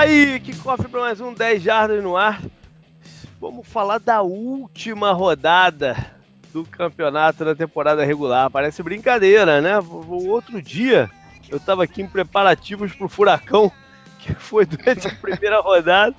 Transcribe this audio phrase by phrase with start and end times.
[0.00, 2.40] Tá aí, que cofre para mais um 10 Jardas no ar.
[3.38, 5.94] Vamos falar da última rodada
[6.54, 8.48] do campeonato da temporada regular.
[8.48, 9.78] Parece brincadeira, né?
[9.78, 11.10] O outro dia
[11.50, 13.70] eu estava aqui em preparativos para o Furacão,
[14.20, 16.16] que foi durante a primeira rodada,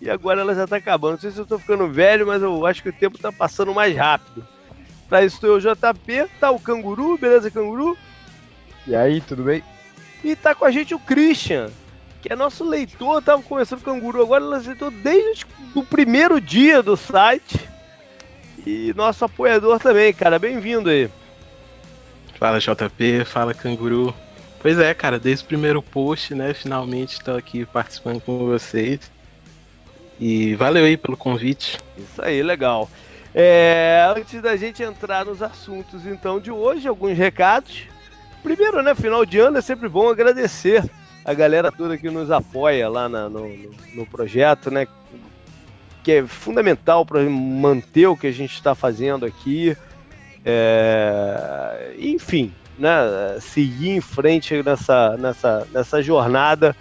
[0.00, 1.12] e agora ela já está acabando.
[1.12, 3.72] Não sei se eu estou ficando velho, mas eu acho que o tempo está passando
[3.72, 4.44] mais rápido.
[5.08, 7.96] Para isso estou eu, JP, tá o Canguru, beleza, Canguru?
[8.84, 9.62] E aí, tudo bem?
[10.24, 11.70] E tá com a gente o Christian
[12.22, 15.44] que é nosso leitor, tava conversando com o Canguru agora, ele aceitou desde
[15.74, 17.58] o primeiro dia do site.
[18.64, 21.10] E nosso apoiador também, cara, bem-vindo aí.
[22.38, 24.14] Fala JP, fala Canguru.
[24.60, 29.10] Pois é, cara, desde o primeiro post, né, finalmente estou aqui participando com vocês.
[30.20, 31.80] E valeu aí pelo convite.
[31.98, 32.88] Isso aí, legal.
[33.34, 37.82] É, antes da gente entrar nos assuntos então de hoje, alguns recados.
[38.44, 40.88] Primeiro, né, final de ano é sempre bom agradecer
[41.24, 43.48] a galera toda que nos apoia lá na, no,
[43.94, 44.86] no, projeto, né?
[46.02, 49.76] Que é fundamental para manter o que a gente está fazendo aqui.
[50.44, 52.90] É, enfim, né?
[53.40, 56.74] Seguir em frente nessa, nessa, nessa jornada.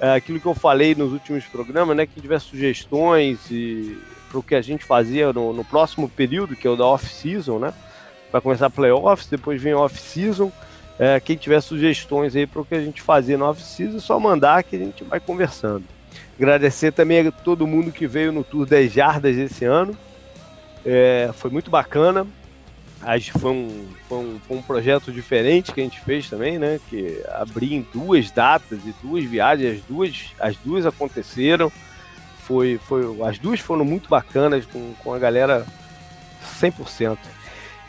[0.00, 2.06] É, aquilo que eu falei nos últimos programas, né?
[2.06, 6.66] Quem tiver sugestões e para o que a gente fazia no, no próximo período, que
[6.66, 7.72] é o da off-season, né?
[8.30, 10.52] Vai começar playoffs, depois vem off-season.
[10.98, 14.18] É, quem tiver sugestões aí para o que a gente fazer no off-season, é só
[14.18, 15.84] mandar que a gente vai conversando.
[16.36, 19.96] Agradecer também a todo mundo que veio no Tour 10 Jardas esse ano.
[20.84, 22.26] É, foi muito bacana.
[23.00, 26.80] Acho foi um, foi, um, foi um projeto diferente que a gente fez também, né?
[26.90, 31.70] Que abri em duas datas e duas viagens, as duas, as duas aconteceram.
[32.40, 35.64] Foi, foi, as duas foram muito bacanas com, com a galera
[36.60, 37.18] 100%.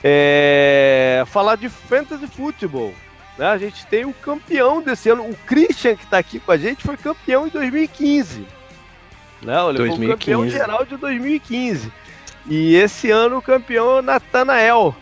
[0.04, 2.94] É, falar de fantasy futebol.
[3.38, 3.48] Né?
[3.48, 6.84] A gente tem o campeão desse ano, o Christian que está aqui com a gente
[6.84, 8.46] foi campeão em 2015.
[9.42, 9.54] Né?
[9.70, 9.98] Ele 2015.
[9.98, 11.92] foi o campeão geral de 2015.
[12.48, 14.96] E esse ano o campeão é o Natanael,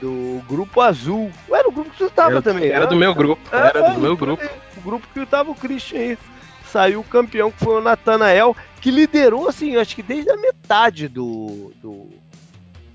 [0.00, 1.30] do Grupo Azul.
[1.50, 2.70] Era o grupo que você estava também.
[2.70, 3.42] Era, do meu grupo.
[3.52, 4.42] É, era do meu grupo.
[4.76, 6.18] O grupo que estava o Christian aí.
[6.66, 11.08] Saiu o campeão, que foi o Natanael, que liderou, assim, acho que desde a metade
[11.08, 12.08] do, do,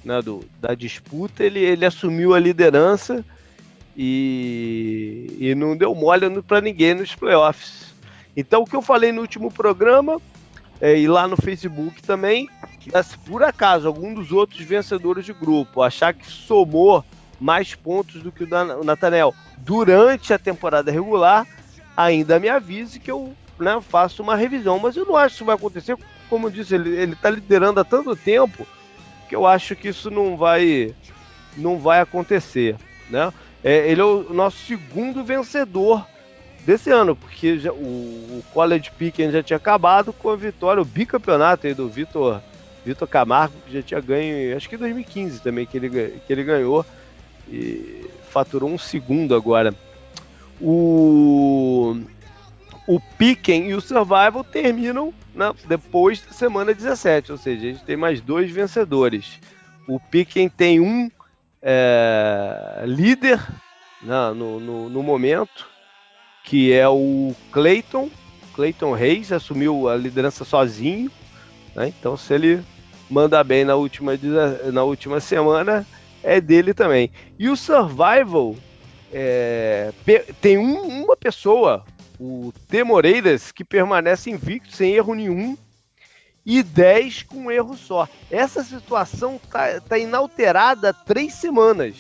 [0.06, 3.26] né, do, da disputa, ele, ele assumiu a liderança
[3.98, 7.94] e, e não deu mole para ninguém nos playoffs.
[8.38, 10.22] Então, o que eu falei no último programa
[10.80, 12.48] é, e lá no Facebook também,
[12.94, 17.04] é, se por acaso algum dos outros vencedores de grupo achar que somou
[17.40, 21.48] mais pontos do que o Natanel durante a temporada regular,
[21.98, 24.78] ainda me avise que eu né, faço uma revisão.
[24.78, 25.98] Mas eu não acho que isso vai acontecer.
[26.30, 28.68] Como eu disse, ele está liderando há tanto tempo
[29.28, 30.94] que eu acho que isso não vai
[31.58, 32.76] não vai acontecer,
[33.10, 33.32] né?
[33.64, 36.06] É, ele é o nosso segundo vencedor
[36.66, 40.86] desse ano, porque já, o, o College Pickens já tinha acabado com a vitória, o
[40.86, 42.42] bicampeonato aí do Vitor
[42.86, 45.90] Vitor Camargo, que já tinha ganho, acho que em 2015 também que ele,
[46.26, 46.86] que ele ganhou
[47.50, 49.74] e faturou um segundo agora.
[50.62, 51.98] O
[52.88, 57.84] o Piquen e o Survival terminam né, depois da semana 17, ou seja, a gente
[57.84, 59.40] tem mais dois vencedores.
[59.88, 61.10] O Piquen tem um
[61.62, 63.40] é, líder
[64.02, 65.68] né, no, no, no, momento,
[66.44, 68.10] que é o Clayton.
[68.54, 71.12] Clayton Reis assumiu a liderança sozinho.
[71.76, 72.64] Né, então, se ele
[73.10, 74.14] manda bem na última,
[74.72, 75.86] na última semana,
[76.24, 77.12] é dele também.
[77.38, 78.56] E o Survival
[79.12, 79.92] é,
[80.42, 81.84] tem um, uma pessoa,
[82.20, 82.84] o T.
[82.84, 85.58] Moreiras, que permanece invicto, sem erro nenhum,
[86.46, 88.08] e 10 com um erro só.
[88.30, 91.96] Essa situação tá, tá inalterada há três semanas.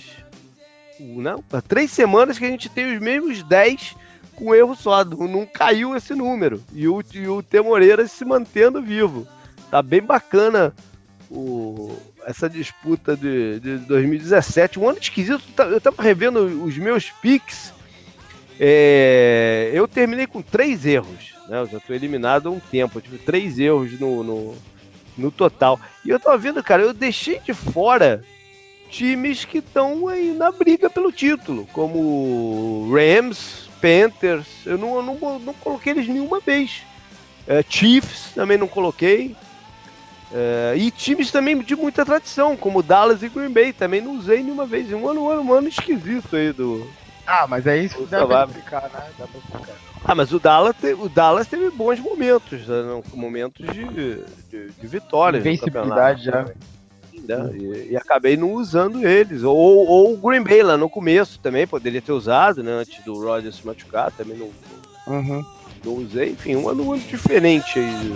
[0.99, 3.95] Não, há três semanas que a gente tem os mesmos 10
[4.35, 5.03] com erro só.
[5.03, 6.63] Não caiu esse número.
[6.71, 7.61] E o, e o T.
[7.61, 9.27] Moreiras se mantendo vivo.
[9.71, 10.73] Tá bem bacana
[11.29, 14.79] o, essa disputa de, de 2017.
[14.79, 15.43] Um ano esquisito.
[15.57, 17.73] Eu tava revendo os meus picks
[18.59, 21.35] é, eu terminei com três erros.
[21.47, 21.59] Né?
[21.59, 22.97] Eu já estou eliminado há um tempo.
[22.97, 24.55] Eu tive três erros no, no,
[25.17, 25.79] no, total.
[26.03, 28.23] E eu tava vendo, cara, eu deixei de fora
[28.89, 34.47] times que estão aí na briga pelo título, como Rams, Panthers.
[34.65, 36.83] Eu não, eu não, não coloquei eles nenhuma vez.
[37.47, 39.35] É, Chiefs também não coloquei.
[40.33, 44.41] É, e times também de muita tradição, como Dallas e Green Bay, também não usei
[44.41, 44.91] nenhuma vez.
[44.91, 46.89] Um ano, um ano, um ano esquisito aí do,
[47.27, 49.09] ah, mas é isso que dá pra explicar, né?
[49.17, 49.75] Dá pra explicar.
[50.03, 53.01] Ah, mas o Dallas, o Dallas teve bons momentos, né?
[53.13, 53.85] momentos de,
[54.49, 55.39] de, de vitória.
[55.39, 56.43] Invencibilidade já.
[56.43, 56.53] Né?
[57.55, 59.41] E, e, acabei não usando eles.
[59.41, 62.71] Ou, ou o Green Bay lá no começo também, poderia ter usado, né?
[62.71, 64.51] Antes do Rodgers se machucar, também não.
[65.07, 65.43] Uhum.
[65.83, 68.13] não usei, enfim, um ano muito diferente aí.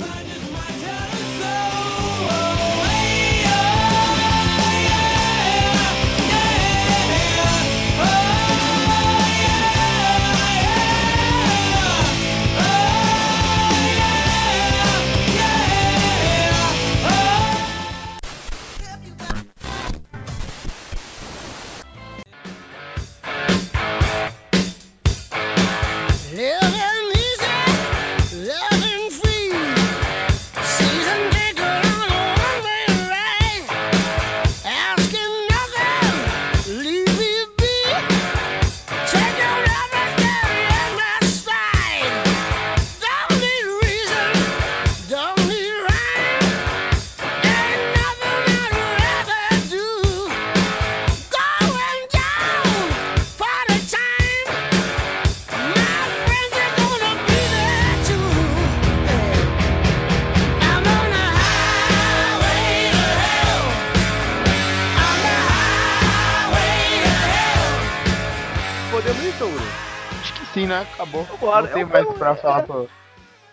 [71.22, 71.50] Acabou.
[71.50, 72.62] Agora, não tem é mais pra falar é...
[72.64, 72.86] pra...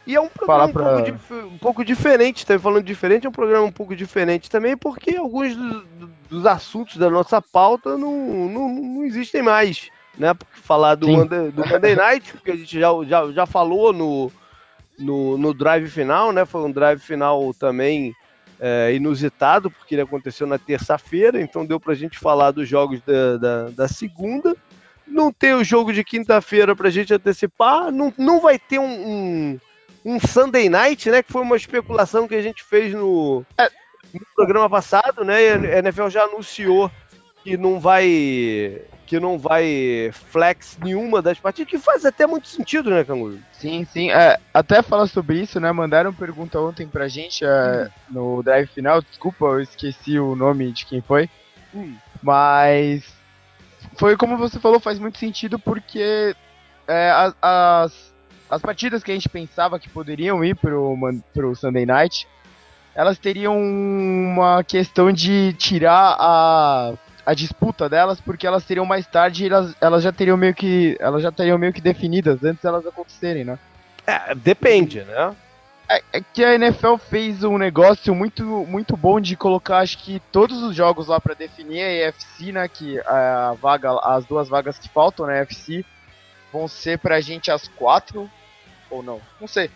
[0.07, 0.85] E é um programa um, pra...
[0.85, 1.35] pouco dif...
[1.35, 5.57] um, pouco diferente, tá falando diferente, é um programa um pouco diferente também, porque alguns
[5.57, 5.85] dos,
[6.31, 8.13] dos assuntos da nossa pauta não,
[8.49, 10.33] não, não existem mais, né?
[10.33, 14.31] Porque falar do, Monday, do Monday Night, porque a gente já, já, já falou no,
[14.97, 16.45] no, no drive final, né?
[16.45, 18.15] Foi um drive final também
[18.61, 23.37] é, inusitado, porque ele aconteceu na terça-feira, então deu pra gente falar dos jogos da,
[23.37, 24.57] da, da segunda.
[25.07, 27.91] Não tem o jogo de quinta-feira pra gente antecipar.
[27.91, 29.61] Não, não vai ter um, um,
[30.05, 31.23] um, Sunday Night, né?
[31.23, 33.69] Que foi uma especulação que a gente fez no, é.
[34.13, 35.37] no programa passado, né?
[35.53, 36.91] A NFL já anunciou
[37.43, 42.91] que não vai que não vai flex nenhuma das partidas, que faz até muito sentido,
[42.91, 43.39] né, Canguru?
[43.53, 44.11] Sim, sim.
[44.11, 45.71] É, até falar sobre isso, né?
[45.71, 48.13] Mandaram pergunta ontem pra gente é, hum.
[48.13, 49.01] no drive final.
[49.01, 51.31] Desculpa, eu esqueci o nome de quem foi.
[51.73, 51.95] Hum.
[52.21, 53.05] Mas
[53.97, 56.35] foi como você falou, faz muito sentido porque
[56.87, 58.15] é, as, as,
[58.51, 60.97] as, partidas que a gente pensava que poderiam ir pro,
[61.35, 62.29] pro Sunday Night,
[62.95, 66.93] elas teriam uma questão de tirar a,
[67.25, 70.97] a disputa delas, porque elas teriam mais tarde elas, elas já teriam meio que.
[71.01, 73.59] Elas já teriam meio que definidas antes delas acontecerem, né?
[74.07, 75.35] É, depende, né?
[75.89, 80.21] É, é, que a NFL fez um negócio muito, muito bom de colocar, acho que
[80.33, 82.67] todos os jogos lá para definir a EFC, né?
[82.67, 85.85] Que a vaga, as duas vagas que faltam na EFC
[86.53, 88.29] vão ser pra gente as quatro
[88.91, 89.71] ou não, não sei.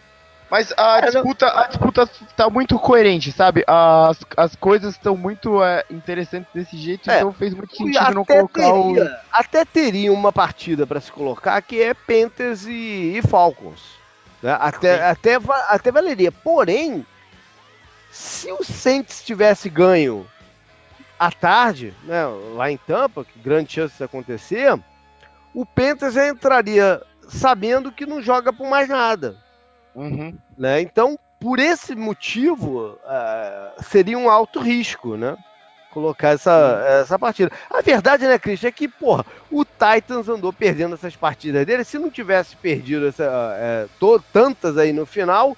[0.51, 3.63] Mas a disputa, a disputa tá muito coerente, sabe?
[3.69, 8.25] As, as coisas estão muito é, interessantes desse jeito, é, então fez muito sentido não
[8.25, 9.17] colocar teria, o.
[9.31, 14.00] Até teria uma partida para se colocar que é Panthers e, e Falcons.
[14.43, 14.57] Né?
[14.59, 15.39] Até, até,
[15.69, 16.33] até valeria.
[16.33, 17.05] Porém,
[18.11, 20.27] se o Saints tivesse ganho
[21.19, 24.79] à tarde, né, lá em Tampa, que grande chance de acontecer,
[25.55, 29.37] o Panthers já entraria sabendo que não joga por mais nada.
[29.95, 30.37] Uhum.
[30.57, 30.81] Né?
[30.81, 35.37] Então, por esse motivo, uh, seria um alto risco, né?
[35.91, 37.51] Colocar essa, essa partida.
[37.69, 41.85] A verdade, né, Christian, é que, porra, o Titans andou perdendo essas partidas dele.
[41.85, 43.25] Se não tivesse perdido essa,
[43.59, 45.57] é, to, tantas aí no final,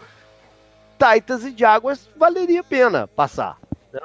[0.99, 3.59] Titans e Jaguars valeria a pena passar.
[3.93, 4.01] Né?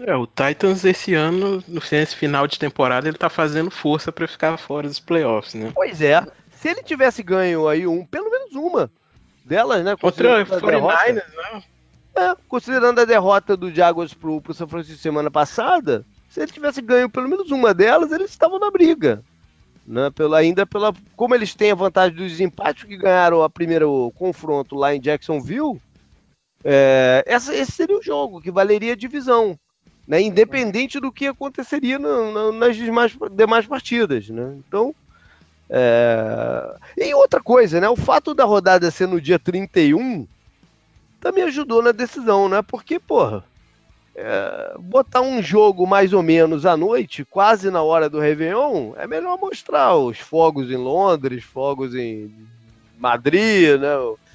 [0.00, 4.56] É, o Titans esse ano, no final de temporada, ele tá fazendo força para ficar
[4.56, 5.72] fora dos playoffs, né?
[5.74, 6.24] Pois é.
[6.50, 8.90] Se ele tivesse ganho aí um, pelo menos uma
[9.44, 9.96] delas, né?
[10.00, 11.62] Outra 49ers, né?
[12.14, 16.82] É, considerando a derrota do Jaguars pro, pro São Francisco semana passada, se ele tivesse
[16.82, 19.22] ganho pelo menos uma delas, eles estavam na briga.
[19.86, 20.10] Né?
[20.10, 20.94] Pela, ainda pela.
[21.16, 25.80] Como eles têm a vantagem dos empates que ganharam a primeiro confronto lá em Jacksonville,
[26.62, 29.58] é, essa, esse seria o jogo, que valeria a divisão.
[30.06, 30.20] Né?
[30.20, 34.28] Independente do que aconteceria no, no, nas demais, demais partidas.
[34.28, 34.56] Né?
[34.66, 34.94] Então.
[35.74, 36.74] É...
[36.98, 37.88] E outra coisa, né?
[37.88, 40.26] O fato da rodada ser no dia 31
[41.22, 42.60] também ajudou na decisão, né?
[42.60, 43.44] Porque, porra,
[44.14, 49.06] é, botar um jogo mais ou menos à noite, quase na hora do Réveillon, é
[49.06, 52.34] melhor mostrar os fogos em Londres, fogos em
[52.98, 53.94] Madrid, né?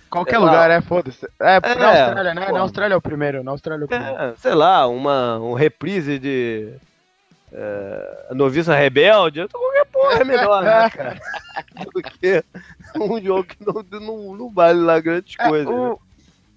[0.09, 1.27] Qualquer lugar, é, foda-se.
[1.41, 2.51] É, é, na Austrália, né?
[2.53, 4.15] Na Austrália é o primeiro, na Austrália é o primeiro.
[4.15, 6.69] É, sei lá, uma um reprise de
[7.51, 11.19] é, Noviça Rebelde, qualquer porra é melhor, né, cara?
[11.93, 12.43] Do que
[12.95, 15.67] um jogo que não, não, não vale lá grandes é, coisas.
[15.67, 15.95] O, né?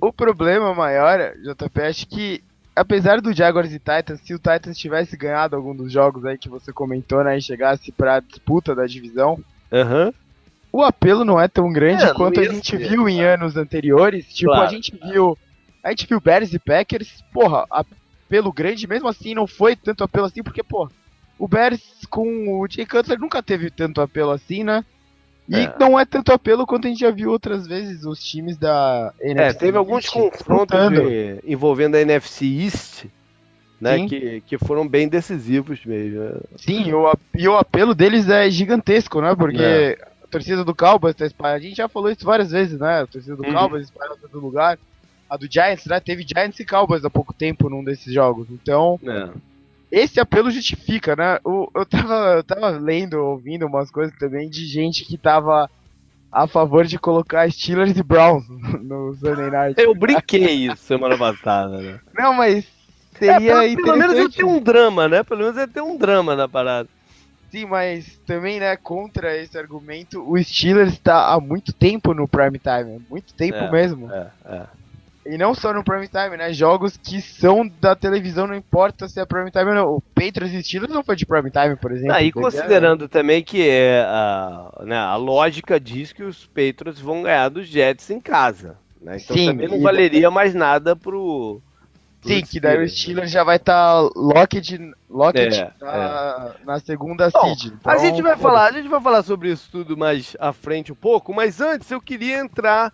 [0.00, 2.42] O problema maior, JP, acho que
[2.75, 6.49] apesar do Jaguars e Titans, se o Titans tivesse ganhado algum dos jogos aí que
[6.49, 9.38] você comentou, né, e chegasse pra disputa da divisão,
[9.71, 10.12] uhum.
[10.73, 12.88] o apelo não é tão grande é, quanto a gente ser.
[12.88, 14.26] viu em anos anteriores.
[14.33, 14.66] Tipo, claro.
[14.66, 15.37] a gente viu.
[15.83, 20.26] A gente viu Bears e Packers, porra, apelo grande, mesmo assim não foi tanto apelo
[20.26, 20.90] assim, porque, pô,
[21.38, 21.80] o Bears
[22.11, 24.85] com o Jay Cutler nunca teve tanto apelo assim, né?
[25.49, 25.75] E é.
[25.78, 29.42] não é tanto apelo quanto a gente já viu outras vezes os times da NFC.
[29.42, 33.06] É, teve alguns confrontos de, envolvendo a NFC East,
[33.80, 34.06] né?
[34.06, 36.40] Que, que foram bem decisivos mesmo.
[36.56, 39.35] Sim, o, e o apelo deles é gigantesco, né?
[39.35, 39.99] Porque é.
[40.23, 41.59] a torcida do Cowboys tá espalhada.
[41.59, 43.02] A gente já falou isso várias vezes, né?
[43.02, 43.52] A torcida do uhum.
[43.52, 44.78] Cowboys espalhada em todo lugar.
[45.28, 45.99] A do Giants, né?
[45.99, 48.47] Teve Giants e Cowboys há pouco tempo num desses jogos.
[48.50, 49.00] Então.
[49.04, 49.50] É
[49.90, 51.38] esse apelo justifica, né?
[51.44, 55.68] O, eu, tava, eu tava lendo, ouvindo umas coisas também de gente que tava
[56.30, 58.44] a favor de colocar Steelers e Browns
[58.80, 59.80] no Sunday Night.
[59.80, 62.00] Eu brinquei isso semana passada, né?
[62.16, 62.64] Não, mas
[63.18, 65.23] seria é, pelo, pelo menos ele tem um drama, né?
[65.25, 66.88] Pelo menos ele tem um drama na parada.
[67.50, 72.61] Sim, mas também, né, contra esse argumento, o Steelers está há muito tempo no prime
[72.61, 74.09] time, muito tempo é, mesmo.
[74.09, 74.66] É, é.
[75.26, 76.52] E não só no Prime Time, né?
[76.52, 79.94] Jogos que são da televisão, não importa se é Prime Time ou não.
[79.96, 82.14] O Patriots e Steelers não foi de Prime Time, por exemplo.
[82.14, 87.22] Ah, e considerando também que é a, né, a lógica diz que os Patriots vão
[87.22, 88.78] ganhar dos Jets em casa.
[89.00, 89.18] Né?
[89.22, 91.60] Então Sim, também não valeria mais nada pro.
[92.22, 96.64] pro Sim, que daí o Steelers já vai estar tá locked, locked é, na, é.
[96.64, 97.74] na, segunda Bom, seed.
[97.74, 100.90] Então, a gente vai falar, a gente vai falar sobre isso tudo mais à frente
[100.92, 102.90] um pouco, mas antes eu queria entrar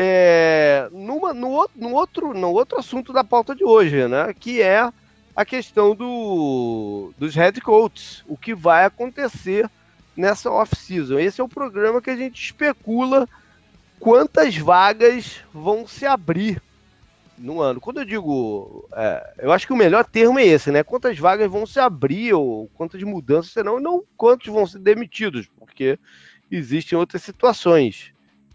[0.00, 4.32] é, numa, no, no, outro, no outro assunto da pauta de hoje, né?
[4.32, 4.92] Que é
[5.34, 9.68] a questão do, dos head coaches, o que vai acontecer
[10.16, 11.18] nessa off-season.
[11.18, 13.28] Esse é o programa que a gente especula
[13.98, 16.62] quantas vagas vão se abrir
[17.36, 17.80] no ano.
[17.80, 20.84] Quando eu digo, é, eu acho que o melhor termo é esse, né?
[20.84, 25.48] Quantas vagas vão se abrir ou quantas mudanças serão, e não quantos vão ser demitidos,
[25.58, 25.98] porque
[26.48, 28.12] existem outras situações.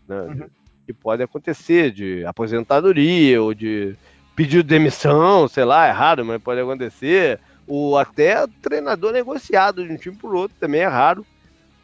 [0.07, 0.21] Né?
[0.21, 3.95] Uhum que pode acontecer, de aposentadoria ou de
[4.35, 7.39] pedido de demissão, sei lá, é raro, mas pode acontecer.
[7.67, 11.25] Ou até treinador negociado de um time por outro, também é raro,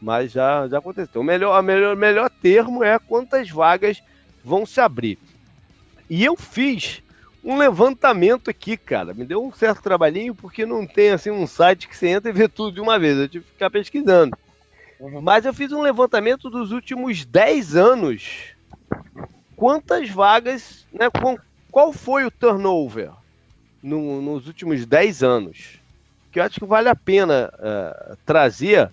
[0.02, 1.22] mas já, já aconteceu.
[1.22, 4.02] O melhor, melhor, melhor termo é quantas vagas
[4.44, 5.18] vão se abrir.
[6.10, 7.02] E eu fiz
[7.44, 9.14] um levantamento aqui, cara.
[9.14, 12.34] Me deu um certo trabalhinho, porque não tem assim um site que você entra e
[12.34, 13.18] vê tudo de uma vez.
[13.18, 14.36] Eu tive que ficar pesquisando.
[15.00, 15.22] Uhum.
[15.22, 18.59] Mas eu fiz um levantamento dos últimos 10 anos
[19.56, 21.08] quantas vagas, né,
[21.72, 23.12] qual foi o turnover
[23.84, 25.80] no, nos últimos 10 anos?
[26.32, 28.90] Que eu acho que vale a pena uh, trazer,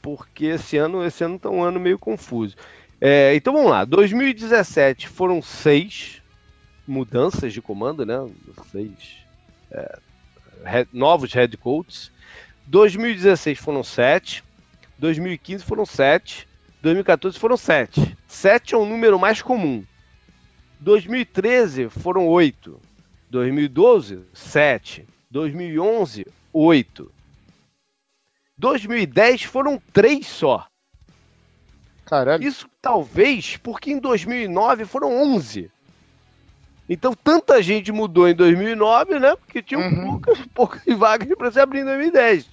[0.00, 2.56] porque esse ano esse ano está um ano meio confuso.
[3.00, 6.20] É, então vamos lá, 2017 foram seis
[6.86, 8.16] mudanças de comando, né?
[8.72, 9.18] Seis
[9.70, 9.98] é,
[10.64, 12.10] head, novos head coaches.
[12.66, 14.42] 2016 foram sete,
[14.98, 16.47] 2015 foram sete,
[16.88, 18.16] 2014 foram sete.
[18.26, 19.84] 7 é um número mais comum.
[20.80, 22.80] 2013 foram 8.
[23.30, 25.06] 2012, 7.
[25.30, 27.12] 2011, 8.
[28.56, 30.66] 2010 foram 3 só.
[32.04, 32.42] Caralho.
[32.42, 35.70] Isso talvez porque em 2009 foram 11.
[36.88, 39.36] Então tanta gente mudou em 2009, né?
[39.36, 40.12] Porque tinha uhum.
[40.12, 42.48] poucas, poucas vagas para se abrir em 2010.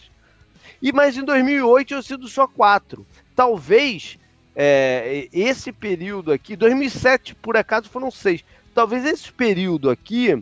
[0.81, 3.05] E mas em 2008 tinham sido só 4.
[3.33, 4.19] Talvez
[4.55, 8.43] é, esse período aqui, 2007 por acaso foram seis.
[8.73, 10.41] Talvez esse período aqui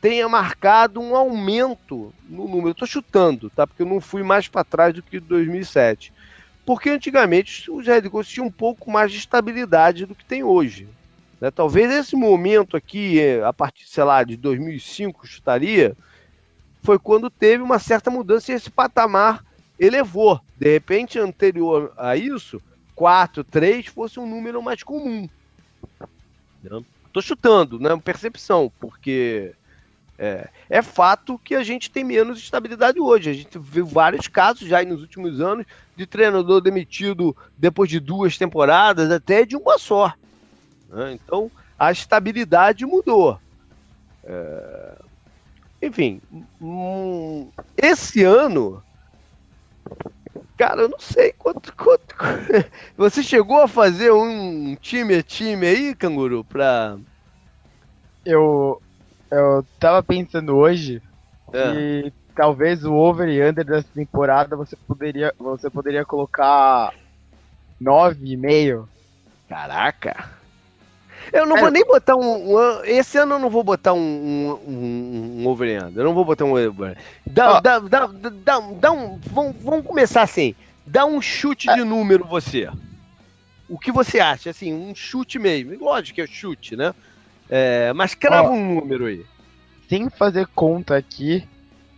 [0.00, 2.70] tenha marcado um aumento no número.
[2.70, 3.66] Estou chutando, tá?
[3.66, 6.12] Porque eu não fui mais para trás do que 2007.
[6.64, 10.86] Porque antigamente os Red Bulls tinham um pouco mais de estabilidade do que tem hoje.
[11.40, 11.50] Né?
[11.50, 15.96] Talvez esse momento aqui, é, a partir, sei lá, de 2005, chutaria,
[16.82, 19.44] foi quando teve uma certa mudança e esse patamar
[19.78, 20.40] elevou.
[20.56, 22.60] De repente, anterior a isso,
[22.98, 25.28] 4, 3 fosse um número mais comum.
[27.06, 27.96] Estou chutando, né?
[28.02, 29.54] Percepção, porque
[30.18, 33.30] é, é, fato que a gente tem menos estabilidade hoje.
[33.30, 35.64] A gente viu vários casos já nos últimos anos
[35.94, 40.12] de treinador demitido depois de duas temporadas, até de uma só.
[40.88, 41.12] Né?
[41.12, 43.38] Então a estabilidade mudou.
[44.24, 44.98] É...
[45.80, 46.20] Enfim,
[47.76, 48.82] esse ano
[50.58, 52.16] Cara, eu não sei quanto, quanto.
[52.98, 56.98] Você chegou a fazer um time a time aí, canguru, pra.
[58.26, 58.82] Eu.
[59.30, 61.00] Eu tava pensando hoje
[61.52, 61.72] é.
[61.72, 66.94] que talvez o over e under dessa temporada você poderia, você poderia colocar
[67.80, 68.88] 9,5.
[69.48, 70.37] Caraca!
[71.32, 74.58] Eu não é, vou nem botar um, um, Esse ano eu não vou botar um,
[74.66, 76.00] um, um over under.
[76.00, 76.96] Eu não vou botar um over.
[77.26, 79.18] Dá, dá, dá, dá, dá um.
[79.26, 80.54] Vamos, vamos começar assim.
[80.86, 82.68] Dá um chute é, de número você.
[83.68, 84.50] o que você acha?
[84.50, 85.76] Assim, um chute mesmo.
[85.78, 86.94] Lógico que é chute, né?
[87.50, 89.24] É, mas crava Ó, um número aí.
[89.88, 91.46] Sem fazer conta aqui,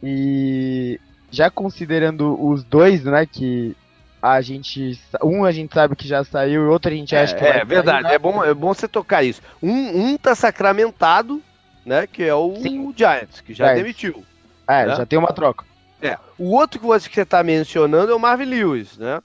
[0.02, 3.76] e já considerando os dois, né, que
[4.22, 5.00] a gente.
[5.22, 7.64] Um a gente sabe que já saiu e outro a gente acha que é, É
[7.64, 8.14] verdade, sair, né?
[8.14, 9.40] é, bom, é bom você tocar isso.
[9.62, 11.42] Um, um tá sacramentado,
[11.84, 12.06] né?
[12.06, 12.92] Que é o Sim.
[12.96, 14.24] Giants, que já demitiu.
[14.68, 14.96] É, né?
[14.96, 15.64] já tem uma troca.
[16.02, 16.18] É.
[16.38, 19.20] O outro que você, tá mencionando é o Marvin Lewis, né?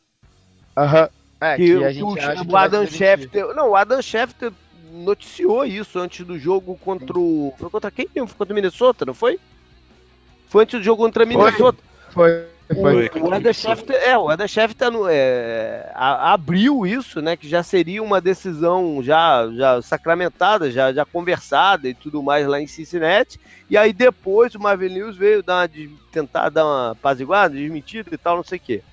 [0.75, 1.09] Aham.
[1.39, 2.15] É, que, que o,
[2.49, 3.53] o Adam Schefter.
[3.53, 4.51] Não, o Adam Schefter
[4.91, 7.53] noticiou isso antes do jogo contra o.
[7.57, 8.27] Foi contra quem mesmo?
[8.27, 9.39] Foi contra o Minnesota, não foi?
[10.47, 11.77] Foi antes do jogo contra o Minnesota.
[12.09, 12.31] Foi.
[12.31, 12.54] Foi.
[12.75, 18.01] O, o Eder Schefter, é, o Eder Schefter é, abriu isso, né, que já seria
[18.01, 23.77] uma decisão já, já sacramentada, já, já conversada e tudo mais lá em Cincinnati, e
[23.77, 28.37] aí depois o Marvin Lewis veio dar uma, tentar dar uma apaziguada, desmentida e tal,
[28.37, 28.83] não sei o quê.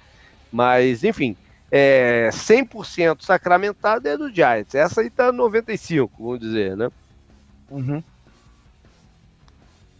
[0.52, 1.34] Mas, enfim,
[1.70, 4.74] é, 100% sacramentado é do Giants.
[4.74, 6.90] Essa aí tá 95, vamos dizer, né?
[7.70, 8.02] Uhum.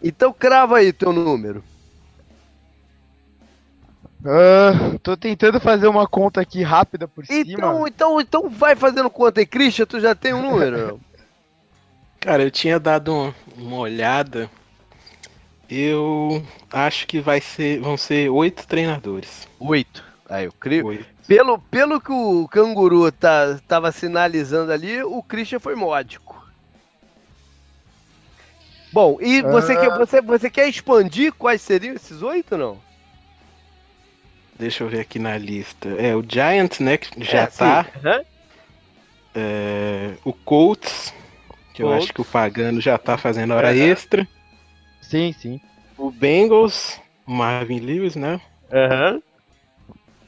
[0.02, 1.64] Então crava aí teu número.
[4.24, 7.88] Uh, tô tentando fazer uma conta aqui rápida por então, cima.
[7.88, 11.00] Então, então vai fazendo conta aí, Christian, tu já tem um número?
[12.20, 14.48] Cara, eu tinha dado uma olhada.
[15.68, 19.48] Eu acho que vai ser, vão ser oito treinadores.
[19.58, 20.04] Oito.
[20.30, 20.86] Aí eu creio.
[20.86, 21.04] Oito.
[21.26, 26.40] Pelo, pelo que o canguru tá, tava sinalizando ali, o Christian foi módico.
[28.92, 29.80] Bom, e você, uh...
[29.80, 32.91] quer, você, você quer expandir quais seriam esses oito ou não?
[34.62, 35.88] Deixa eu ver aqui na lista.
[35.98, 37.84] É, o Giants, né, que já é, tá.
[37.96, 38.24] Uhum.
[39.34, 41.12] É, o Colts,
[41.74, 41.90] que Colts.
[41.90, 43.82] eu acho que o Pagano já tá fazendo hora uhum.
[43.82, 44.28] extra.
[45.00, 45.60] Sim, sim.
[45.98, 48.40] O Bengals, o Marvin Lewis, né?
[48.70, 49.20] Uhum.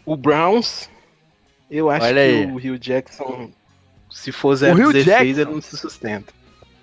[0.05, 0.91] O Browns,
[1.71, 2.47] eu acho Olha que aí.
[2.47, 3.53] o Rio Jackson,
[4.11, 6.33] se for 016, ele não se sustenta.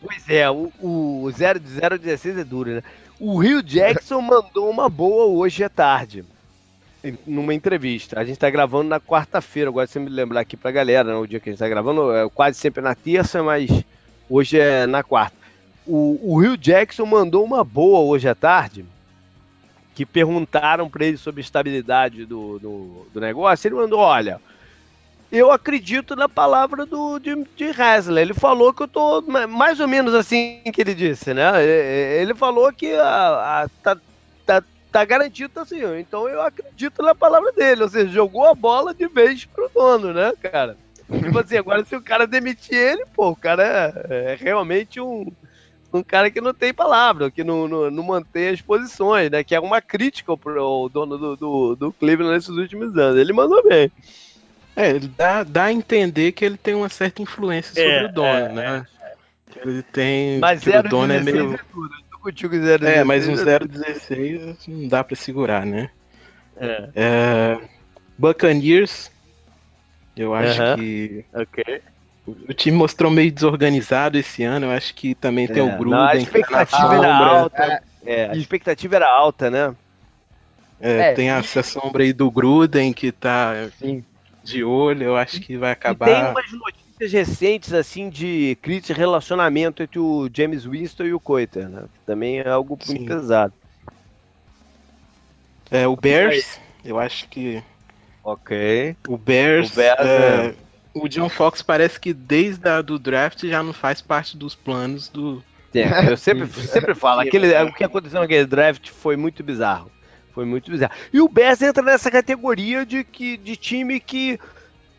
[0.02, 2.84] Pois é, o, o 016 é duro, né?
[3.20, 6.24] O Rio Jackson mandou uma boa hoje à tarde
[7.26, 8.20] numa entrevista.
[8.20, 11.26] A gente está gravando na quarta-feira, agora você me lembrar aqui pra galera, né, o
[11.26, 13.84] dia que a gente está gravando, é quase sempre na terça, mas
[14.30, 15.36] hoje é na quarta.
[15.86, 18.86] O, o Rio Jackson mandou uma boa hoje à tarde,
[19.96, 23.68] que perguntaram para ele sobre a estabilidade do, do, do, negócio.
[23.68, 24.40] Ele mandou: olha,
[25.32, 27.72] eu acredito na palavra do de, de.
[28.20, 31.64] Ele falou que eu tô mais ou menos assim que ele disse, né?
[31.64, 33.98] Ele falou que a, a, tá,
[34.92, 35.82] tá tá garantido assim.
[36.00, 37.84] Então eu acredito na palavra dele.
[37.84, 40.78] Ou seja, jogou a bola de vez pro dono, né, cara?
[41.10, 45.30] Tipo assim, agora se o cara demitir ele, pô, o cara é, é realmente um,
[45.92, 49.44] um cara que não tem palavra, que não, não, não, mantém as posições, né?
[49.44, 53.20] Que é uma crítica pro dono do, do, do Cleveland nesses últimos anos.
[53.20, 53.92] Ele mandou bem.
[54.74, 58.14] É, ele dá, dá a entender que ele tem uma certa influência sobre é, o
[58.14, 58.88] dono, é, né?
[59.02, 59.68] É.
[59.68, 60.40] Ele tem.
[60.40, 61.56] Mas o dono é meio.
[61.56, 62.84] É contigo 016.
[62.84, 65.90] É, mas um 016 não dá pra segurar, né?
[66.58, 66.90] É.
[66.96, 67.60] é
[68.18, 69.12] Buccaneers,
[70.16, 70.76] eu acho uh -huh.
[70.76, 71.26] que.
[71.34, 71.82] Ok.
[72.28, 74.68] O time mostrou meio desorganizado esse ano.
[74.68, 76.00] Eu acho que também tem o é, Gruden.
[76.00, 77.84] Não, a expectativa era alta.
[78.06, 79.76] É, a expectativa era alta, né?
[80.80, 84.04] É, é, tem essa sombra aí do Gruden que tá Sim.
[84.44, 85.04] de olho.
[85.04, 86.10] Eu acho que vai acabar.
[86.10, 86.54] E tem umas
[87.02, 91.84] notícias recentes, assim, de crise de relacionamento entre o James Winston e o Coiter, né?
[92.06, 92.96] Também é algo Sim.
[92.96, 93.54] muito pesado.
[95.70, 97.64] É, o Bears, eu acho que.
[98.24, 98.96] Ok.
[99.08, 99.72] O Bears.
[99.72, 100.48] O, Bears é...
[100.48, 100.56] É...
[100.94, 105.08] o John Fox parece que desde a, do draft já não faz parte dos planos
[105.08, 105.44] do.
[105.74, 109.90] É, eu sempre, sempre falo, aquele, o que aconteceu naquele draft foi muito bizarro.
[110.34, 110.94] Foi muito bizarro.
[111.12, 114.40] E o Bears entra nessa categoria de, que, de time que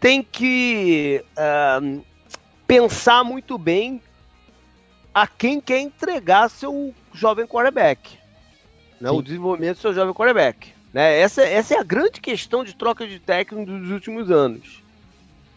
[0.02, 2.04] tem que uh,
[2.66, 4.02] pensar muito bem
[5.14, 8.18] a quem quer entregar seu jovem quarterback.
[9.00, 10.74] Né, o desenvolvimento do seu jovem quarterback.
[10.92, 11.20] Né?
[11.20, 14.82] Essa, essa é a grande questão de troca de técnico dos últimos anos.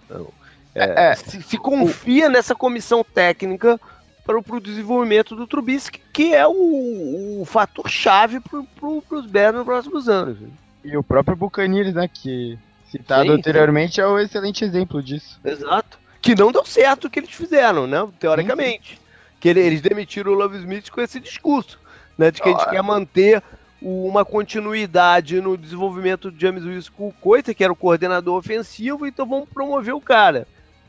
[0.06, 0.28] Então,
[0.76, 2.30] é, é, se, se, confia o...
[2.30, 3.82] nessa comissão técnica
[4.24, 9.56] para o desenvolvimento do Trubisky, que é o, o fator chave para pro, os Bears
[9.56, 10.38] nos próximos anos.
[10.84, 15.40] E o próprio Buccaneers, né, que citado sim, anteriormente, é um excelente exemplo disso.
[15.44, 15.98] Exato.
[16.22, 18.08] Que não deu certo o que eles fizeram, né?
[18.20, 18.96] Teoricamente.
[18.96, 19.02] Sim.
[19.40, 21.80] Que eles demitiram o Love Smith com esse discurso,
[22.18, 22.32] né?
[22.32, 23.44] De que a gente quer manter
[23.82, 29.06] uma continuidade no desenvolvimento do James Wilson com o Coita, que era o coordenador ofensivo,
[29.06, 30.48] então vamos promover o cara.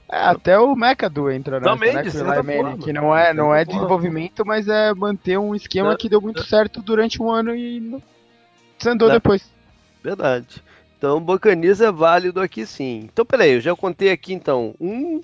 [0.09, 1.94] É, até o McAdoo entra nessa, Também,
[2.62, 2.76] né?
[2.76, 6.44] Que, que não é, não é desenvolvimento, mas é manter um esquema que deu muito
[6.44, 8.00] certo durante um ano e
[8.78, 9.50] desandou depois.
[10.02, 10.62] Verdade.
[10.96, 13.09] Então, Buccaneers é válido aqui sim.
[13.12, 14.74] Então, peraí, eu já contei aqui então.
[14.80, 15.20] Um,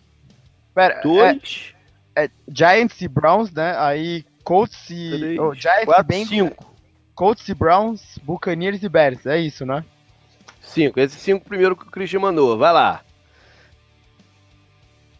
[0.74, 1.74] Pera, dois...
[2.14, 3.74] É, é Giants e Browns, né?
[3.78, 5.18] Aí Colts e...
[5.18, 6.76] Três, oh, Giants quatro, e Bengals, cinco.
[7.14, 9.24] Colts e Browns, Buccaneers e Bears.
[9.24, 9.82] É isso, né?
[10.60, 11.00] Cinco.
[11.00, 12.58] Esses cinco primeiro que o Christian mandou.
[12.58, 13.02] Vai lá.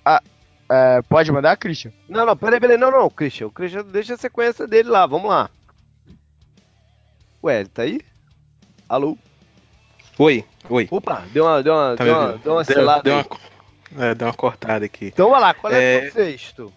[0.05, 0.23] Ah,
[0.71, 1.93] é, pode mandar, Christian?
[2.09, 2.77] Não, não, peraí, peraí.
[2.77, 3.47] Não, não, Christian.
[3.47, 5.07] O Christian deixa a sequência dele lá.
[5.07, 5.51] Vamos lá.
[7.43, 8.01] Ué, ele tá aí?
[8.89, 9.17] Alô?
[10.19, 10.89] Oi, oi.
[10.91, 13.03] Opa, deu uma, deu uma, tá deu uma, deu uma deu, selada.
[13.03, 15.07] Deu uma, é, deu uma cortada aqui.
[15.07, 16.73] Então vai lá, qual é, é o sexto?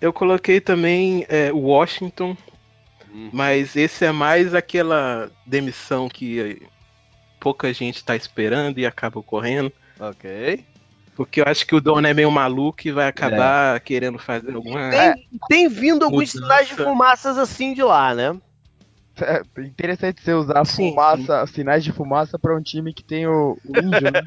[0.00, 2.36] Eu coloquei também é, Washington,
[3.10, 3.30] hum.
[3.32, 6.60] mas esse é mais aquela demissão que
[7.40, 9.72] pouca gente está esperando e acaba ocorrendo.
[9.98, 10.64] Ok.
[11.16, 13.80] Porque eu acho que o dono é meio maluco e vai acabar é.
[13.80, 14.90] querendo fazer alguma.
[14.90, 18.36] Tem, tem vindo alguns sinais de fumaças assim de lá, né?
[19.20, 21.54] É interessante você usar sim, fumaça, sim.
[21.54, 24.22] sinais de fumaça para um time que tem o, o índio, né?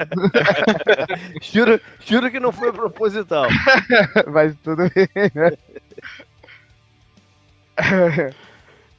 [1.41, 3.47] juro, juro que não foi proposital.
[4.31, 5.51] Mas tudo bem, né?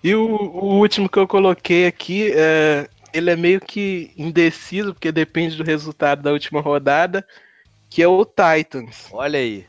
[0.05, 5.11] E o, o, último que eu coloquei aqui, é, ele é meio que indeciso, porque
[5.11, 7.27] depende do resultado da última rodada,
[7.89, 9.09] que é o Titans.
[9.11, 9.67] Olha aí.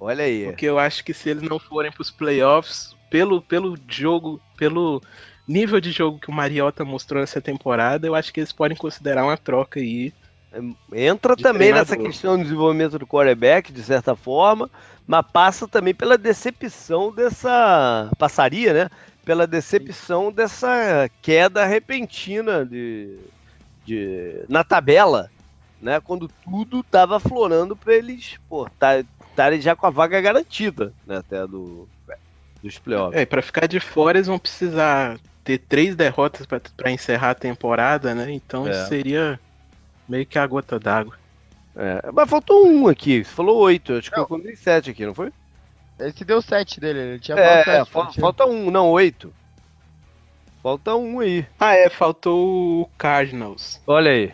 [0.00, 0.46] Olha aí.
[0.46, 5.02] Porque eu acho que se eles não forem para os playoffs, pelo, pelo jogo, pelo
[5.46, 9.24] nível de jogo que o Mariota mostrou nessa temporada, eu acho que eles podem considerar
[9.24, 10.12] uma troca aí.
[10.92, 11.80] Entra também treinador.
[11.80, 14.70] nessa questão do desenvolvimento do quarterback, de certa forma,
[15.06, 18.08] mas passa também pela decepção dessa.
[18.18, 18.90] Passaria, né?
[19.24, 23.18] Pela decepção dessa queda repentina de,
[23.84, 25.30] de, na tabela,
[25.80, 26.00] né?
[26.00, 28.38] Quando tudo estava florando para eles,
[28.72, 31.16] estarem tá, já com a vaga garantida, né?
[31.16, 31.88] Até do,
[32.64, 33.20] dos playoffs.
[33.20, 38.14] É, para ficar de fora eles vão precisar ter três derrotas para encerrar a temporada,
[38.14, 38.32] né?
[38.32, 38.70] Então é.
[38.70, 39.38] isso seria
[40.08, 41.16] meio que a gota d'água.
[41.76, 45.14] É, mas faltou um aqui, você falou oito, acho que eu contei sete aqui, não
[45.14, 45.32] foi?
[45.98, 49.32] Esse deu sete dele, ele tinha é, sete, falta, falta um, não, oito.
[50.62, 51.46] Falta um aí.
[51.60, 53.80] Ah, é, faltou o Cardinals.
[53.86, 54.32] Olha aí.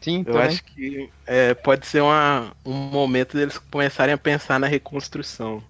[0.00, 0.42] Sim, eu também.
[0.42, 5.62] acho que é, pode ser uma, um momento deles começarem a pensar na reconstrução.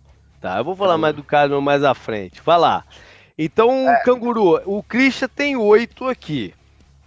[0.46, 2.40] Tá, eu vou falar mais do Cardinal mais à frente.
[2.40, 2.84] Vai lá.
[3.36, 4.00] Então, é.
[4.04, 6.54] Canguru, o Christian tem oito aqui.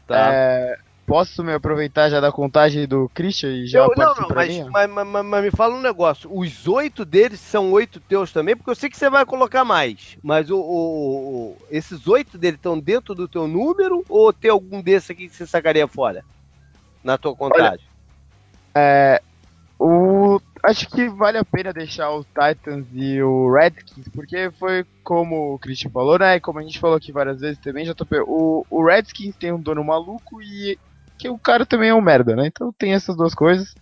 [0.05, 0.33] Tá?
[0.33, 4.67] É, posso me aproveitar já da contagem do Christian e já eu, Não, não, mas,
[4.67, 6.29] mas, mas, mas, me fala um negócio.
[6.29, 10.17] Os oito deles são oito teus também, porque eu sei que você vai colocar mais.
[10.21, 14.81] Mas o, o, o esses oito deles estão dentro do teu número ou tem algum
[14.81, 16.25] desses aqui que você sacaria fora?
[17.01, 17.71] Na tua contagem?
[17.71, 17.79] Olha,
[18.75, 19.21] é,
[19.79, 25.53] o, acho que vale a pena deixar os Titans e o Redskins, porque foi como
[25.53, 26.39] o Christian falou, né?
[26.39, 29.61] Como a gente falou aqui várias vezes também, já tô o, o Redskins tem um
[29.61, 30.77] dono maluco e
[31.17, 32.47] que o cara também é um merda, né?
[32.47, 33.75] Então tem essas duas coisas.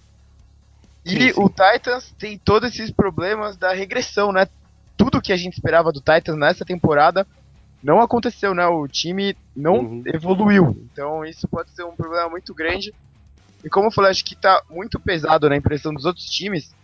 [1.06, 1.34] E sim, sim.
[1.38, 4.48] o Titans tem todos esses problemas da regressão, né?
[4.98, 7.26] Tudo que a gente esperava do Titans nessa temporada
[7.82, 8.66] não aconteceu, né?
[8.68, 10.04] O time não uhum.
[10.06, 10.88] evoluiu.
[10.92, 12.94] Então isso pode ser um problema muito grande
[13.63, 16.76] e como eu falei, acho que tá muito pesado na impressão dos outros times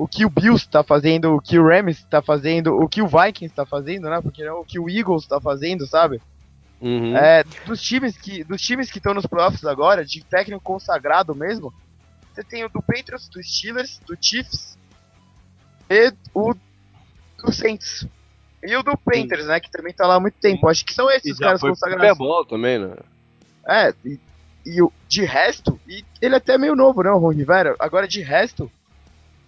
[0.00, 3.06] o que o Bills tá fazendo, o que o Rams tá fazendo, o que o
[3.06, 4.18] Vikings tá fazendo, né?
[4.22, 6.22] Porque é o que o Eagles tá fazendo, sabe?
[6.80, 7.14] Uhum.
[7.14, 11.70] É, dos times que dos times que estão nos playoffs agora, de técnico consagrado mesmo,
[12.32, 14.78] você tem o do Patriots, do Steelers, do Chiefs
[15.90, 16.54] e o
[17.44, 18.06] do Saints.
[18.62, 19.60] E o do Panthers, né?
[19.60, 20.66] Que também tá lá há muito tempo.
[20.66, 22.16] Acho que são esses os caras consagrados.
[22.48, 22.96] Também, né?
[23.66, 24.18] É, e
[24.64, 27.74] e o, de resto, e ele é até meio novo, né, o Ron Rivera?
[27.78, 28.70] Agora, de resto,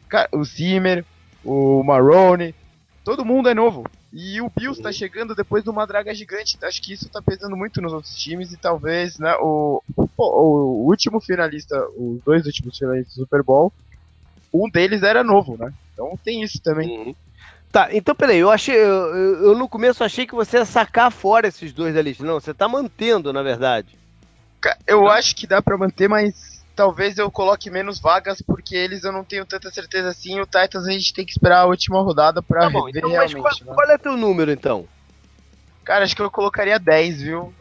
[0.09, 1.05] cara, o Zimmer,
[1.45, 2.55] o Marrone,
[3.05, 3.85] todo mundo é novo.
[4.13, 6.59] E o Bills tá chegando depois de uma draga gigante.
[6.63, 11.19] Acho que isso tá pesando muito nos outros times e talvez, né, o, o, último
[11.19, 13.73] finalista, os dois últimos finalistas do Super Bowl,
[14.53, 15.73] um deles era novo, né?
[15.95, 16.99] Então tem isso também.
[16.99, 17.15] Uhum.
[17.71, 18.77] Tá, então peraí, eu achei.
[18.77, 22.23] Eu, eu, no começo achei que você ia sacar fora esses dois da lista.
[22.23, 23.99] Não, você tá mantendo, na verdade.
[24.87, 29.13] Eu acho que dá para manter, mas talvez eu coloque menos vagas, porque eles eu
[29.13, 30.41] não tenho tanta certeza assim.
[30.41, 33.11] O Titans a gente tem que esperar a última rodada pra tá bom, ver então,
[33.11, 33.41] realmente.
[33.41, 33.73] Qual, né?
[33.75, 34.87] qual, é teu número então?
[35.85, 37.53] Cara, acho que eu colocaria 10, viu?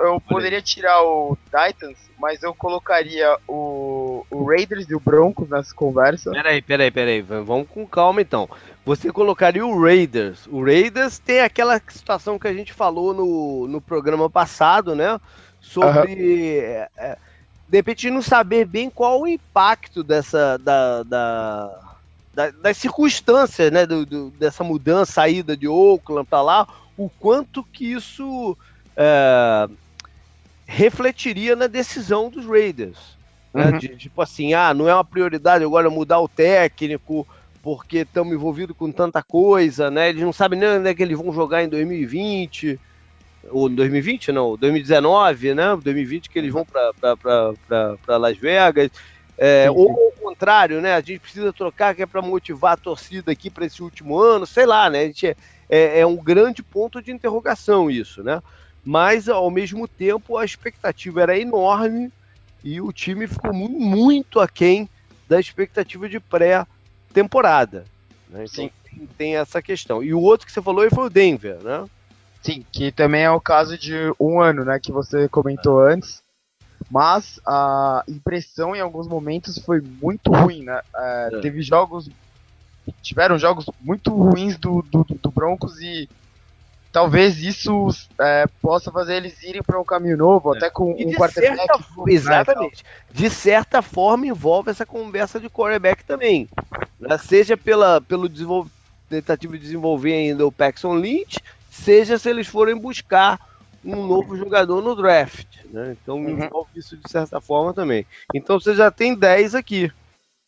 [0.00, 5.72] Eu poderia tirar o Titans, mas eu colocaria o, o Raiders e o Broncos nessa
[5.72, 6.32] conversa.
[6.32, 7.22] Peraí, peraí, peraí.
[7.22, 8.48] Vamos com calma então.
[8.84, 10.48] Você colocaria o Raiders.
[10.48, 15.20] O Raiders tem aquela situação que a gente falou no, no programa passado, né?
[15.72, 16.12] Sobre.
[16.12, 17.16] Uhum.
[17.68, 20.58] de repente não saber bem qual o impacto dessa.
[20.58, 21.80] da, da,
[22.34, 23.86] da das circunstâncias, né?
[23.86, 28.56] Do, do, dessa mudança, saída de Oakland para lá, o quanto que isso.
[28.96, 29.68] É,
[30.70, 33.18] refletiria na decisão dos Raiders.
[33.52, 33.64] Né?
[33.64, 33.78] Uhum.
[33.78, 37.26] De, tipo assim, ah, não é uma prioridade agora mudar o técnico,
[37.60, 40.08] porque estamos envolvidos com tanta coisa, né?
[40.08, 42.78] Eles não sabem nem onde é que eles vão jogar em 2020,
[43.50, 45.76] ou 2020 não, 2019, né?
[45.82, 48.90] 2020 que eles vão para Las Vegas.
[49.36, 49.78] É, sim, sim.
[49.78, 50.94] Ou ao contrário, né?
[50.94, 54.46] A gente precisa trocar que é para motivar a torcida aqui para esse último ano,
[54.46, 55.00] sei lá, né?
[55.00, 55.36] A gente é,
[55.68, 58.42] é, é, um grande ponto de interrogação isso, né?
[58.84, 62.10] Mas ao mesmo tempo a expectativa era enorme
[62.62, 64.88] e o time ficou muito aquém
[65.28, 67.84] da expectativa de pré-temporada.
[68.28, 68.44] Né?
[68.44, 69.08] Então Sim.
[69.16, 70.02] tem essa questão.
[70.02, 71.86] E o outro que você falou foi o Denver, né?
[72.42, 75.94] Sim, que também é o caso de um ano, né, que você comentou é.
[75.94, 76.22] antes.
[76.90, 80.80] Mas a impressão em alguns momentos foi muito ruim, né?
[80.96, 81.40] É, é.
[81.40, 82.08] Teve jogos,
[83.02, 86.08] tiveram jogos muito ruins do, do, do Broncos e
[86.90, 90.56] talvez isso é, possa fazer eles irem para um caminho novo, é.
[90.56, 91.56] até com e um quarterback.
[91.56, 92.84] Certa, exatamente.
[93.12, 96.48] De certa forma, envolve essa conversa de quarterback também.
[96.98, 97.18] Né?
[97.18, 98.68] Seja pela, pelo desenvolv...
[99.08, 101.38] tentativa de desenvolver ainda o Paxson Lynch,
[101.80, 103.38] seja se eles forem buscar
[103.84, 105.46] um novo jogador no draft.
[105.70, 105.96] Né?
[106.00, 106.30] Então uhum.
[106.30, 108.06] envolve isso de certa forma também.
[108.34, 109.90] Então você já tem 10 aqui.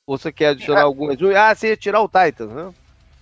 [0.07, 0.85] Ou você quer adicionar é.
[0.85, 1.17] algumas?
[1.37, 2.73] Ah, você ia tirar o Titans, né?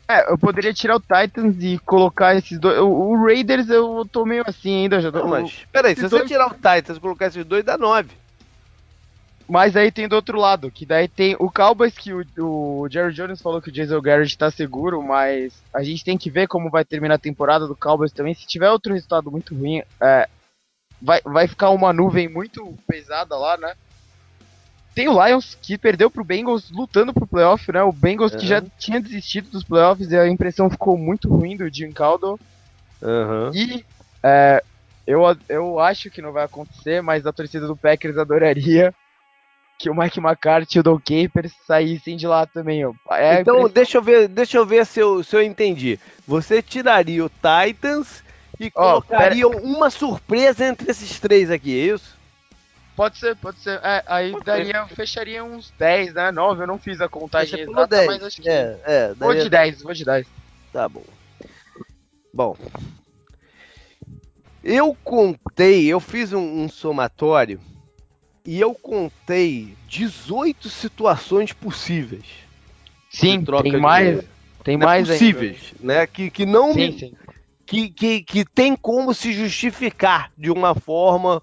[0.09, 2.79] É, eu poderia tirar o Titans e colocar esses dois.
[2.81, 5.01] O, o Raiders eu tô meio assim ainda.
[5.01, 7.79] Já tô, Não, mas, peraí, se você tirar o Titans e colocar esses dois, dá
[7.79, 8.11] 9.
[9.51, 13.13] Mas aí tem do outro lado, que daí tem o Cowboys, que o, o Jerry
[13.13, 16.71] Jones falou que o Jason Garrett tá seguro, mas a gente tem que ver como
[16.71, 18.33] vai terminar a temporada do Cowboys também.
[18.33, 20.29] Se tiver outro resultado muito ruim, é,
[21.03, 23.75] vai, vai ficar uma nuvem muito pesada lá, né?
[24.95, 27.83] Tem o Lions, que perdeu pro Bengals lutando pro playoff, né?
[27.83, 28.39] O Bengals uhum.
[28.39, 32.39] que já tinha desistido dos playoffs e a impressão ficou muito ruim do Jim Caldwell.
[33.03, 33.51] Uhum.
[33.53, 33.85] E
[34.23, 34.63] é,
[35.05, 38.95] eu, eu acho que não vai acontecer, mas a torcida do Packers adoraria
[39.81, 42.83] que o Mike McCarthy e o Don Capers saíssem de lá também.
[43.12, 45.99] É então, deixa eu ver, deixa eu ver se eu, se eu entendi.
[46.29, 48.23] Você tiraria o Titans
[48.61, 49.62] e oh, colocaria pera...
[49.62, 52.14] uma surpresa entre esses três aqui, é isso?
[52.95, 53.81] Pode ser, pode ser.
[53.83, 54.95] É, aí pode daria, ser.
[54.95, 56.31] fecharia uns 10, né?
[56.31, 58.07] 9, eu não fiz a contagem exata, 10.
[58.07, 58.51] mas acho que.
[58.51, 59.16] É, é, daria...
[59.16, 60.27] Vou de 10, vou de 10.
[60.75, 61.05] Tá bom.
[62.35, 62.55] Bom.
[64.62, 67.59] Eu contei, eu fiz um, um somatório
[68.44, 72.24] e eu contei 18 situações possíveis.
[73.11, 74.24] Sim, tem mais.
[74.62, 75.94] Tem né, mais possíveis, ainda.
[75.94, 76.07] né?
[76.07, 77.12] Que, que não sim, me, sim.
[77.66, 81.42] Que, que, que tem como se justificar de uma forma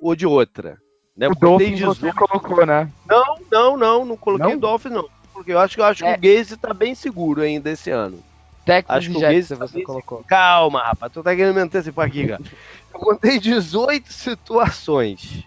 [0.00, 0.78] ou de outra.
[1.16, 1.28] Né?
[1.28, 2.00] O Dolphins 18...
[2.00, 2.90] você colocou, né?
[3.08, 4.56] Não, não, não, não coloquei não?
[4.56, 5.08] o Dolphins, não.
[5.32, 6.12] Porque eu acho que eu acho é.
[6.12, 8.22] que o Gaze tá bem seguro ainda esse ano.
[8.64, 10.18] Texas acho que o Gaze tá você colocou.
[10.18, 10.28] Seguro.
[10.28, 12.42] Calma, rapaz, tu tá querendo me antecipar aqui, cara.
[12.94, 15.44] eu contei 18 situações,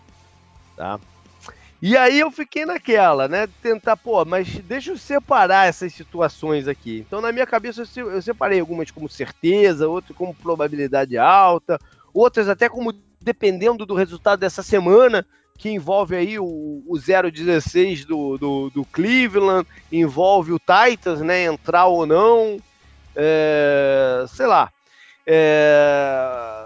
[0.78, 1.00] tá?
[1.82, 3.48] E aí eu fiquei naquela, né?
[3.62, 7.04] Tentar, pô, mas deixa eu separar essas situações aqui.
[7.06, 11.80] Então, na minha cabeça, eu separei algumas como certeza, outras como probabilidade alta,
[12.14, 15.26] outras até como dependendo do resultado dessa semana,
[15.58, 16.46] que envolve aí o,
[16.88, 21.44] o 0-16 do, do, do, Cleveland, envolve o Titans, né?
[21.44, 22.58] Entrar ou não.
[23.16, 24.72] É, sei lá.
[25.26, 26.57] É,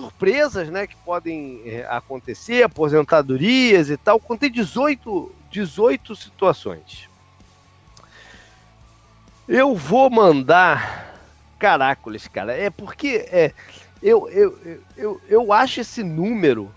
[0.00, 4.18] surpresas né, que podem é, acontecer, aposentadorias e tal.
[4.18, 7.08] Contei 18, 18 situações.
[9.46, 11.08] Eu vou mandar.
[11.58, 12.56] Caracoles, cara.
[12.56, 13.52] É porque é,
[14.02, 16.70] eu, eu, eu, eu acho esse número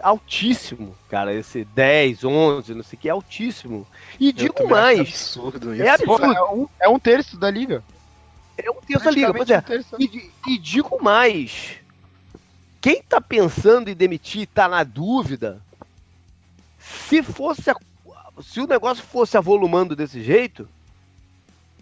[0.00, 1.34] altíssimo, cara.
[1.34, 3.86] Esse 10, 11, não sei o que, é altíssimo.
[4.20, 4.98] E digo mais.
[4.98, 5.82] É absurdo isso.
[5.82, 6.32] É absurdo.
[6.32, 7.82] É um, é um terço da liga.
[8.56, 9.64] É um terço da liga, pois é.
[9.92, 11.76] Um e, e, digo mais.
[12.80, 15.60] Quem tá pensando em demitir, tá na dúvida.
[16.78, 17.70] Se fosse.
[17.70, 17.76] A,
[18.42, 20.68] se o negócio fosse avolumando desse jeito,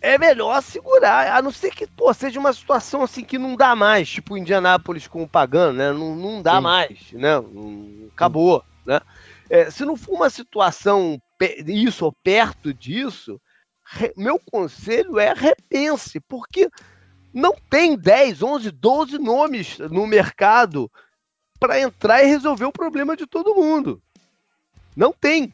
[0.01, 3.77] é melhor segurar, a não ser que pô, seja uma situação assim que não dá
[3.77, 5.93] mais, tipo Indianápolis com o Pagano, né?
[5.93, 6.61] Não, não dá Sim.
[6.61, 7.31] mais, né?
[8.13, 8.65] Acabou, Sim.
[8.87, 9.01] né?
[9.49, 11.21] É, se não for uma situação
[11.67, 13.41] isso ou perto disso,
[14.17, 16.69] meu conselho é repense, porque
[17.33, 20.91] não tem 10, 11, 12 nomes no mercado
[21.59, 24.03] para entrar e resolver o problema de todo mundo.
[24.97, 25.53] Não tem,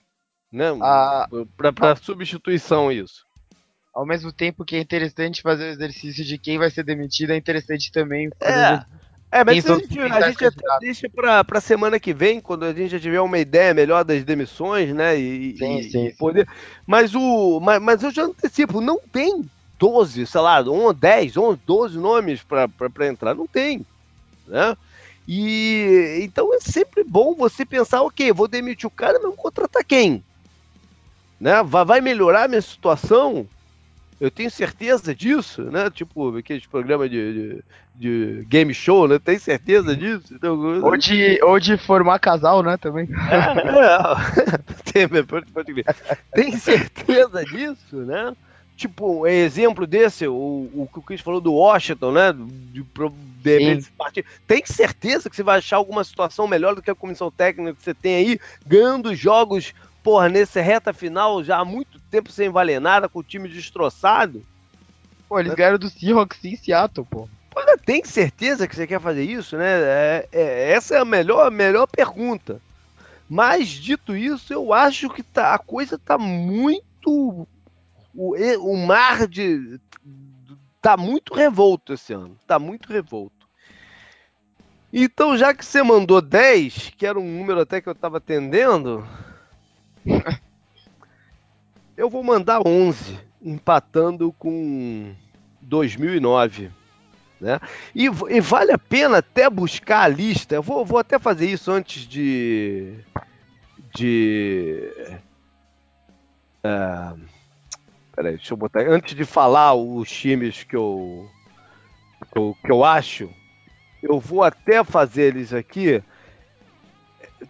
[0.50, 0.66] né?
[0.82, 1.28] Ah,
[1.74, 3.28] para substituição isso
[3.98, 7.36] ao mesmo tempo que é interessante fazer o exercício de quem vai ser demitido, é
[7.36, 8.86] interessante também fazer é.
[9.30, 12.72] É, mas a gente, a gente até deixa pra, pra semana que vem, quando a
[12.72, 15.18] gente já tiver uma ideia melhor das demissões, né?
[15.18, 16.46] E, sim, e, sim, poder.
[16.46, 16.54] Sim.
[16.86, 19.44] Mas, o, mas, mas eu já antecipo, não tem
[19.78, 23.34] 12, sei lá, 10, 11, 12 nomes para entrar.
[23.34, 23.84] Não tem.
[24.46, 24.74] Né?
[25.26, 29.84] E então é sempre bom você pensar, ok, vou demitir o cara, mas vou contratar
[29.84, 30.24] quem?
[31.38, 31.62] Né?
[31.62, 33.46] Vai, vai melhorar a minha situação?
[34.18, 35.90] Eu tenho certeza disso, né?
[35.90, 37.64] Tipo, aqueles programas de, de,
[37.98, 39.18] de, game show, né?
[39.18, 40.32] Tem certeza disso?
[40.34, 42.76] Então, ou, de, ou de formar casal, né?
[42.76, 43.08] Também.
[43.30, 43.74] É,
[44.54, 44.58] é.
[45.06, 45.84] Tem, pode, pode ver.
[46.32, 48.34] Tem certeza disso, né?
[48.76, 52.32] Tipo, exemplo desse, o, o que o Chris falou do Washington, né?
[52.32, 54.24] De, de, de partir.
[54.46, 57.82] Tem certeza que você vai achar alguma situação melhor do que a comissão técnica que
[57.82, 59.74] você tem aí, ganhando jogos
[60.08, 64.42] porra, nesse reta final, já há muito tempo sem valer nada, com o time destroçado.
[65.28, 67.28] Pô, eles ganharam do Seahawks em Seattle, pô.
[67.58, 69.66] Pô, tem certeza que você quer fazer isso, né?
[69.66, 72.60] É, é, essa é a melhor, a melhor pergunta.
[73.28, 77.48] Mas, dito isso, eu acho que tá, a coisa tá muito.
[78.14, 79.80] O, o mar de.
[80.80, 82.36] tá muito revolto esse ano.
[82.46, 83.48] Tá muito revolto.
[84.92, 89.06] Então, já que você mandou 10, que era um número até que eu tava atendendo,
[91.96, 95.12] eu vou mandar 11, empatando com
[95.60, 96.70] 2009.
[97.40, 97.60] Né?
[97.94, 100.56] E, e, vale a pena até buscar a lista.
[100.56, 102.94] Eu vou, vou até fazer isso antes de.
[103.94, 104.90] de.
[106.64, 107.20] Uh,
[108.14, 108.80] peraí, deixa eu botar.
[108.80, 111.30] Antes de falar os times que eu,
[112.32, 113.30] que eu, que eu acho,
[114.02, 116.02] eu vou até fazer eles aqui.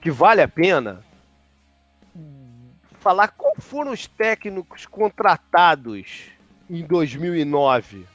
[0.02, 1.02] Que vale a pena
[3.00, 6.26] falar qual foram os técnicos contratados
[6.68, 8.06] em 2009,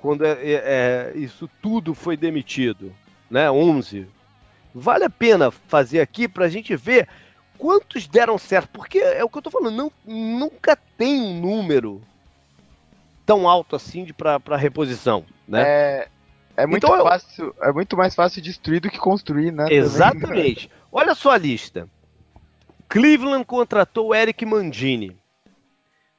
[0.00, 2.94] quando é, é, é, isso tudo foi demitido,
[3.30, 3.50] né?
[3.50, 4.06] 11.
[4.74, 7.08] Vale a pena fazer aqui para a gente ver
[7.56, 12.00] quantos deram certo, porque é o que eu estou falando, não, nunca tem um número
[13.26, 15.62] tão alto assim para reposição, né?
[15.62, 16.08] É,
[16.56, 19.66] é muito então, fácil, é muito mais fácil destruir do que construir, né?
[19.70, 20.70] Exatamente.
[20.90, 21.88] Olha só a lista.
[22.88, 25.16] Cleveland contratou Eric Mandini.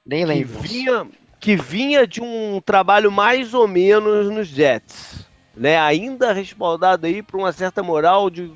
[0.06, 0.60] Nem lembro.
[0.60, 1.08] Que vinha,
[1.40, 5.26] que vinha de um trabalho mais ou menos nos Jets.
[5.56, 5.80] Né?
[5.80, 8.52] Ainda respaldado aí por uma certa moral de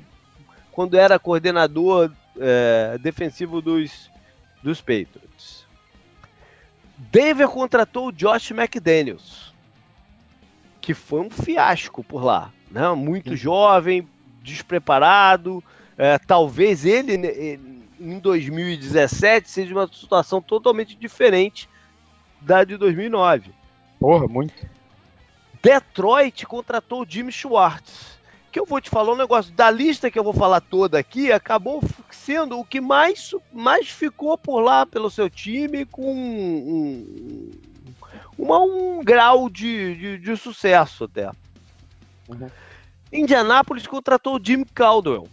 [0.70, 4.10] quando era coordenador é, defensivo dos,
[4.62, 5.66] dos Patriots.
[6.96, 9.54] Denver contratou o Josh McDaniels,
[10.80, 12.52] que foi um fiasco por lá.
[12.70, 12.88] Né?
[12.90, 13.36] Muito Sim.
[13.36, 14.08] jovem,
[14.42, 15.64] despreparado.
[15.96, 17.60] É, talvez ele,
[18.00, 21.68] em 2017 seja uma situação totalmente diferente
[22.44, 23.50] da de 2009.
[23.98, 24.54] Porra, muito.
[25.62, 28.14] Detroit contratou o Jimmy Schwartz.
[28.52, 31.32] Que eu vou te falar um negócio, da lista que eu vou falar toda aqui,
[31.32, 37.50] acabou sendo o que mais, mais ficou por lá pelo seu time com um,
[38.38, 41.30] uma, um grau de, de, de sucesso até.
[42.28, 42.48] Uhum.
[43.12, 45.28] Indianápolis contratou o Jim Caldwell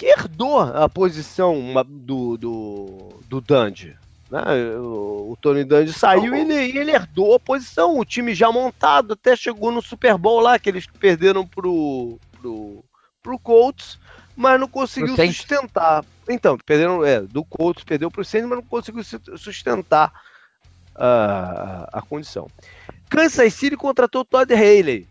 [0.00, 3.94] que herdou a posição do, do, do Dandy.
[4.30, 4.40] Né?
[4.78, 7.98] O, o Tony Dandy saiu e ele, ele herdou a posição.
[7.98, 12.84] O time já montado, até chegou no Super Bowl lá, que eles perderam pro, pro,
[13.22, 13.98] pro Colts,
[14.36, 16.04] mas não conseguiu sustentar.
[16.28, 19.02] Então, perderam, é, do Colts perdeu pro Saints, mas não conseguiu
[19.36, 20.12] sustentar
[20.94, 22.46] a, a condição.
[23.08, 25.08] Kansas City contratou Todd Haley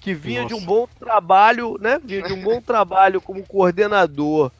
[0.00, 0.54] que vinha Nossa.
[0.54, 2.00] de um bom trabalho, né?
[2.02, 4.50] Vinha de um bom trabalho como coordenador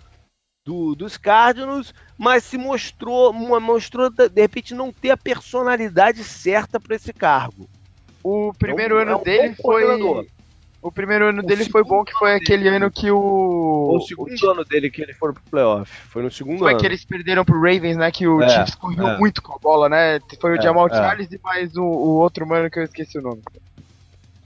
[0.69, 6.95] do, dos Cardinals, mas se mostrou, mostrou de repente não ter a personalidade certa para
[6.95, 7.67] esse cargo.
[8.23, 10.29] O primeiro é um, ano é um dele foi
[10.83, 12.77] o primeiro ano o dele foi bom, que foi aquele dele.
[12.77, 13.97] ano que o.
[13.97, 14.51] O segundo o...
[14.51, 15.91] ano dele que ele foi pro playoff.
[16.11, 16.79] Foi no segundo foi ano.
[16.79, 18.11] Foi que eles perderam pro Ravens, né?
[18.13, 19.19] Que o é, Chiefs correu é.
[19.19, 20.21] muito com a bola, né?
[20.39, 20.91] Foi o é, Jamal é.
[20.91, 23.43] Charles e mais o, o, outro mano que eu esqueci o nome.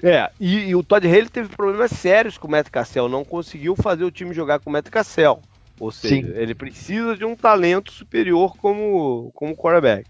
[0.03, 3.77] É, e, e o Todd Haley teve problemas sérios com o Matt Cassell, não conseguiu
[3.77, 5.43] fazer o time jogar com o Matt Cassell.
[5.83, 6.33] Ou seja, Sim.
[6.37, 10.09] ele precisa de um talento superior como, como quarterback.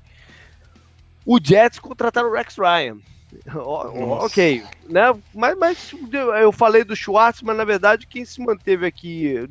[1.24, 2.98] O Jets contrataram o Rex Ryan.
[3.56, 5.14] ok, né?
[5.34, 5.94] Mas, mas
[6.42, 9.48] eu falei do Schwartz, mas na verdade quem se manteve aqui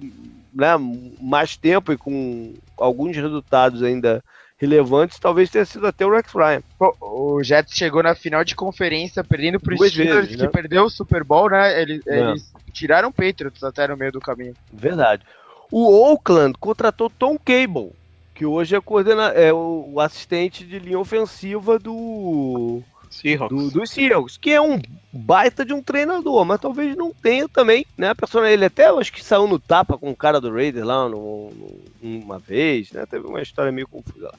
[0.54, 0.74] né,
[1.20, 4.24] mais tempo e com alguns resultados ainda
[4.60, 6.62] relevantes, talvez tenha sido até o Rex Ryan.
[7.02, 10.50] O Jets chegou na final de conferência perdendo pro Duas Steelers, vezes, que né?
[10.50, 11.82] perdeu o Super Bowl, né?
[11.82, 14.54] Eles, eles tiraram o Patriots até no meio do caminho.
[14.72, 15.26] Verdade.
[15.72, 17.94] O Oakland contratou Tom Cable,
[18.36, 23.58] que hoje é, coordena é o, assistente de linha ofensiva do Seahawks.
[23.58, 24.82] Do, do Seahawks, que é um
[25.14, 28.10] baita de um treinador, mas talvez não tenha também, né?
[28.10, 31.08] A persona ele até acho que saiu no tapa com o cara do Raiders lá
[31.08, 33.06] no, no, uma vez, né?
[33.06, 34.36] Teve uma história meio confusa lá.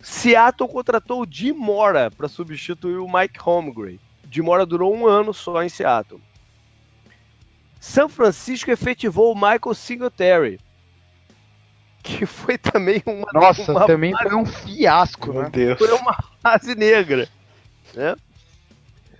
[0.00, 4.00] Seattle contratou o Jim Mora para substituir o Mike Holmgren.
[4.30, 6.20] Jim Mora durou um ano só em Seattle.
[7.82, 10.60] São Francisco efetivou o Michael Singletary,
[12.00, 13.26] que foi também uma.
[13.34, 15.50] Nossa, uma também fase, foi um fiasco, meu né?
[15.50, 15.78] Deus.
[15.78, 17.28] Foi uma fase negra.
[17.92, 18.14] Né?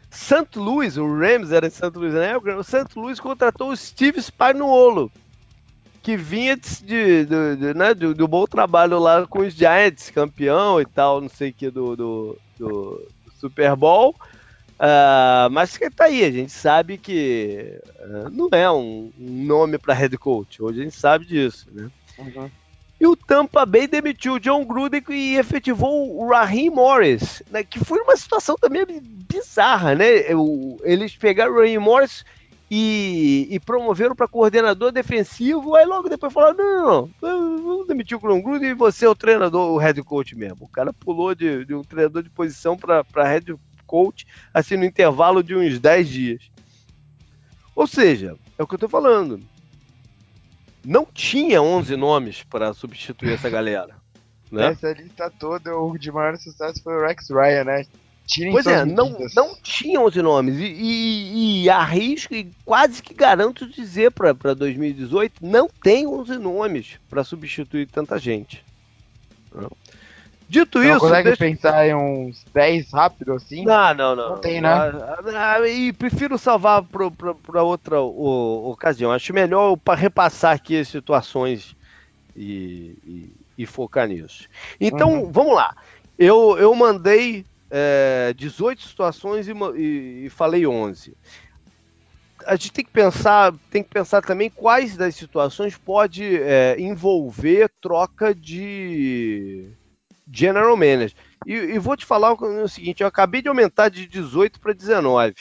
[0.09, 0.47] St.
[0.55, 1.91] Louis, o Rams era em St.
[1.93, 2.37] Louis, né?
[2.37, 2.87] O St.
[2.95, 5.11] Louis contratou o Steve Spagnuolo,
[6.01, 10.09] que vinha de, de, de, de né, do, do, bom trabalho lá com os Giants,
[10.11, 13.09] campeão e tal, não sei o que, do, do, do,
[13.41, 14.15] Super Bowl.
[14.83, 19.95] Uh, mas que tá aí, a gente sabe que uh, não é um, nome para
[19.95, 20.61] head coach.
[20.61, 21.89] Hoje a gente sabe disso, né?
[22.19, 22.51] Uhum.
[23.01, 27.79] E o Tampa Bay demitiu o John Gruden e efetivou o Raheem Morris, né, que
[27.85, 28.85] foi uma situação também
[29.29, 30.07] bizarra, né?
[30.83, 32.25] Eles pegaram o Raheem Morris
[32.69, 38.17] e, e promoveram para coordenador defensivo, aí logo depois falaram: não, não, não, vamos demitir
[38.17, 40.65] o John Gruden e você é o treinador, o head coach mesmo.
[40.65, 43.55] O cara pulou de, de um treinador de posição para head
[43.93, 46.51] coach, assim, no intervalo de uns 10 dias.
[47.77, 49.39] Ou seja, é o que eu estou falando
[50.85, 54.01] não tinha 11 nomes para substituir essa galera.
[54.53, 54.67] Né?
[54.67, 57.87] Essa lista toda, o de maior sucesso foi o Rex Ryan, né?
[58.27, 60.59] Tirem pois é, não, não tinha 11 nomes.
[60.59, 67.01] E, e, e, arrisco e quase que garanto dizer para 2018: não tem 11 nomes
[67.09, 68.63] para substituir tanta gente.
[69.55, 69.73] Não.
[70.53, 71.01] Dito não isso.
[71.01, 71.39] consegue deixa...
[71.39, 73.65] pensar em uns 10 rápido assim?
[73.65, 74.29] Não, não, não.
[74.33, 74.69] Não tem, né?
[74.69, 79.11] Ah, ah, e prefiro salvar para outra o, ocasião.
[79.11, 81.75] Acho melhor para repassar aqui as situações
[82.37, 84.47] e, e, e focar nisso.
[84.79, 85.33] Então, uhum.
[85.33, 85.75] vamos lá.
[86.19, 91.17] Eu, eu mandei é, 18 situações e, e, e falei 11
[92.45, 97.71] a gente tem que pensar, tem que pensar também quais das situações pode é, envolver
[97.81, 99.71] troca de
[100.33, 101.15] General Manager.
[101.47, 105.35] E, e, vou te falar o, seguinte: eu acabei de aumentar de 18 para 19.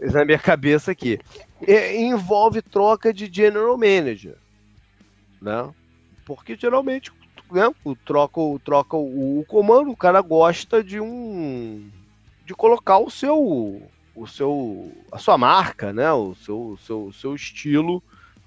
[0.00, 1.18] na minha cabeça aqui.
[1.66, 4.36] É, envolve troca de General Manager.
[5.42, 5.68] Né?
[6.24, 7.12] Porque geralmente
[7.50, 7.70] né,
[8.04, 11.90] troca, troca o, o comando, o cara gosta de um.
[12.46, 13.82] de colocar o seu.
[14.14, 14.92] o seu.
[15.10, 16.10] a sua marca, né?
[16.12, 18.02] O seu, o seu, o seu estilo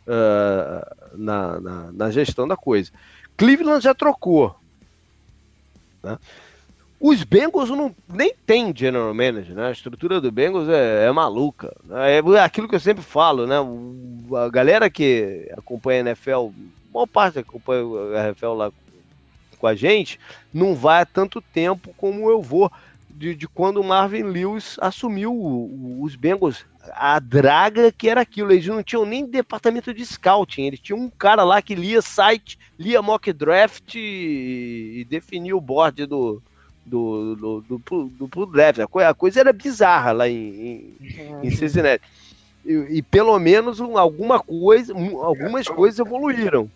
[0.07, 2.91] uh, na, na, na gestão da coisa.
[3.35, 4.55] Cleveland já trocou.
[6.03, 6.17] Né?
[6.99, 9.67] Os Bengals não, nem tem general manager, né?
[9.67, 11.75] A estrutura do Bengals é, é maluca.
[11.83, 12.17] Né?
[12.17, 13.55] É aquilo que eu sempre falo, né?
[14.37, 17.83] A galera que acompanha a NFL, a maior parte acompanha
[18.17, 18.71] a NFL lá
[19.59, 20.19] com a gente,
[20.53, 22.71] não vai há tanto tempo como eu vou.
[23.15, 25.33] De, de, quando o Marvin Lewis assumiu
[26.01, 26.65] os Bengals.
[26.91, 28.51] A draga que era aquilo.
[28.51, 30.63] Eles não tinham nem departamento de scouting.
[30.63, 35.61] Eles tinham um cara lá que lia site, lia mock draft e, e definia o
[35.61, 36.41] board do,
[36.85, 38.79] do, do, do, do, do draft.
[38.79, 42.03] A coisa era bizarra lá em, em, em Cincinnati.
[42.65, 46.69] E, e, pelo menos alguma coisa, algumas coisas evoluíram.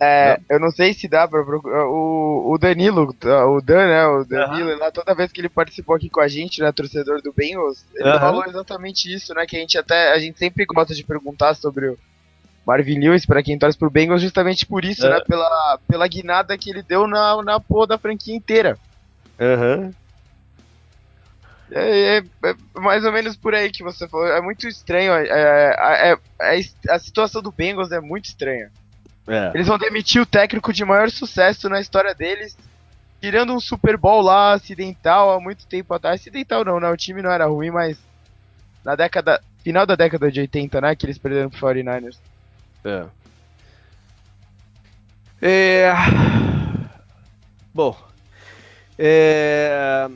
[0.00, 1.86] É, eu não sei se dá pra procurar.
[1.86, 4.06] O, o Danilo, o Dan, né?
[4.06, 4.78] O Danilo, uhum.
[4.78, 6.70] lá, toda vez que ele participou aqui com a gente, né?
[6.70, 8.20] Torcedor do Bengals, ele uhum.
[8.20, 9.44] falou exatamente isso, né?
[9.46, 10.12] Que a gente até.
[10.12, 11.98] A gente sempre gosta de perguntar sobre o
[12.66, 15.10] Marvin Lewis, pra quem torce pro Bengals, justamente por isso, uhum.
[15.10, 15.20] né?
[15.26, 18.78] Pela, pela guinada que ele deu na, na porra da franquia inteira.
[19.40, 19.92] Aham.
[21.70, 24.26] É, é, é, mais ou menos por aí que você falou.
[24.26, 25.12] É muito estranho.
[25.12, 28.70] É, é, é, a situação do Bengals é muito estranha.
[29.28, 29.52] É.
[29.54, 32.56] Eles vão demitir o técnico de maior sucesso na história deles,
[33.20, 36.20] tirando um Super Bowl lá acidental há muito tempo atrás.
[36.20, 36.88] Acidental não, né?
[36.88, 37.98] O time não era ruim, mas
[38.84, 39.42] na década.
[39.62, 40.96] Final da década de 80, né?
[40.96, 42.16] Que eles perderam pro 49ers.
[42.84, 43.04] É.
[45.42, 45.92] É.
[47.74, 47.96] Bom.
[48.98, 50.08] É.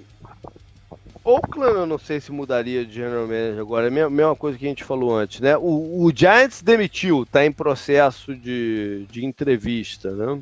[1.25, 4.65] Oakland eu não sei se mudaria de general manager agora, é a mesma coisa que
[4.65, 5.57] a gente falou antes, né?
[5.57, 10.41] O, o Giants demitiu, está em processo de, de entrevista, né?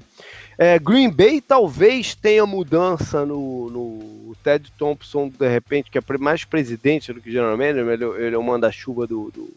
[0.57, 6.45] É, Green Bay talvez tenha mudança no, no Ted Thompson, de repente, que é mais
[6.45, 9.55] presidente do que general manager, ele, ele é o manda-chuva do, do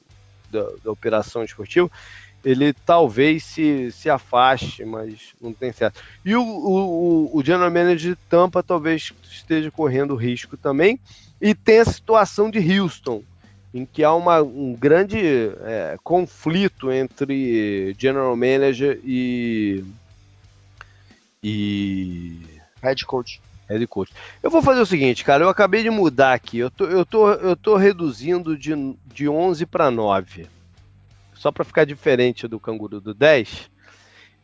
[0.53, 1.89] da, da operação esportiva
[2.43, 6.01] ele talvez se, se afaste, mas não tem certo.
[6.25, 10.99] E o, o, o General Manager de Tampa talvez esteja correndo risco também.
[11.41, 13.23] E tem a situação de Houston,
[13.73, 15.19] em que há uma, um grande
[15.61, 19.83] é, conflito entre General Manager e.
[21.41, 22.39] e.
[22.81, 23.41] Head Coach.
[23.69, 24.13] Head Coach.
[24.41, 26.59] Eu vou fazer o seguinte, cara, eu acabei de mudar aqui.
[26.59, 28.73] Eu tô, eu tô, eu tô reduzindo de,
[29.05, 30.47] de 11 para 9
[31.43, 33.69] só para ficar diferente do canguru do 10,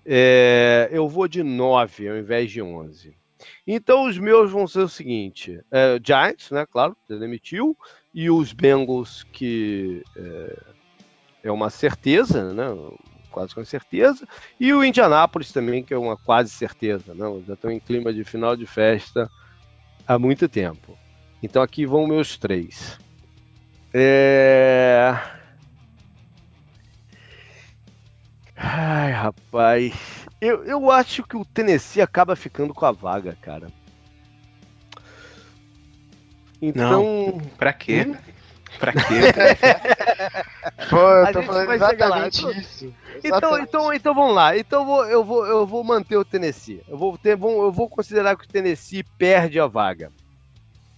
[0.06, 3.16] é, eu vou de 9 ao invés de 11.
[3.66, 6.66] Então os meus vão ser o seguinte: é, Giants, né?
[6.70, 7.78] Claro, demitiu,
[8.14, 10.58] e os Bengals que é,
[11.43, 12.66] é uma certeza, né?
[13.32, 14.28] quase com certeza,
[14.60, 17.14] e o Indianápolis também, que é uma quase certeza.
[17.14, 17.26] Né?
[17.47, 19.30] Já estão em clima de final de festa
[20.06, 20.97] há muito tempo.
[21.41, 23.00] Então aqui vão meus três.
[23.93, 25.39] É...
[28.62, 29.93] Ai, rapaz.
[30.41, 33.68] Eu, eu acho que o Tennessee acaba ficando com a vaga, cara.
[36.62, 37.03] Então.
[37.03, 38.05] Não, pra quê?
[38.05, 38.18] Hum?
[38.78, 38.99] Pra quê?
[40.89, 42.93] Pô, eu tô falando exatamente então, isso.
[43.24, 44.57] Então, então, então vamos lá.
[44.57, 46.84] Então eu vou, eu vou, eu vou manter o Tennessee.
[46.88, 50.12] Eu vou, ter, eu vou considerar que o Tennessee perde a vaga.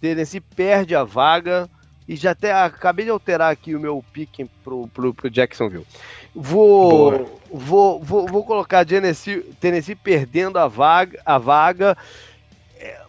[0.02, 1.70] Tennessee perde a vaga
[2.08, 5.86] e já até acabei de alterar aqui o meu pick pro, pro, pro Jacksonville.
[6.34, 11.98] Vou, vou, vou, vou colocar Tennessee, Tennessee perdendo a vaga, a vaga.
[12.78, 13.02] É,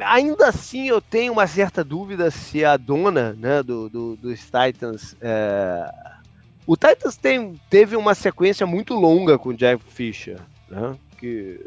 [0.00, 5.16] ainda assim, eu tenho uma certa dúvida se a dona né, do, do dos Titans.
[5.20, 5.92] É...
[6.66, 10.40] O Titans tem, teve uma sequência muito longa com o Jeff Fisher.
[10.68, 11.60] Né, que...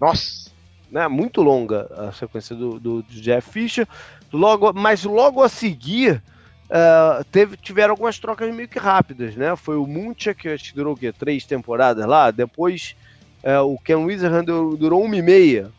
[0.00, 0.48] Nossa!
[0.90, 3.86] Né, muito longa a sequência do, do, do Jeff Fisher.
[4.32, 6.22] Logo, mas logo a seguir.
[6.68, 9.56] Uh, teve, tiveram algumas trocas meio que rápidas, né?
[9.56, 11.12] Foi o Muncha, que acho que durou o quê?
[11.12, 12.30] Três temporadas lá.
[12.30, 12.94] Depois
[13.42, 15.72] uh, o Ken Wizard durou, durou uma e meia.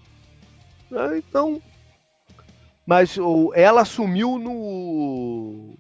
[0.92, 1.62] Uh, então.
[2.86, 3.18] Mas
[3.54, 5.78] ela assumiu no.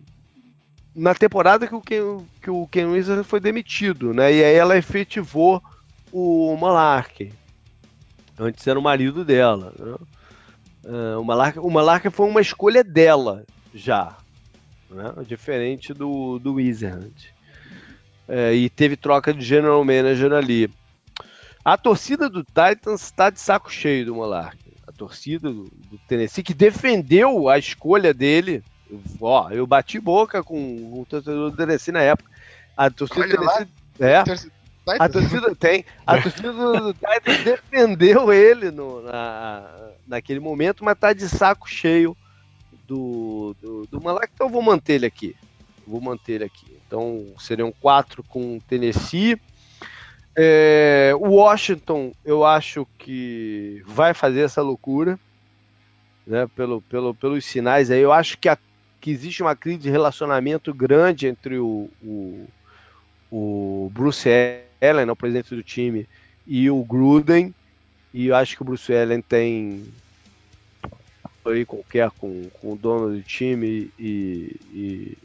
[0.96, 4.32] Na temporada que o Ken, que o Ken Wizard foi demitido, né?
[4.32, 5.64] E aí ela efetivou
[6.12, 7.34] o Malarkey.
[8.38, 9.74] Antes era o marido dela.
[9.78, 9.96] Né?
[10.90, 14.18] Uh, o, Malarca, o Malarca foi uma escolha dela já,
[14.90, 15.14] né?
[15.28, 17.14] diferente do, do Wizard.
[18.28, 20.68] Uh, e teve troca de general manager ali.
[21.64, 24.58] A torcida do Titans está de saco cheio do Malarca.
[24.88, 28.64] A torcida do, do, Tennessee que defendeu a escolha dele.
[29.22, 32.32] Ó, eu bati boca com o torcedor do Tennessee na época.
[32.76, 33.68] A torcida Olha do Tennessee.
[34.00, 34.08] Lá.
[34.08, 34.24] É.
[34.98, 35.86] A torcida tem.
[36.08, 42.16] A torcida do Titans defendeu ele no, na, naquele momento, mas tá de saco cheio
[42.88, 45.36] do, do, do Malak, então eu vou manter ele aqui.
[45.86, 46.78] Vou manter ele aqui.
[46.88, 49.40] Então seriam quatro com Tennessee.
[50.36, 55.20] É, o Washington, eu acho que vai fazer essa loucura,
[56.26, 56.48] né?
[56.56, 58.02] Pelo, pelo, pelos sinais aí.
[58.02, 58.58] Eu acho que, a,
[59.00, 62.48] que existe uma crise de relacionamento grande entre o, o,
[63.32, 64.30] o Bruce
[64.82, 66.08] Allen, né, o presidente do time,
[66.46, 67.54] e o Gruden.
[68.14, 69.86] E eu acho que o Bruce Allen tem
[71.46, 75.18] aí qualquer com, com o dono do time e, e,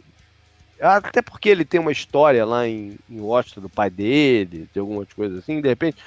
[0.81, 5.13] até porque ele tem uma história lá em, em Washington do pai dele, tem algumas
[5.13, 5.99] coisas assim, de repente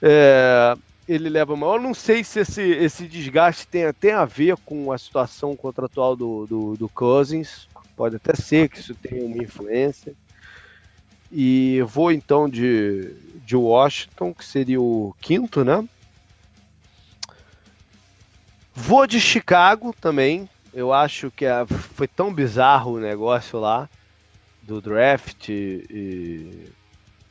[0.00, 0.76] é,
[1.08, 1.54] ele leva.
[1.54, 6.16] Eu não sei se esse, esse desgaste tem até a ver com a situação contratual
[6.16, 7.68] do, do, do Cousins.
[7.96, 10.14] Pode até ser que isso tenha uma influência.
[11.36, 13.12] E vou então de,
[13.44, 15.84] de Washington, que seria o quinto, né?
[18.72, 20.48] Vou de Chicago também.
[20.72, 23.88] Eu acho que a, foi tão bizarro o negócio lá
[24.62, 26.68] do draft e,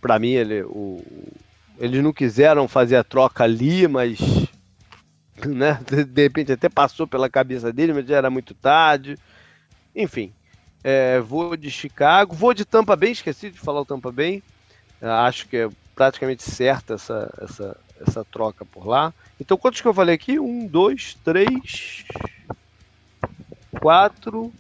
[0.01, 1.01] para mim ele, o,
[1.80, 4.20] eles não quiseram fazer a troca ali, mas
[5.47, 9.18] né, de repente até passou pela cabeça dele, mas já era muito tarde.
[9.95, 10.34] Enfim,
[10.84, 14.43] é, vou de Chicago, vou de Tampa Bay, esqueci de falar o Tampa Bay.
[15.01, 19.13] Acho que é praticamente certa essa, essa, essa troca por lá.
[19.39, 20.39] Então, quantos que eu falei aqui?
[20.39, 22.05] Um, dois, três,
[23.79, 24.53] quatro,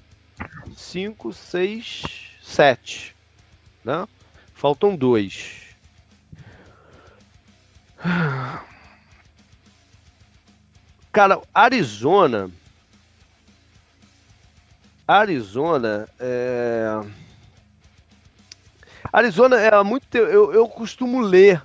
[0.75, 2.03] cinco, seis,
[2.41, 3.15] sete.
[3.83, 4.07] Né?
[4.53, 5.61] Faltam dois.
[11.11, 12.49] Cara, Arizona.
[15.07, 17.01] Arizona é.
[19.11, 20.17] Arizona é muito.
[20.17, 21.61] Eu, eu costumo ler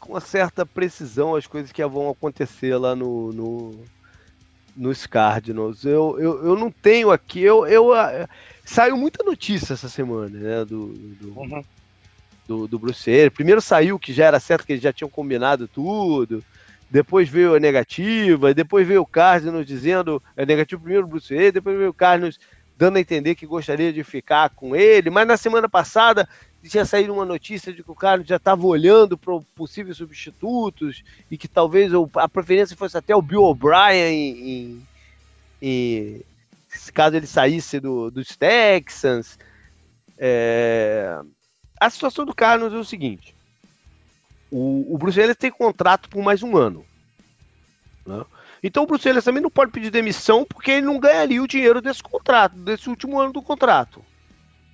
[0.00, 3.84] com uma certa precisão as coisas que vão acontecer lá no, no
[4.76, 5.84] nos Cardinals.
[5.84, 7.90] Eu, eu, eu não tenho aqui, eu, eu
[8.64, 11.64] saiu muita notícia essa semana, né, do do, uhum.
[12.46, 16.44] do, do Bruce Primeiro saiu que já era certo que eles já tinham combinado tudo.
[16.90, 21.76] Depois veio a negativa, depois veio o Cardinals dizendo, é negativo primeiro o Bruce depois
[21.76, 22.38] veio o Cardinals
[22.78, 26.28] dando a entender que gostaria de ficar com ele, mas na semana passada
[26.68, 31.38] tinha saído uma notícia de que o Carlos já estava olhando para possíveis substitutos e
[31.38, 34.86] que talvez a preferência fosse até o Bill O'Brien em,
[35.62, 36.24] em,
[36.92, 39.38] caso ele saísse do, dos Texans.
[40.18, 41.20] É...
[41.80, 43.34] A situação do Carlos é o seguinte:
[44.50, 46.84] o, o Bruce Ellis tem contrato por mais um ano.
[48.06, 48.24] Né?
[48.62, 51.80] Então o Bruce Ellis também não pode pedir demissão porque ele não ganharia o dinheiro
[51.80, 54.04] desse contrato, desse último ano do contrato.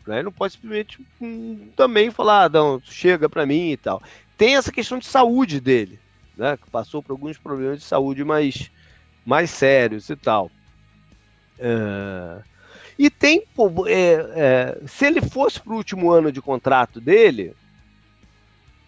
[0.06, 0.22] Né?
[0.22, 4.02] Não pode simplesmente hum, também falar, ah, não, chega para mim e tal.
[4.36, 5.98] Tem essa questão de saúde dele,
[6.36, 6.56] né?
[6.56, 8.70] Que passou por alguns problemas de saúde mais,
[9.24, 10.50] mais sérios e tal.
[11.58, 12.42] É...
[12.98, 13.42] E tem,
[13.88, 17.54] é, é, se ele fosse para o último ano de contrato dele,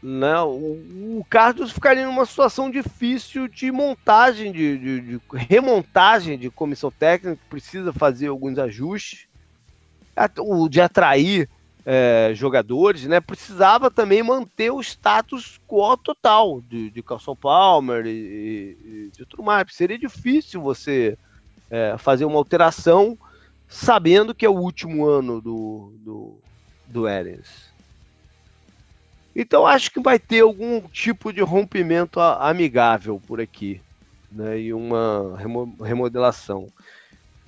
[0.06, 6.48] né, o, o Carlos ficaria numa situação difícil de montagem, de, de, de remontagem de
[6.48, 9.26] comissão técnica, precisa fazer alguns ajustes,
[10.38, 11.48] o de atrair
[11.84, 13.20] é, jogadores, né?
[13.20, 19.42] Precisava também manter o status quo total de, de Carson Palmer e, e, de tudo
[19.42, 19.66] mais.
[19.74, 21.18] Seria difícil você
[21.68, 23.18] é, fazer uma alteração
[23.66, 26.38] sabendo que é o último ano do, do,
[26.86, 27.74] do Arians.
[29.38, 33.82] Então acho que vai ter algum tipo de rompimento amigável por aqui,
[34.32, 34.58] né?
[34.58, 35.36] E uma
[35.84, 36.72] remodelação.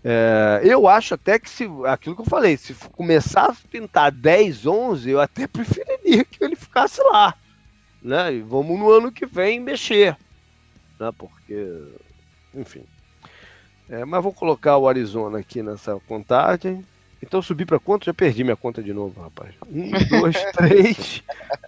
[0.04, 4.66] É, eu acho até que se aquilo que eu falei, se começar a pintar 10,
[4.66, 7.34] 11, eu até preferiria que ele ficasse lá,
[8.02, 8.34] né?
[8.34, 10.14] E vamos no ano que vem mexer,
[11.00, 11.10] né?
[11.16, 11.84] Porque,
[12.54, 12.84] enfim.
[13.88, 16.84] É, mas vou colocar o Arizona aqui nessa contagem.
[17.22, 18.06] Então subi para quanto?
[18.06, 19.54] Já perdi minha conta de novo, rapaz.
[19.68, 21.22] Um, dois, três,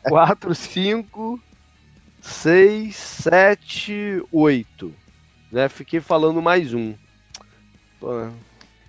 [0.08, 1.40] quatro, cinco,
[2.20, 4.94] seis, sete, oito.
[5.50, 5.68] Né?
[5.68, 6.94] Fiquei falando mais um.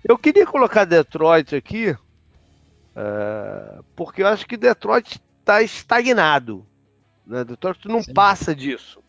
[0.04, 1.96] Eu queria colocar Detroit aqui,
[2.96, 6.64] é, porque eu acho que Detroit está estagnado.
[7.26, 7.44] Né?
[7.44, 8.12] Detroit não Sim.
[8.14, 9.02] passa disso.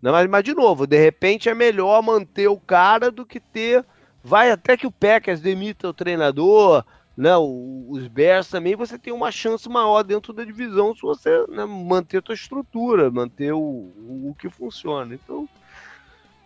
[0.00, 3.84] Não, mas, mas, de novo, de repente é melhor manter o cara do que ter.
[4.26, 6.84] Vai até que o Packers demita o treinador,
[7.16, 7.36] né?
[7.36, 12.18] os Bears também, você tem uma chance maior dentro da divisão se você né, manter
[12.18, 15.14] a tua estrutura, manter o, o, que funciona.
[15.14, 15.48] Então,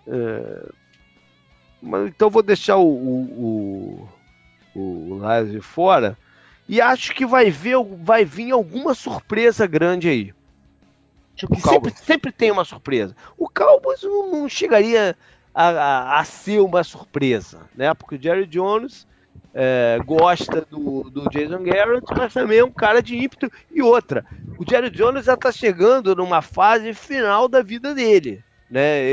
[0.06, 0.68] é,
[1.80, 4.08] mas, então vou deixar o, o,
[4.74, 6.18] o, o fora.
[6.68, 10.34] E acho que vai, ver, vai vir alguma surpresa grande aí.
[11.34, 13.16] Tipo, sempre, sempre tem uma surpresa.
[13.38, 15.16] O Cowboys não, não chegaria
[15.54, 17.92] a, a, a, ser uma surpresa, né?
[17.94, 19.06] Porque o Jerry Jones
[19.54, 23.50] é, gosta do, do Jason Garrett, mas também é um cara de ímpeto.
[23.70, 24.24] E outra,
[24.58, 28.42] o Jerry Jones já está chegando numa fase final da vida dele.
[28.70, 29.10] Né?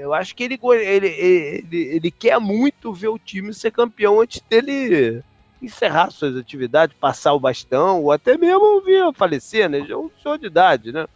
[0.00, 4.40] eu acho que ele, ele, ele, ele quer muito ver o time ser campeão antes
[4.48, 5.20] dele
[5.60, 9.80] encerrar suas atividades, passar o bastão, ou até mesmo vir falecer, né?
[9.80, 11.06] Já é um senhor de idade, né?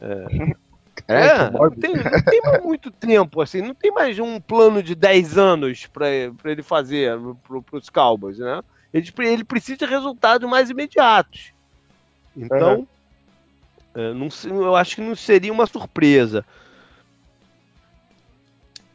[0.00, 0.54] É,
[1.08, 4.82] é, é não, tem, não tem mais muito tempo, assim, não tem mais um plano
[4.82, 7.12] de 10 anos para ele fazer
[7.68, 8.62] para os Cowboys, né?
[8.92, 11.52] Ele, ele precisa de resultados mais imediatos.
[12.36, 12.86] Então,
[13.94, 14.14] uhum.
[14.14, 16.44] não, eu acho que não seria uma surpresa.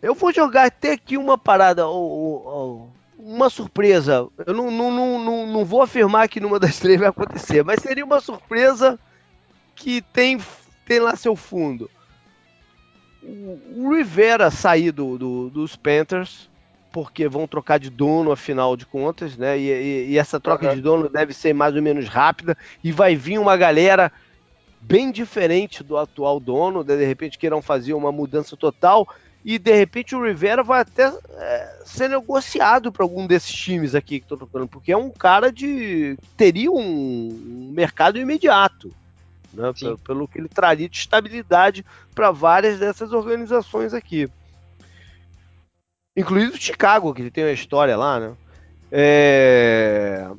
[0.01, 1.88] Eu vou jogar até aqui uma parada,
[3.18, 4.28] uma surpresa.
[4.45, 8.05] Eu não, não, não, não, vou afirmar que numa das três vai acontecer, mas seria
[8.05, 8.99] uma surpresa
[9.76, 10.39] que tem,
[10.86, 11.89] tem lá seu fundo.
[13.24, 16.49] O Rivera sair do, do, dos Panthers,
[16.91, 19.57] porque vão trocar de dono, afinal de contas, né?
[19.57, 20.76] E, e, e essa troca uhum.
[20.76, 24.11] de dono deve ser mais ou menos rápida, e vai vir uma galera
[24.80, 29.07] bem diferente do atual dono, de repente queiram fazer uma mudança total.
[29.45, 34.20] E de repente o Rivera vai até é, ser negociado para algum desses times aqui
[34.20, 38.91] que estou tocando, porque é um cara de teria um, mercado imediato,
[39.58, 44.30] né, pelo, pelo, que ele traria de estabilidade para várias dessas organizações aqui,
[46.16, 48.34] incluindo o Chicago, que tem uma história lá, né?
[48.91, 50.30] É...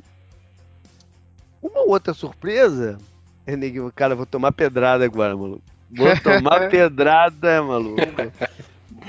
[1.61, 2.97] Uma outra surpresa,
[3.95, 5.63] cara, vou tomar pedrada agora, maluco.
[5.91, 8.01] Vou tomar pedrada, maluco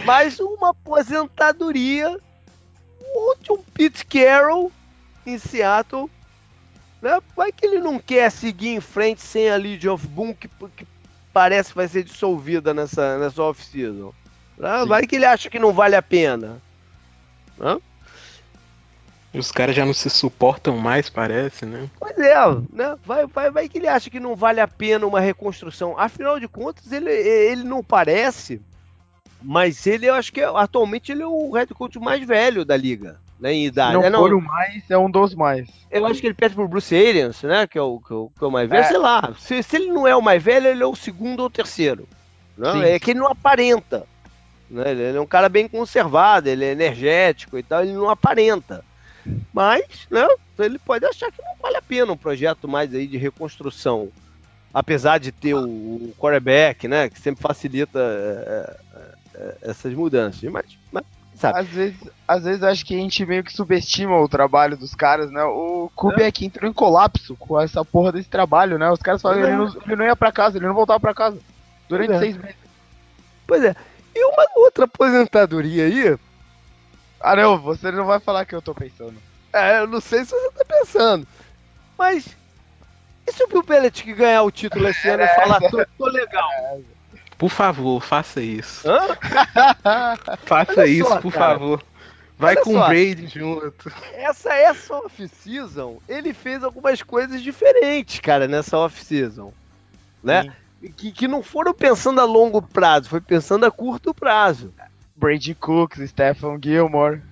[0.05, 2.19] mais uma aposentadoria
[3.43, 4.73] de um Pete Carroll
[5.27, 6.11] em Seattle.
[7.01, 7.19] Né?
[7.37, 10.87] Vai que ele não quer seguir em frente sem a Legion of Boom, que, que
[11.33, 14.13] parece que vai ser dissolvida nessa, nessa off-season.
[14.59, 14.85] Né?
[14.87, 16.61] Vai que ele acha que não vale a pena.
[17.59, 17.79] Né?
[19.33, 21.89] Os caras já não se suportam mais, parece, né?
[21.99, 22.35] Pois é,
[22.73, 22.99] né?
[23.05, 25.97] Vai, vai, vai que ele acha que não vale a pena uma reconstrução.
[25.97, 28.61] Afinal de contas, ele, ele não parece
[29.43, 33.19] mas ele, eu acho que atualmente ele é o head coach mais velho da liga.
[33.41, 33.95] Né, em idade.
[33.95, 35.67] Não, é, não for o mais, é um dos mais.
[35.91, 37.67] Eu acho que ele pede pro Bruce Arians, né?
[37.67, 38.85] Que é o, que é o, que é o mais velho.
[38.85, 38.89] É.
[38.89, 39.33] Sei lá.
[39.39, 42.07] Se, se, ele não é o mais velho, ele é o segundo ou terceiro.
[42.57, 42.83] Não?
[42.83, 44.07] É que ele não aparenta.
[44.71, 44.91] Né?
[44.91, 48.85] Ele é um cara bem conservado, ele é energético e tal, ele não aparenta.
[49.53, 50.27] Mas, né,
[50.59, 54.11] ele pode achar que não vale a pena um projeto mais aí de reconstrução.
[54.73, 57.09] Apesar de ter o, o quarterback, né?
[57.09, 59.03] Que sempre facilita é, é,
[59.35, 60.43] é, essas mudanças.
[60.51, 61.05] Mas, mas
[61.41, 61.59] sabe?
[61.59, 65.31] Às vezes, às vezes acho que a gente meio que subestima o trabalho dos caras,
[65.31, 65.43] né?
[65.43, 66.47] O Kubiak é.
[66.47, 68.91] entrou em colapso com essa porra desse trabalho, né?
[68.91, 71.15] Os caras falam que ele, não, ele não ia pra casa, ele não voltava pra
[71.15, 71.39] casa
[71.89, 72.19] durante é.
[72.19, 72.57] seis meses.
[73.47, 73.75] Pois é.
[74.15, 76.19] E uma outra aposentadoria aí.
[77.21, 79.15] Ah, não, você não vai falar que eu tô pensando.
[79.53, 81.27] É, eu não sei se você tá pensando.
[81.99, 82.37] Mas.
[83.27, 85.35] E se o Bill Belichick ganhar o título esse ano e é.
[85.35, 86.81] falar, tô, tô legal?
[87.41, 88.87] Por favor, faça isso.
[90.45, 91.59] faça isso, só, por cara.
[91.59, 91.83] favor.
[92.39, 93.91] Vai Olha com o Brady junto.
[94.13, 99.55] Essa, essa off-season, ele fez algumas coisas diferentes, cara, nessa off-season.
[100.23, 100.53] Né?
[100.99, 104.71] Que, que não foram pensando a longo prazo, foi pensando a curto prazo.
[105.17, 107.23] Brady Cooks, Stephen Gilmore.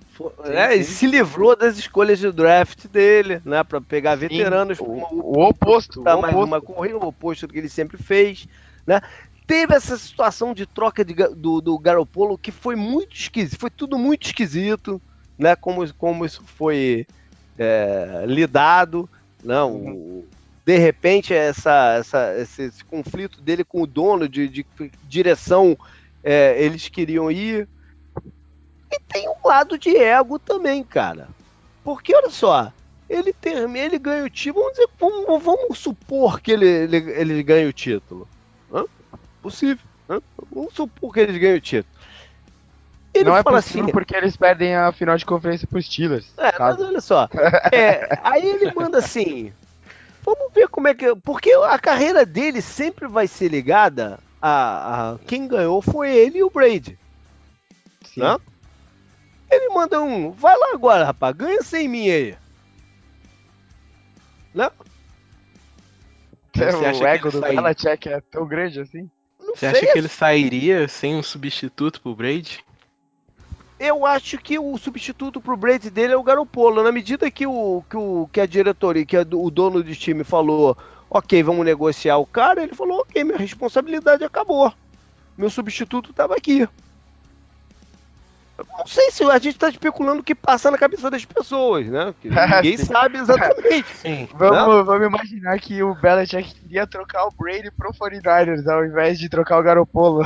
[0.45, 3.63] É, e se livrou das escolhas de draft dele, né?
[3.63, 4.79] Pra pegar veteranos.
[4.79, 6.01] O, o, o oposto.
[6.01, 6.47] Pra o mais oposto.
[6.47, 8.47] uma corrida, o oposto do que ele sempre fez,
[8.87, 9.01] né?
[9.49, 13.97] Teve essa situação de troca de, do, do Garopolo que foi muito esquisito, foi tudo
[13.97, 15.01] muito esquisito,
[15.35, 15.55] né?
[15.55, 17.07] Como, como isso foi
[17.57, 19.09] é, lidado,
[19.43, 19.71] não?
[19.71, 20.23] Uhum.
[20.63, 24.63] de repente essa, essa esse, esse, conflito dele com o dono de, de
[25.07, 25.75] direção
[26.23, 27.67] é, eles queriam ir
[28.91, 31.27] e tem um lado de ego também, cara.
[31.83, 32.71] Porque, olha só,
[33.09, 34.65] ele termina, ele ganha o título.
[34.65, 38.27] Vamos, dizer, vamos, vamos supor que ele, ele, ele ganhe o título.
[38.71, 38.85] Hã?
[39.41, 39.85] Possível.
[40.09, 40.21] Hã?
[40.51, 41.93] Vamos supor que ele ganhe o título.
[43.13, 46.31] Ele não é possível assim, porque eles perdem a final de conferência pros Steelers.
[46.37, 47.27] É, mas olha só.
[47.71, 49.51] É, aí ele manda assim.
[50.23, 51.15] Vamos ver como é que.
[51.15, 55.11] Porque a carreira dele sempre vai ser ligada a.
[55.13, 56.97] a quem ganhou foi ele e o Brady.
[58.05, 58.21] Sim.
[58.21, 58.39] Não?
[59.49, 62.37] Ele manda um, vai lá agora, rapaz, ganha sem mim aí.
[64.53, 64.71] Não?
[66.53, 69.09] Você o ego do Belichick é tão grande assim?
[69.49, 72.63] Não Você acha que ele sairia sem um substituto pro Brady?
[73.79, 76.83] Eu acho que o substituto pro Brady dele é o Garopolo.
[76.83, 80.23] Na medida que o que, o, que a diretoria, que a, o dono do time
[80.23, 80.77] falou,
[81.09, 84.71] ok, vamos negociar o cara, ele falou, ok, minha responsabilidade acabou.
[85.37, 86.67] Meu substituto estava aqui.
[88.77, 92.13] Não sei se a gente está especulando o que passa na cabeça das pessoas, né?
[92.23, 93.87] Ninguém sabe exatamente.
[93.97, 94.27] Sim.
[94.33, 94.83] Vamos, né?
[94.83, 99.59] vamos imaginar que o Belichick queria trocar o Brady pro 49ers ao invés de trocar
[99.59, 100.23] o Garopolo.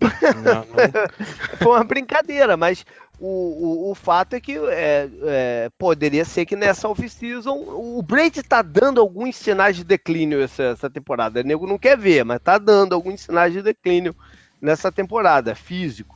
[0.00, 0.66] Não, não.
[1.58, 2.84] Foi uma brincadeira, mas
[3.18, 8.40] o, o, o fato é que é, é, poderia ser que nessa off-season o Brady
[8.40, 11.40] está dando alguns sinais de declínio essa, essa temporada.
[11.40, 14.14] O nego não quer ver, mas está dando alguns sinais de declínio
[14.60, 16.15] nessa temporada, físico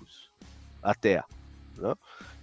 [0.83, 1.23] até.
[1.77, 1.95] Né?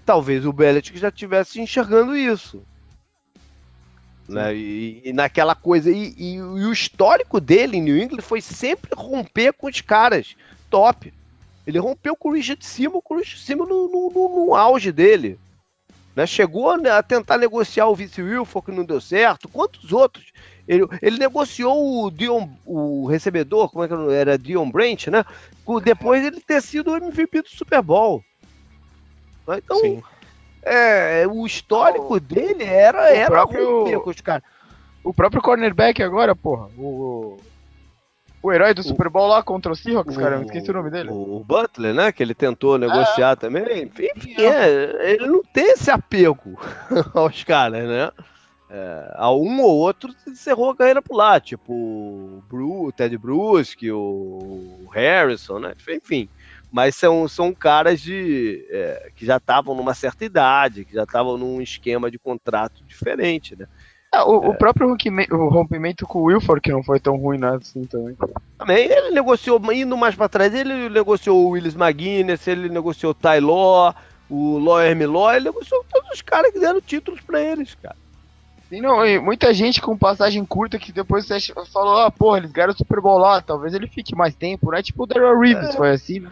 [0.06, 2.64] Talvez o Belichick já estivesse enxergando isso.
[4.28, 4.56] Né?
[4.56, 5.90] E, e, naquela coisa.
[5.90, 10.36] E, e, e, o histórico dele em New England foi sempre romper com os caras
[10.70, 11.14] top.
[11.66, 14.92] Ele rompeu com o Richard Seymour, com o Richard Seymour no, no, no, no auge
[14.92, 15.40] dele.
[16.16, 16.26] Né?
[16.26, 19.48] Chegou a tentar negociar o Vice Wilford, que não deu certo.
[19.48, 20.26] Quantos outros?
[20.68, 24.38] Ele, ele negociou o Dion, o recebedor, como é que era?
[24.38, 25.24] Dion Branch, né?
[25.84, 28.22] Depois ele ter sido o MVP do Super Bowl.
[29.48, 30.04] Então, Sim.
[30.62, 34.44] É, o histórico o, dele era, o era próprio, com os caras.
[35.02, 36.68] O próprio cornerback agora, porra.
[36.78, 37.38] O,
[38.44, 41.10] o herói do Super Bowl lá contra o Seahawks, cara, esqueci o nome dele.
[41.10, 42.12] O Butler, né?
[42.12, 43.84] Que ele tentou negociar ah, também.
[43.84, 46.60] Enfim, é, ele não tem esse apego
[47.16, 48.12] aos caras, né?
[48.70, 53.18] É, a um ou outro encerrou a carreira por lá, tipo o, Bru, o Ted
[53.18, 55.74] Bruschi, o Harrison, né?
[55.90, 56.28] Enfim
[56.72, 61.38] mas são, são caras de é, que já estavam numa certa idade, que já estavam
[61.38, 63.68] num esquema de contrato diferente, né?
[64.14, 64.48] É, o, é.
[64.50, 68.16] o, próprio o rompimento com o Wilford, que não foi tão ruim né, assim também.
[68.58, 73.16] Também, ele negociou, indo mais para trás, ele negociou o Willis McGuinness, ele negociou o
[73.16, 73.94] Taylor,
[74.30, 77.96] o Lawyer Miló, ele negociou todos os caras que deram títulos para eles, cara.
[78.70, 81.40] Sim, não, muita gente com passagem curta que depois você
[81.72, 84.84] falou, ah, porra, eles ganharam o Super Bowl lá, talvez ele fique mais tempo, né?
[84.84, 85.74] Tipo o Daryl Reeves, é.
[85.74, 86.32] foi assim, né?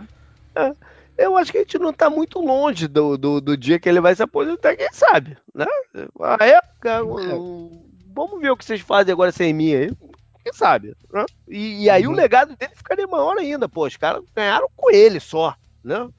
[0.55, 0.73] É,
[1.17, 4.01] eu acho que a gente não está muito longe do, do, do, dia que ele
[4.01, 5.65] vai se aposentar, quem sabe, né?
[6.19, 7.01] A época, é.
[8.13, 9.91] vamos ver o que vocês fazem agora sem mim aí,
[10.43, 11.25] quem sabe, né?
[11.47, 12.11] E, e aí uhum.
[12.11, 16.09] o legado dele ficaria maior ainda, pô, os caras ganharam com ele só, né?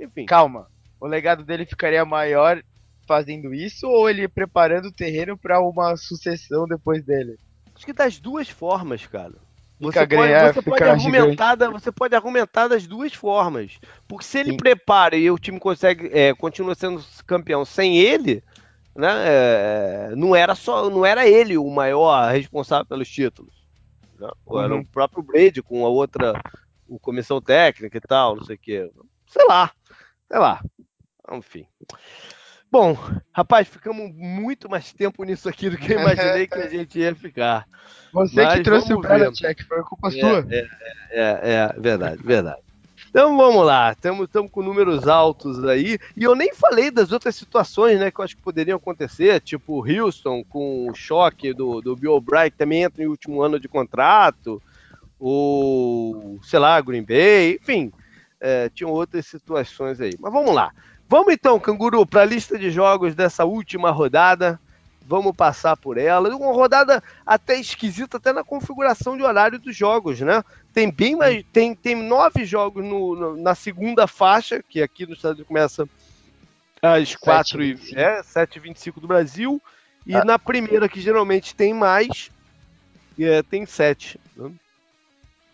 [0.00, 0.26] Enfim.
[0.26, 0.66] Calma,
[1.00, 2.60] o legado dele ficaria maior
[3.08, 7.38] fazendo isso ou ele preparando o terreno para uma sucessão depois dele?
[7.74, 9.34] Acho que das duas formas, cara.
[9.80, 13.78] Você, pode, é, você, pode argumentar, você pode argumentar das duas formas.
[14.06, 14.56] Porque se ele Sim.
[14.56, 18.42] prepara e o time consegue é, continua sendo campeão sem ele,
[18.94, 23.54] né, é, não era só não era ele o maior responsável pelos títulos.
[24.18, 24.28] Né?
[24.44, 24.60] Uhum.
[24.60, 26.32] Era o próprio Brady com a outra
[26.88, 28.90] o comissão técnica e tal, não sei o quê.
[29.28, 29.70] Sei lá.
[30.26, 30.60] Sei lá.
[31.32, 31.66] enfim.
[32.70, 32.96] Bom,
[33.32, 37.14] rapaz, ficamos muito mais tempo nisso aqui do que eu imaginei que a gente ia
[37.14, 37.66] ficar.
[38.12, 40.46] Você Mas que trouxe o Belichick, foi culpa é, sua.
[40.50, 40.66] É,
[41.10, 42.60] é, é, verdade, verdade.
[43.08, 45.98] Então vamos lá, estamos com números altos aí.
[46.14, 49.82] E eu nem falei das outras situações, né, que eu acho que poderiam acontecer, tipo
[49.82, 53.66] Houston com o choque do, do Bill O'Brien, que também entra em último ano de
[53.66, 54.62] contrato,
[55.18, 57.90] ou sei lá, Green Bay, enfim,
[58.38, 60.12] é, tinham outras situações aí.
[60.20, 60.70] Mas vamos lá.
[61.08, 64.60] Vamos então, Canguru, para a lista de jogos dessa última rodada.
[65.06, 66.28] Vamos passar por ela.
[66.36, 70.44] Uma rodada até esquisita, até na configuração de horário dos jogos, né?
[70.74, 71.42] Tem bem mais.
[71.50, 75.88] Tem, tem nove jogos no, no na segunda faixa, que aqui no Estados Unidos começa
[76.82, 79.62] às 4 e é, 7h25 do Brasil.
[80.06, 80.24] E ah.
[80.24, 82.30] na primeira, que geralmente tem mais,
[83.18, 84.20] é, tem 7.
[84.36, 84.52] Né?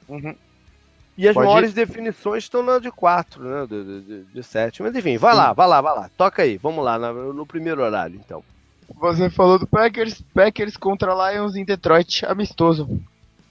[0.09, 0.37] Uhum.
[1.17, 1.75] E as Pode maiores ir.
[1.75, 3.67] definições estão na de 4, né?
[3.69, 4.83] De, de, de 7.
[4.83, 5.39] Mas enfim, vai Sim.
[5.39, 6.11] lá, vai lá, vai lá.
[6.17, 8.43] Toca aí, vamos lá, no, no, primeiro horário, então.
[8.97, 12.89] Você falou do Packers, Packers contra Lions em Detroit, amistoso.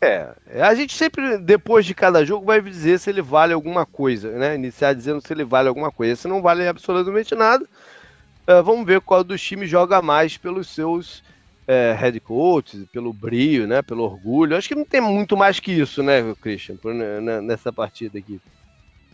[0.02, 4.32] É, a gente sempre, depois de cada jogo, vai dizer se ele vale alguma coisa,
[4.32, 4.56] né?
[4.56, 6.18] Iniciar dizendo se ele vale alguma coisa.
[6.18, 11.24] Se não vale absolutamente nada, uh, vamos ver qual dos times joga mais pelos seus
[11.68, 14.56] é, head coach, pelo brio, né, pelo orgulho.
[14.56, 18.40] Acho que não tem muito mais que isso, né, Christian, por, né, nessa partida aqui.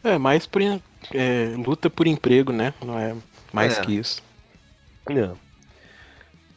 [0.04, 2.74] É, mais por, é, luta por emprego, né?
[2.84, 3.16] Não é
[3.52, 3.82] mais é.
[3.82, 4.24] que isso.
[5.10, 5.38] Não.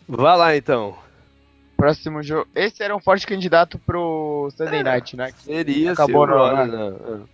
[0.08, 0.96] Vá lá então.
[1.76, 2.48] Próximo jogo.
[2.54, 5.32] Esse era um forte candidato pro Sunday é, Night, né?
[5.38, 7.24] Seria, acabou não, né?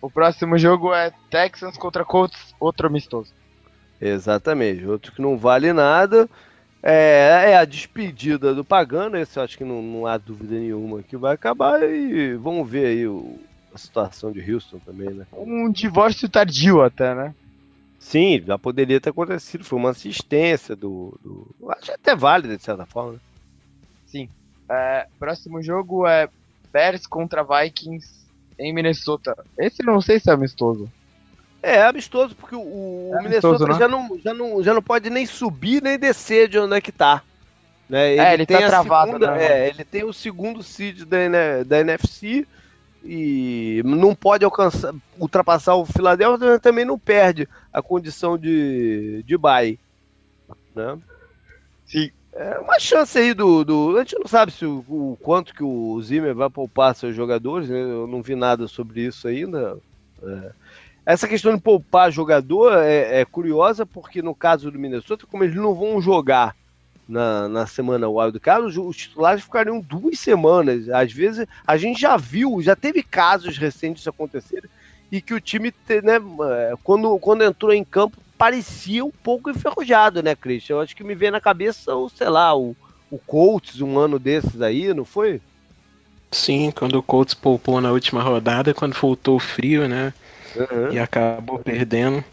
[0.00, 3.32] O próximo jogo é Texans contra Colts, outro amistoso.
[4.00, 6.28] Exatamente, outro que não vale nada.
[6.82, 11.02] É, é a despedida do Pagano, esse eu acho que não, não há dúvida nenhuma
[11.02, 13.38] que vai acabar e vamos ver aí o,
[13.74, 15.26] a situação de Houston também, né?
[15.32, 17.34] Um divórcio tardio até, né?
[17.98, 21.18] Sim, já poderia ter acontecido, foi uma assistência do.
[21.24, 23.14] do acho até válida de certa forma.
[23.14, 23.18] Né?
[24.06, 24.28] Sim.
[24.68, 26.28] É, próximo jogo é
[26.72, 28.08] Bears contra Vikings
[28.58, 29.36] em Minnesota.
[29.58, 30.90] Esse não sei se é amistoso.
[31.66, 33.74] É, é amistoso, porque o, é Minnesota né?
[33.76, 36.92] já, não, já, não, já não pode nem subir nem descer de onde é que
[36.92, 37.24] tá.
[37.88, 38.12] Né?
[38.12, 39.44] Ele é, ele tem tá travado, segunda, né?
[39.44, 41.18] É, ele tem o segundo seed da,
[41.66, 42.46] da NFC
[43.04, 49.76] e não pode alcançar, ultrapassar o Philadelphia, também não perde a condição de, de bye.
[50.72, 50.98] Né?
[51.84, 52.10] Sim.
[52.32, 53.96] É uma chance aí do, do.
[53.96, 57.68] A gente não sabe se o, o quanto que o Zimmer vai poupar seus jogadores,
[57.68, 57.80] né?
[57.80, 59.78] Eu não vi nada sobre isso ainda.
[60.22, 60.65] É.
[61.06, 65.54] Essa questão de poupar jogador é, é, curiosa, porque no caso do Minnesota, como eles
[65.54, 66.56] não vão jogar
[67.08, 70.88] na, na semana Wild Card, os, os titulares ficariam duas semanas.
[70.88, 74.68] Às vezes, a gente já viu, já teve casos recentes acontecerem,
[75.12, 80.20] e que o time, né, é, quando, quando entrou em campo, parecia um pouco enferrujado,
[80.24, 80.74] né, Christian?
[80.74, 82.76] Eu acho que me vem na cabeça, o, sei lá, o,
[83.08, 85.40] o Colts, um ano desses aí, não foi?
[86.32, 90.12] Sim, quando o Colts poupou na última rodada, quando voltou o frio, né?
[90.56, 90.92] Uhum.
[90.92, 92.24] e acabou perdendo.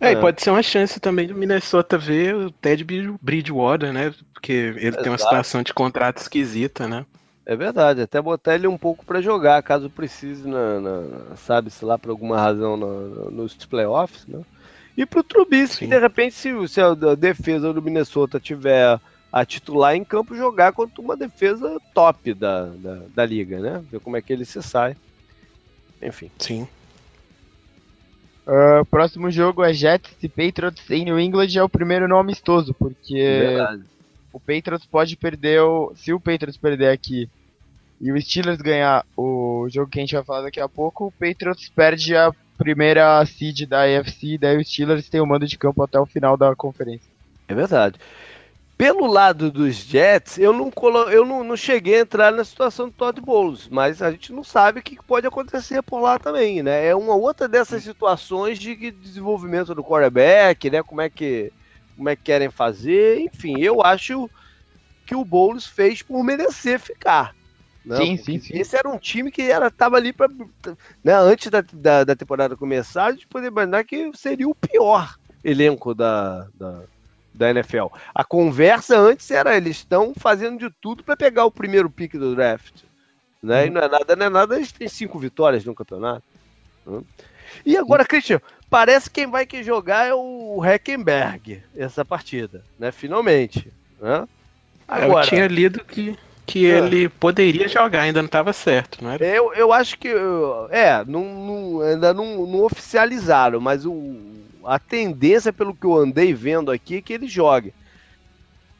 [0.00, 2.84] É, é, e pode ser uma chance também do Minnesota ver o Ted
[3.20, 4.14] Bridgewater, né?
[4.32, 5.02] Porque ele Exato.
[5.02, 7.04] tem uma situação de contrato esquisita, né?
[7.44, 11.98] É verdade, até botar ele um pouco para jogar, caso precise, na, na sabe-se lá
[11.98, 14.40] por alguma razão na, nos playoffs, né?
[14.96, 19.00] E pro Trubisky, de repente, se, se a defesa do Minnesota tiver
[19.32, 23.82] a titular em campo, jogar contra uma defesa top da, da, da liga, né?
[23.90, 24.96] Ver como é que ele se sai.
[26.02, 26.30] Enfim.
[26.38, 26.66] Sim.
[28.50, 32.74] Uh, próximo jogo é Jets e Patriots em New England, é o primeiro não amistoso,
[32.74, 33.84] porque Verdade.
[34.32, 37.30] o Patriots pode perder, o, se o Patriots perder aqui
[38.00, 41.12] e o Steelers ganhar o jogo que a gente vai falar daqui a pouco, o
[41.12, 45.80] Patriots perde a primeira seed da AFC, daí o Steelers tem o mando de campo
[45.84, 47.08] até o final da conferência.
[47.46, 48.00] É verdade.
[48.80, 51.00] Pelo lado dos Jets, eu não, colo...
[51.10, 54.42] eu não, não cheguei a entrar na situação do Todd Bowles, mas a gente não
[54.42, 56.86] sabe o que pode acontecer por lá também, né?
[56.86, 60.82] É uma outra dessas situações de desenvolvimento do quarterback, né?
[60.82, 61.52] Como é que,
[61.94, 64.30] como é que querem fazer, enfim, eu acho
[65.04, 67.36] que o Bowles fez por merecer ficar.
[67.84, 67.96] Né?
[67.98, 68.58] Sim, sim, sim.
[68.58, 70.28] Esse era um time que era, tava ali para,
[71.04, 75.18] né, antes da, da, da, temporada começar, a gente poder imaginar que seria o pior
[75.44, 76.84] elenco da, da
[77.32, 77.86] da NFL.
[78.14, 82.34] A conversa antes era eles estão fazendo de tudo para pegar o primeiro pick do
[82.34, 82.82] draft.
[83.42, 83.62] Né?
[83.62, 83.66] Uhum.
[83.66, 86.24] E não é nada, não é nada, eles têm cinco vitórias no campeonato.
[86.86, 87.00] Né?
[87.64, 92.92] E agora, Christian, parece que quem vai que jogar é o Heckenberg essa partida, né?
[92.92, 93.72] Finalmente.
[94.00, 94.26] Né?
[94.86, 96.16] Agora, eu tinha lido que,
[96.46, 96.78] que é.
[96.78, 99.24] ele poderia jogar, ainda não estava certo, não era?
[99.24, 100.08] Eu, eu acho que.
[100.70, 103.92] É, não, não, ainda não, não oficializaram, mas o,
[104.64, 107.72] a tendência, pelo que eu andei vendo aqui, é que ele jogue.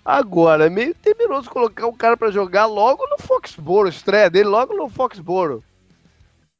[0.04, 4.74] Agora, é meio temeroso colocar o cara para jogar logo no Foxboro, estreia dele logo
[4.74, 5.62] no Foxboro.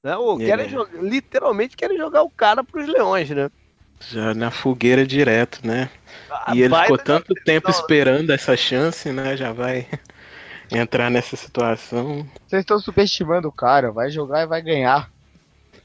[0.03, 0.17] Né?
[0.17, 0.45] Ou é.
[0.45, 3.51] querem jogar, literalmente querem jogar o cara para os leões, né?
[4.09, 5.91] Já na fogueira direto, né?
[6.31, 9.37] Ah, e ele ficou tanto tempo esperando essa chance, né?
[9.37, 9.87] Já vai
[10.73, 12.27] entrar nessa situação.
[12.47, 15.11] Vocês estão subestimando o cara, vai jogar e vai ganhar.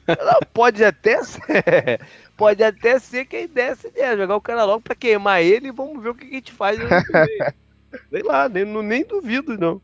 [0.07, 1.99] Não, pode até ser.
[2.37, 5.71] Pode até ser que a ideia seja jogar o cara logo pra queimar ele e
[5.71, 6.77] vamos ver o que a gente faz.
[8.09, 9.81] Sei lá, nem, nem duvido, não.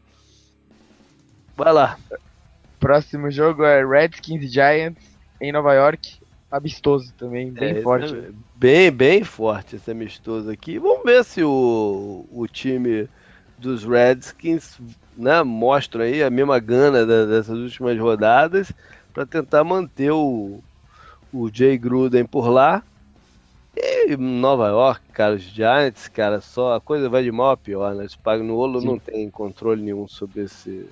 [1.56, 1.98] Vai lá.
[2.80, 6.20] Próximo jogo é Redskins e Giants em Nova York.
[6.50, 8.14] Amistoso também, bem é, forte.
[8.14, 10.78] É bem, bem forte esse amistoso aqui.
[10.78, 13.08] Vamos ver se o, o time
[13.58, 14.78] dos Redskins
[15.16, 18.74] né, mostra aí a mesma gana da, dessas últimas rodadas
[19.14, 20.62] para tentar manter o,
[21.34, 22.84] o Jay Gruden por lá.
[23.76, 27.96] E Nova York, cara, os Giants, cara, só a coisa vai de mal a pior,
[27.96, 28.06] né?
[28.44, 30.90] no Olo não tem controle nenhum sobre esse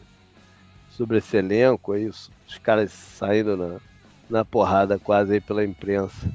[0.91, 3.79] sobre esse elenco aí, os, os caras saindo na,
[4.29, 6.29] na porrada quase aí pela imprensa.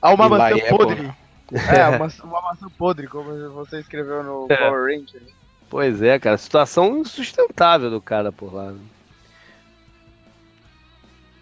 [0.00, 1.14] Há uma maçã é podre.
[1.52, 4.56] É, uma, uma maçã podre, como você escreveu no é.
[4.56, 5.32] Power Rangers.
[5.70, 8.72] Pois é, cara, situação insustentável do cara por lá.
[8.72, 8.80] Né?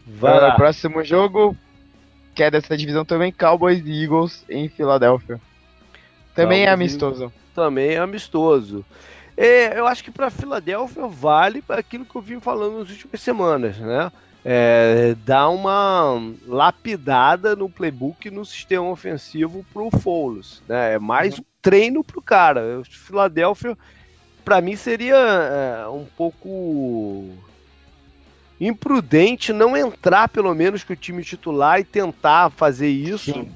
[0.06, 0.54] Vai lá.
[0.54, 1.56] próximo jogo,
[2.34, 5.40] que é dessa divisão também, Cowboys e Eagles em Filadélfia.
[6.34, 7.32] Também é Cowboys é amistoso.
[7.54, 8.84] Também é amistoso.
[9.36, 13.78] É, eu acho que para Filadélfia vale aquilo que eu vim falando nas últimas semanas,
[13.78, 14.10] né?
[14.44, 20.94] É, dar uma lapidada no playbook no sistema ofensivo pro Foles, né?
[20.94, 22.80] É mais um treino pro cara.
[22.84, 23.76] Filadélfia,
[24.44, 27.34] para mim, seria é, um pouco
[28.60, 33.32] imprudente não entrar pelo menos com o time titular e tentar fazer isso.
[33.32, 33.52] Sim.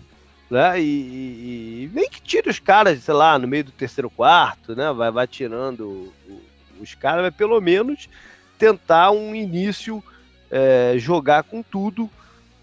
[0.51, 0.81] Né?
[0.81, 4.93] E, e, nem que tire os caras, sei lá, no meio do terceiro quarto, né?
[4.93, 6.13] Vai, vai tirando
[6.81, 8.09] os caras, mas pelo menos
[8.59, 10.03] tentar um início,
[10.51, 12.11] é, jogar com tudo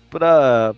[0.09, 0.73] para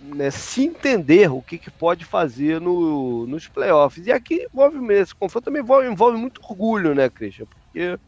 [0.00, 4.06] né, se entender o que, que pode fazer no, nos playoffs.
[4.06, 7.46] E aqui envolve esse confronto também envolve, envolve muito orgulho, né, Christian?
[7.46, 7.98] Porque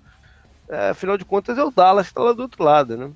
[0.71, 3.11] é, afinal de contas é o Dallas que está lá do outro lado, né?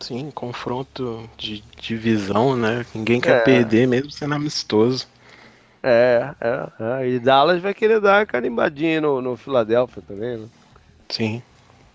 [0.00, 2.84] Sim, confronto de divisão, né?
[2.94, 3.40] Ninguém quer é.
[3.40, 5.06] perder, mesmo sendo amistoso.
[5.82, 10.48] É, é, é, E Dallas vai querer dar uma carimbadinha no, no Philadelphia também, né?
[11.08, 11.42] Sim.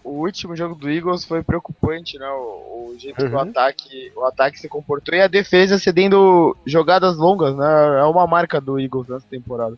[0.03, 2.27] O último jogo do Eagles foi preocupante, né?
[2.29, 3.29] O, o jeito uhum.
[3.29, 3.43] que o uhum.
[3.43, 7.99] ataque, o ataque se comportou e a defesa cedendo jogadas longas, né?
[7.99, 9.77] É uma marca do Eagles nessa temporada.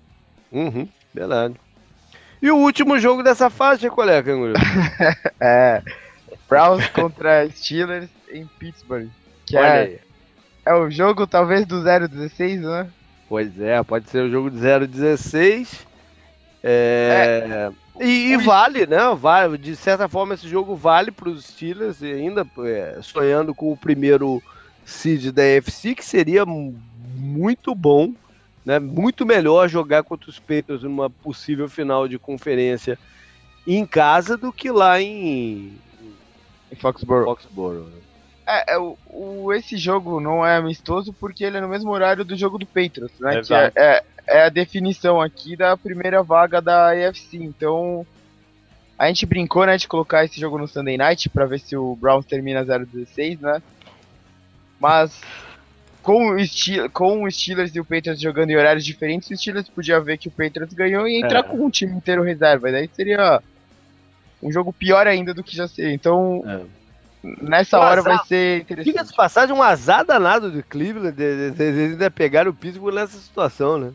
[0.51, 1.55] Uhum, verdade.
[2.45, 4.53] E o último jogo dessa fase, qual é, Canguru?
[5.41, 5.81] é.
[6.47, 9.09] Browns contra Steelers em Pittsburgh.
[9.47, 9.99] Que Olha é, aí.
[10.63, 12.87] é o jogo talvez do 0-16, né?
[13.27, 15.87] Pois é, pode ser o jogo do 0-16.
[16.63, 17.71] É...
[17.97, 18.05] é...
[18.05, 18.99] E, e, vale, né?
[19.19, 23.71] Vale, de certa forma, esse jogo vale para os Steelers, e ainda é, sonhando com
[23.71, 24.39] o primeiro
[24.85, 28.13] seed da UFC, que seria muito bom
[28.65, 32.97] né, muito melhor jogar contra os Patriots numa possível final de conferência
[33.67, 35.77] em casa do que lá em,
[36.71, 37.25] em Foxborough.
[37.25, 38.01] Foxborough né?
[38.45, 42.23] é, é, o, o, esse jogo não é amistoso porque ele é no mesmo horário
[42.23, 43.41] do jogo do Patriots, né?
[43.41, 47.37] que é, é, é, a definição aqui da primeira vaga da AFC.
[47.37, 48.05] Então,
[48.97, 51.95] a gente brincou, né, de colocar esse jogo no Sunday Night para ver se o
[51.95, 53.61] Browns termina 0-16, né?
[54.79, 55.21] Mas
[56.05, 59.67] com o, Steel, com o Steelers e o Patriots jogando em horários diferentes, o Steelers
[59.67, 61.43] podia ver que o Patriots ganhou e entrar é.
[61.43, 62.69] com um time inteiro reserva.
[62.69, 63.41] E daí seria
[64.41, 65.91] um jogo pior ainda do que já seria.
[65.91, 67.25] Então, é.
[67.41, 68.93] nessa um hora azar, vai ser interessante.
[68.93, 73.91] Diga-se passagem, um azar danado do Cleveland, eles ainda pegaram o Pittsburgh nessa situação, né?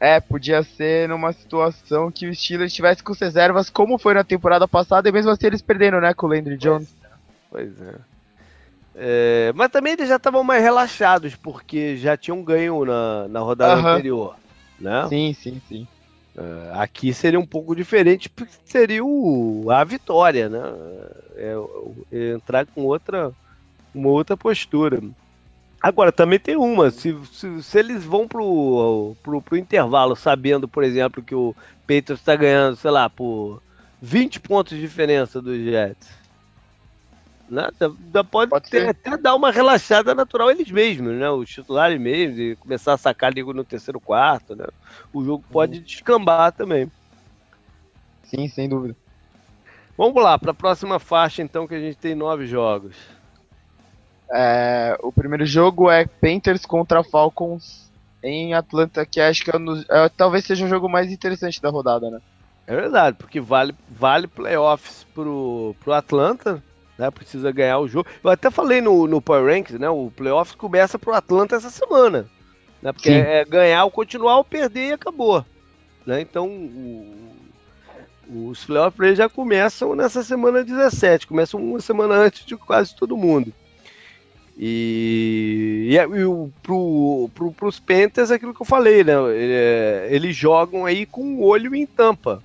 [0.00, 4.66] É, podia ser numa situação que o Steelers estivesse com reservas, como foi na temporada
[4.66, 6.92] passada, e mesmo assim eles perderam, né, com o Landry Jones.
[7.48, 7.94] Pois é.
[7.94, 8.13] É,
[9.54, 14.36] mas também eles já estavam mais relaxados, porque já tinham ganho na, na rodada anterior.
[14.78, 15.06] Né?
[15.08, 15.86] Sim, sim, sim.
[16.36, 20.60] É, aqui seria um pouco diferente, porque seria o, a vitória, né?
[21.36, 21.54] É,
[22.12, 23.32] é, entrar com outra,
[23.94, 25.00] uma outra postura.
[25.80, 30.82] Agora, também tem uma, se, se, se, eles vão pro, pro, pro intervalo sabendo, por
[30.82, 33.62] exemplo, que o Patriots está ganhando, sei lá, por
[34.00, 36.08] 20 pontos de diferença dos Jets,
[37.48, 37.68] né?
[38.30, 41.30] Pode, pode ter, até dar uma relaxada natural eles mesmos, né?
[41.30, 44.66] Os titulares mesmos, e começar a sacar ligo no terceiro quarto, né?
[45.12, 45.84] O jogo pode uhum.
[45.84, 46.90] descambar também.
[48.24, 48.96] Sim, sem dúvida.
[49.96, 52.96] Vamos lá, para a próxima faixa, então, que a gente tem nove jogos.
[54.32, 57.92] É, o primeiro jogo é Panthers contra Falcons
[58.22, 61.68] em Atlanta, que acho que é, no, é, talvez seja o jogo mais interessante da
[61.68, 62.20] rodada, né?
[62.66, 66.62] É verdade, porque vale, vale playoffs pro, pro Atlanta,
[66.98, 67.10] né?
[67.10, 68.08] Precisa ganhar o jogo.
[68.22, 69.88] Eu até falei no, no Power Rankings, né?
[69.88, 72.28] O playoffs começa pro Atlanta essa semana.
[72.82, 72.92] Né?
[72.92, 75.44] Porque é, é, ganhar ou continuar ou perder e acabou.
[76.06, 76.20] Né?
[76.20, 77.34] Então o,
[78.28, 83.52] os playoffs já começam nessa semana 17, começam uma semana antes de quase todo mundo.
[84.56, 89.14] E, e, e o, pro, pro, pros Panthers é aquilo que eu falei, né?
[89.30, 92.42] É, eles jogam aí com o olho em tampa.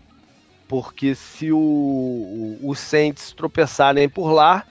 [0.69, 4.63] Porque se o, o, os Saints tropeçarem por lá,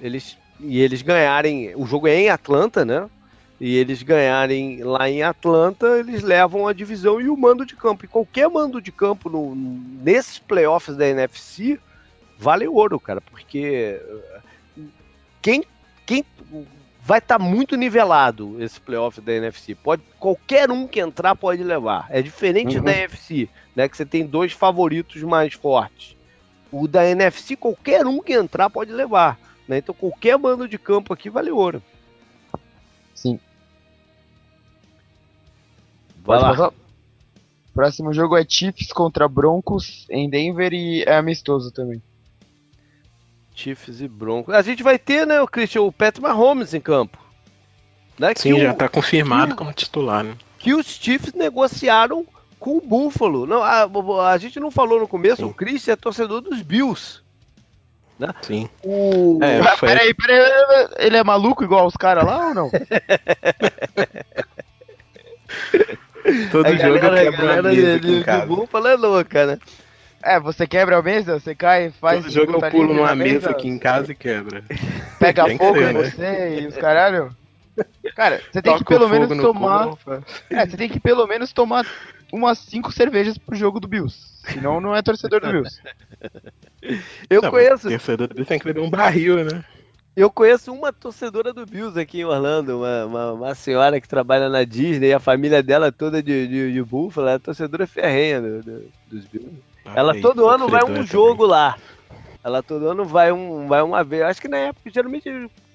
[0.00, 1.74] eles e eles ganharem.
[1.76, 3.08] O jogo é em Atlanta, né?
[3.60, 8.04] E eles ganharem lá em Atlanta, eles levam a divisão e o mando de campo.
[8.04, 11.78] E qualquer mando de campo no, nesses playoffs da NFC
[12.38, 14.00] vale ouro, cara, porque
[15.42, 15.62] quem
[16.06, 16.24] quem
[17.10, 19.74] vai estar tá muito nivelado esse playoff da NFC.
[19.74, 22.06] Pode qualquer um que entrar pode levar.
[22.08, 22.84] É diferente uhum.
[22.84, 26.16] da NFC, né, que você tem dois favoritos mais fortes.
[26.70, 29.78] O da NFC qualquer um que entrar pode levar, né?
[29.78, 31.82] Então qualquer mando de campo aqui vale ouro.
[33.12, 33.40] Sim.
[36.22, 36.72] Vai pode lá.
[37.74, 42.00] Próximo jogo é Chiefs contra Broncos em Denver e é amistoso também.
[43.60, 44.54] Chiefs e Broncos.
[44.54, 47.18] A gente vai ter, né, o Christian, o Patrick Mahomes em campo.
[48.18, 48.32] Né?
[48.36, 50.34] Sim, já está confirmado que, como titular, né?
[50.58, 52.26] Que os Chiefs negociaram
[52.58, 53.46] com o Buffalo.
[53.46, 53.88] Não, a,
[54.30, 55.44] a gente não falou no começo, Sim.
[55.44, 57.20] o Christian é torcedor dos Bills.
[58.18, 58.28] Né?
[58.42, 58.68] Sim.
[58.84, 59.38] O...
[59.42, 59.88] É, foi...
[59.88, 60.38] Peraí, peraí,
[60.98, 62.70] ele é maluco igual os caras lá ou não?
[66.52, 69.58] Todo a jogo galera, eu quebro a galera de, de Buffalo é louca, né?
[70.22, 72.22] É, você quebra a mesa, você cai, faz.
[72.22, 74.62] Todo jogo eu pulo numa mesa, mesa aqui em casa e quebra.
[75.18, 75.92] Pega fogo ser, em né?
[75.92, 77.34] você e os caralho.
[78.14, 79.96] Cara, você tem Toca que pelo menos tomar.
[80.50, 81.86] é, você tem que pelo menos tomar
[82.30, 84.16] umas 5 cervejas pro jogo do Bills.
[84.44, 85.80] Senão não é torcedor do Bills.
[87.28, 87.88] Eu não, conheço.
[87.88, 89.64] Torcedor do Bills tem que beber um barril, né?
[90.16, 94.48] Eu conheço uma torcedora do Bills aqui em Orlando, uma, uma, uma, senhora que trabalha
[94.48, 98.84] na Disney, a família dela toda de, de, de Buffalo, é torcedora ferrenha do, do,
[99.08, 99.69] dos Bills.
[99.84, 101.76] Ela aí, todo ano vai um jogo lá.
[102.42, 104.22] Ela todo ano vai, um, vai uma vez.
[104.22, 105.28] Acho que na época, geralmente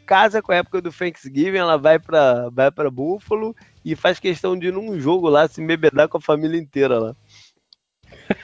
[0.05, 4.57] casa com a época do Thanksgiving, ela vai para vai pra Buffalo e faz questão
[4.57, 7.15] de ir num jogo lá se embebedar com a família inteira lá.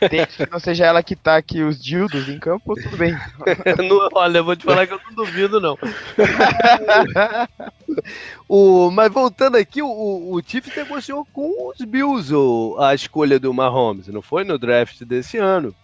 [0.10, 3.14] Desde que não seja ela que tá aqui os dildos em campo, tudo bem.
[3.88, 5.78] não, olha, eu vou te falar que eu não duvido, não.
[8.48, 13.54] o, mas voltando aqui, o, o Chiefs negociou com os Bills o, a escolha do
[13.54, 15.76] Mahomes, não foi no draft desse ano.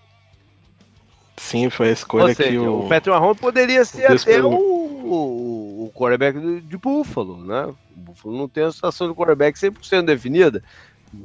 [1.37, 2.85] Sim, foi a escolha seja, que o...
[2.85, 7.65] O Patrick Mahomes poderia ser até o, o, o quarterback de, de Buffalo, né?
[7.95, 10.63] O Buffalo não tem a situação do quarterback 100% definida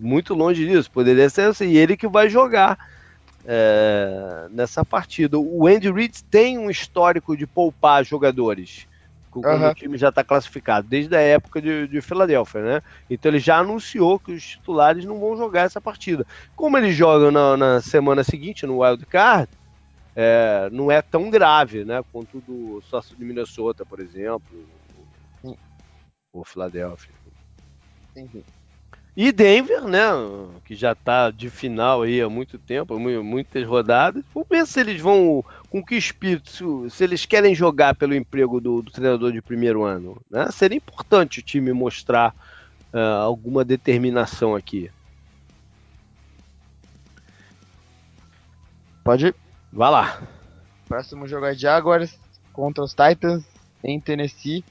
[0.01, 0.91] muito longe disso.
[0.91, 2.79] Poderia ser assim, e ele que vai jogar
[3.45, 5.39] é, nessa partida.
[5.39, 8.87] O Andy Reid tem um histórico de poupar jogadores
[9.33, 9.71] quando uhum.
[9.71, 12.83] o time já está classificado, desde a época de, de Filadélfia, né?
[13.09, 16.27] Então ele já anunciou que os titulares não vão jogar essa partida.
[16.55, 19.49] Como eles jogam na, na semana seguinte, no Wild Card,
[20.15, 22.05] é, não é tão grave, né?
[22.13, 24.67] Quanto do sócio de Minnesota, por exemplo,
[26.31, 27.13] ou Filadélfia.
[28.15, 28.45] Sim.
[29.15, 30.01] E Denver, né,
[30.65, 34.25] que já está de final aí há muito tempo, muitas rodadas.
[34.33, 38.81] Vamos ver se eles vão, com que espírito, se eles querem jogar pelo emprego do,
[38.81, 40.19] do treinador de primeiro ano.
[40.31, 40.51] Né?
[40.51, 42.35] Seria importante o time mostrar
[42.93, 44.91] uh, alguma determinação aqui.
[49.05, 49.35] Pode ir.
[49.71, 50.23] Vai lá.
[50.89, 52.19] Próximo jogo é Jaguars
[52.51, 53.45] contra os Titans
[53.85, 54.65] em Tennessee.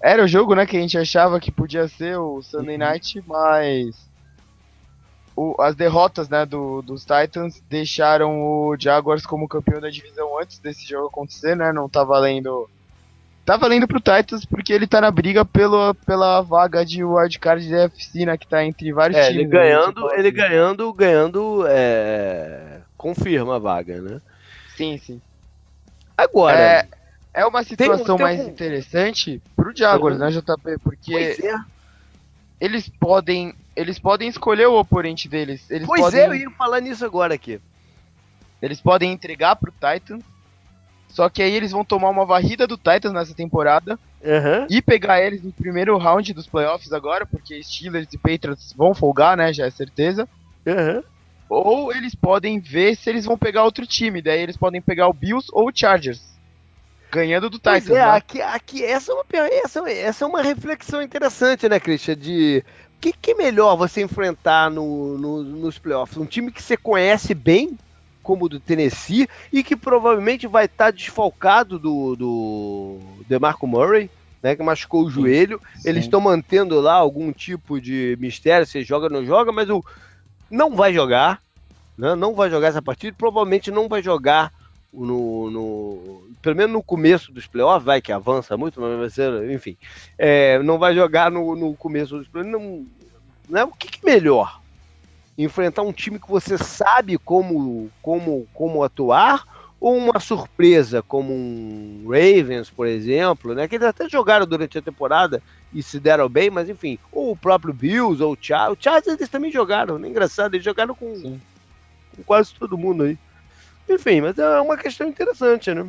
[0.00, 2.80] Era o jogo, né, que a gente achava que podia ser o Sunday uhum.
[2.80, 4.08] Night, mas
[5.38, 10.58] o, as derrotas, né, do, dos Titans deixaram o Jaguars como campeão da divisão antes
[10.58, 11.72] desse jogo acontecer, né?
[11.72, 12.68] Não tá valendo
[13.44, 17.84] tá valendo pro Titans porque ele tá na briga pelo, pela vaga de wildcard da
[17.84, 18.36] FC, né?
[18.36, 19.40] Que tá entre vários é, times.
[19.40, 24.20] Ele né, ganhando, né, ele ganhando, ganhando, é, confirma a vaga, né?
[24.76, 25.20] Sim, sim.
[26.16, 26.88] Agora, é,
[27.38, 28.48] é uma situação tem, tem mais um...
[28.48, 30.24] interessante pro Jaguars, uhum.
[30.24, 30.78] né, JP?
[30.82, 31.58] Porque é.
[32.60, 35.70] eles podem eles podem escolher o oponente deles.
[35.70, 36.20] Eles pois podem...
[36.20, 37.60] é, eu ia falar nisso agora aqui.
[38.60, 40.18] Eles podem entregar pro Titan,
[41.08, 44.66] só que aí eles vão tomar uma varrida do Titans nessa temporada uhum.
[44.68, 49.36] e pegar eles no primeiro round dos playoffs agora, porque Steelers e Patriots vão folgar,
[49.36, 49.52] né?
[49.52, 50.28] Já é certeza.
[50.66, 51.02] Uhum.
[51.48, 55.14] Ou eles podem ver se eles vão pegar outro time, daí eles podem pegar o
[55.14, 56.36] Bills ou o Chargers.
[57.10, 57.90] Ganhando do Titans.
[57.90, 58.02] É, né?
[58.02, 59.24] aqui, aqui essa, é uma,
[59.64, 62.16] essa, essa é uma reflexão interessante, né, Christian?
[62.16, 62.64] De
[62.96, 66.18] o que, que, é melhor você enfrentar no, no, nos playoffs?
[66.18, 67.78] Um time que você conhece bem,
[68.22, 72.98] como o do Tennessee, e que provavelmente vai estar desfalcado do, do
[73.28, 74.10] DeMarco Murray,
[74.42, 75.60] né, que machucou o joelho.
[75.76, 75.88] Sim.
[75.88, 79.84] Eles estão mantendo lá algum tipo de mistério, se joga ou não joga, mas o
[80.50, 81.40] não vai jogar,
[81.96, 84.52] né, não vai jogar essa partida, provavelmente não vai jogar
[84.92, 89.50] no, no, pelo menos no começo dos playoffs, vai que avança muito, mas vai ser,
[89.50, 89.76] enfim,
[90.16, 92.52] é, não vai jogar no, no começo dos playoffs.
[92.52, 92.86] Não,
[93.48, 94.60] não é o que, que melhor?
[95.36, 99.44] Enfrentar um time que você sabe como, como, como atuar
[99.80, 103.68] ou uma surpresa como um Ravens, por exemplo, né?
[103.68, 105.40] Que eles até jogaram durante a temporada
[105.72, 109.16] e se deram bem, mas enfim, ou o próprio Bills ou o Chargers, o Chargers
[109.16, 110.08] eles também jogaram, né?
[110.08, 111.38] engraçado, eles jogaram com,
[112.16, 113.18] com quase todo mundo aí.
[113.88, 115.86] Enfim, mas é uma questão interessante, né?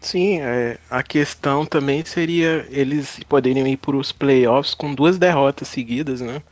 [0.00, 5.68] Sim, é, a questão também seria eles poderiam ir para os playoffs com duas derrotas
[5.68, 6.42] seguidas, né?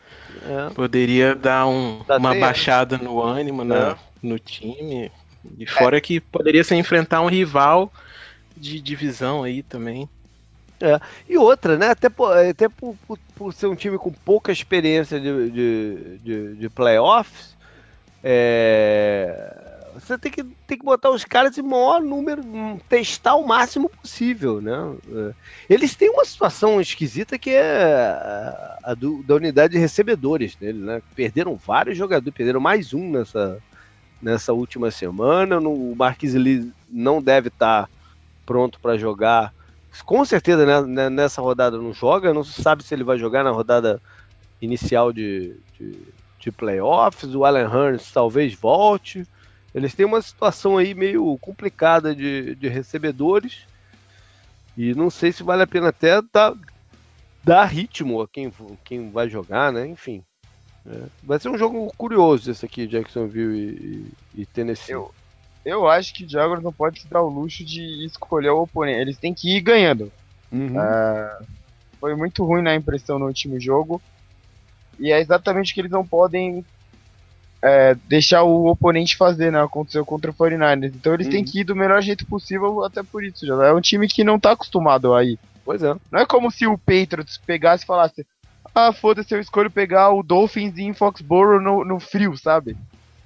[0.46, 0.70] É.
[0.74, 3.96] Poderia dar um, uma baixada no ânimo é.
[4.22, 5.10] no time.
[5.58, 6.00] E fora é.
[6.00, 7.90] que poderia se enfrentar um rival
[8.54, 10.08] de divisão aí também.
[10.80, 11.00] É.
[11.28, 11.88] E outra, né?
[11.88, 16.56] Até, por, até por, por, por, ser um time com pouca experiência de, de, de,
[16.56, 17.56] de playoffs,
[18.22, 19.68] é...
[19.94, 22.42] Você tem que, tem que botar os caras em maior número,
[22.88, 24.94] testar o máximo possível, né?
[25.12, 25.34] É.
[25.68, 27.64] Eles têm uma situação esquisita que é
[28.84, 31.02] a, do, da unidade de recebedores dele, né?
[31.16, 33.58] Perderam vários jogadores, perderam mais um nessa,
[34.22, 35.58] nessa última semana.
[35.58, 37.90] O Marquis Lee não deve estar
[38.46, 39.52] pronto para jogar.
[40.04, 43.42] Com certeza né, né, nessa rodada não joga, não se sabe se ele vai jogar
[43.42, 44.00] na rodada
[44.60, 45.98] inicial de, de
[46.38, 49.26] de playoffs, o Alan Hearns talvez volte.
[49.74, 53.66] Eles têm uma situação aí meio complicada de, de recebedores.
[54.76, 56.54] E não sei se vale a pena até dar,
[57.42, 58.52] dar ritmo a quem,
[58.84, 59.86] quem vai jogar, né?
[59.86, 60.22] Enfim.
[60.86, 61.02] É.
[61.22, 63.58] Vai ser um jogo curioso esse aqui, Jacksonville
[64.34, 64.92] e, e, Tennessee.
[64.92, 65.12] Eu,
[65.64, 69.00] eu acho que o Jaguars não pode se dar o luxo de escolher o oponente.
[69.00, 70.10] Eles têm que ir ganhando.
[70.50, 70.80] Uhum.
[70.80, 71.38] É,
[72.00, 74.00] foi muito ruim na impressão no último jogo.
[74.98, 76.64] E é exatamente o que eles não podem
[77.62, 79.62] é, deixar o oponente fazer, né?
[79.62, 80.94] Aconteceu contra o 49ers.
[80.94, 81.32] Então eles uhum.
[81.32, 83.46] têm que ir do melhor jeito possível, até por isso.
[83.46, 85.38] Já é um time que não tá acostumado aí.
[85.64, 85.94] Pois é.
[86.10, 88.26] Não é como se o Patriots pegasse e falasse:
[88.74, 92.76] Ah, foda-se, eu escolho pegar o Dolphins em Foxborough no, no frio, sabe?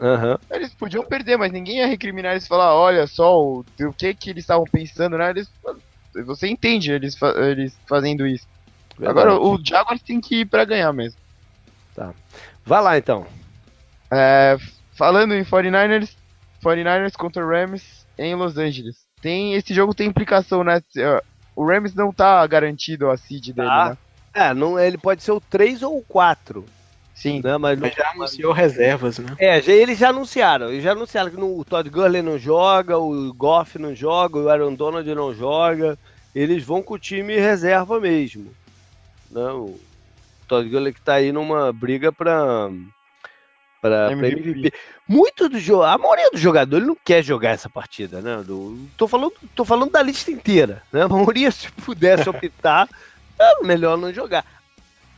[0.01, 0.36] Uhum.
[0.51, 4.15] Eles podiam perder, mas ninguém ia recriminar eles e falar: Olha só, o, o que
[4.15, 5.31] que eles estavam pensando, né?
[5.31, 5.49] Eles,
[6.27, 8.47] você entende eles, eles fazendo isso.
[8.99, 9.20] Verdade.
[9.20, 11.22] Agora, o Jaguars tem que ir pra ganhar mesmo.
[11.94, 12.14] Tá.
[12.64, 13.27] Vá lá então.
[14.10, 14.56] É,
[14.93, 16.10] falando em 49ers,
[16.62, 18.97] 49ers contra Rams em Los Angeles.
[19.20, 20.82] Tem, esse jogo tem implicação, né?
[21.55, 23.89] O Rams não tá garantido a seed dele, tá.
[23.90, 23.98] né?
[24.35, 26.64] É, não, ele pode ser o 3 ou o 4.
[27.14, 27.40] Sim.
[27.44, 29.36] Né, mas, mas já anunciou reservas, né?
[29.39, 30.70] É, já, eles já anunciaram.
[30.70, 34.48] Eles já anunciaram que no, o Todd Gurley não joga, o Goff não joga, o
[34.48, 35.98] Aaron Donald não joga.
[36.35, 38.51] Eles vão com o time reserva mesmo.
[39.31, 39.74] Não, né?
[40.47, 42.69] Todd Gurley que tá aí numa briga pra,
[43.81, 44.43] pra, MVP.
[44.43, 44.73] pra MVP.
[45.09, 48.43] Muito do jogo, a maioria dos jogadores não quer jogar essa partida, né?
[48.47, 51.02] Do, tô, falando, tô falando da lista inteira, né?
[51.02, 52.89] A maioria, se pudesse optar,
[53.39, 54.44] é melhor não jogar.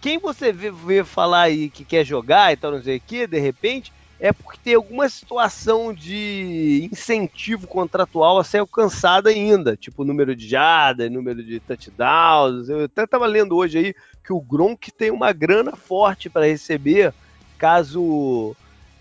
[0.01, 3.27] Quem você vê, vê falar aí que quer jogar e tal, não sei o que,
[3.27, 10.05] de repente, é porque tem alguma situação de incentivo contratual a ser alcançada ainda, tipo
[10.05, 12.69] número de jardas, número de touchdowns.
[12.69, 13.95] Eu até estava lendo hoje aí
[14.25, 17.13] que o Gronk tem uma grana forte para receber
[17.59, 18.57] caso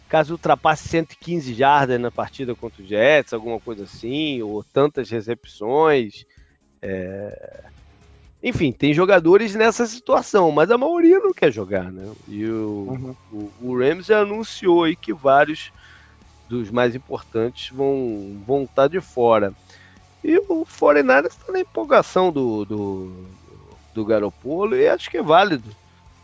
[0.09, 6.23] caso ultrapasse 115 jardas na partida contra o Jets, alguma coisa assim, ou tantas recepções.
[6.79, 7.63] É...
[8.43, 12.11] Enfim, tem jogadores nessa situação, mas a maioria não quer jogar, né?
[12.27, 13.15] E o, uhum.
[13.31, 15.71] o, o Rams anunciou aí que vários
[16.47, 19.51] dos mais importantes vão, vão estar tá de fora.
[20.23, 23.27] E o 49 está na empolgação do, do,
[23.93, 25.69] do Garopolo e acho que é válido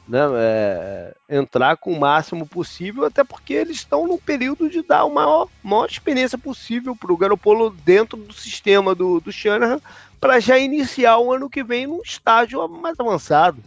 [0.10, 5.02] né, é, entrar com o máximo possível, até porque eles estão no período de dar
[5.02, 9.80] a maior, maior experiência possível para o Garopolo dentro do sistema do, do Shanahan,
[10.20, 13.64] para já iniciar o ano que vem num estágio mais avançado,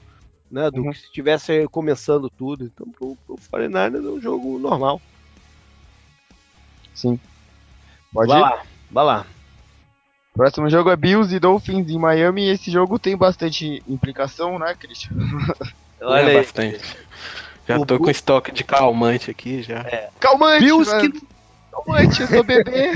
[0.51, 0.69] né?
[0.69, 0.91] Do uhum.
[0.91, 2.65] que se estivesse começando tudo.
[2.65, 5.01] Então, pro, pro 49 é um jogo normal.
[6.93, 7.21] Sim.
[8.13, 8.43] Pode vai ir?
[8.43, 9.27] lá, vai lá.
[10.35, 12.47] Próximo jogo é Bills e Dolphins em Miami.
[12.47, 15.13] E esse jogo tem bastante implicação, né, Christian?
[16.01, 16.81] Olha é bastante.
[17.69, 18.05] Já o tô Bu...
[18.05, 19.81] com estoque de calmante aqui já.
[19.81, 20.09] É.
[20.19, 20.65] Calmante!
[20.65, 21.27] Bills que,
[21.73, 22.93] Calmante, eu sou bebê.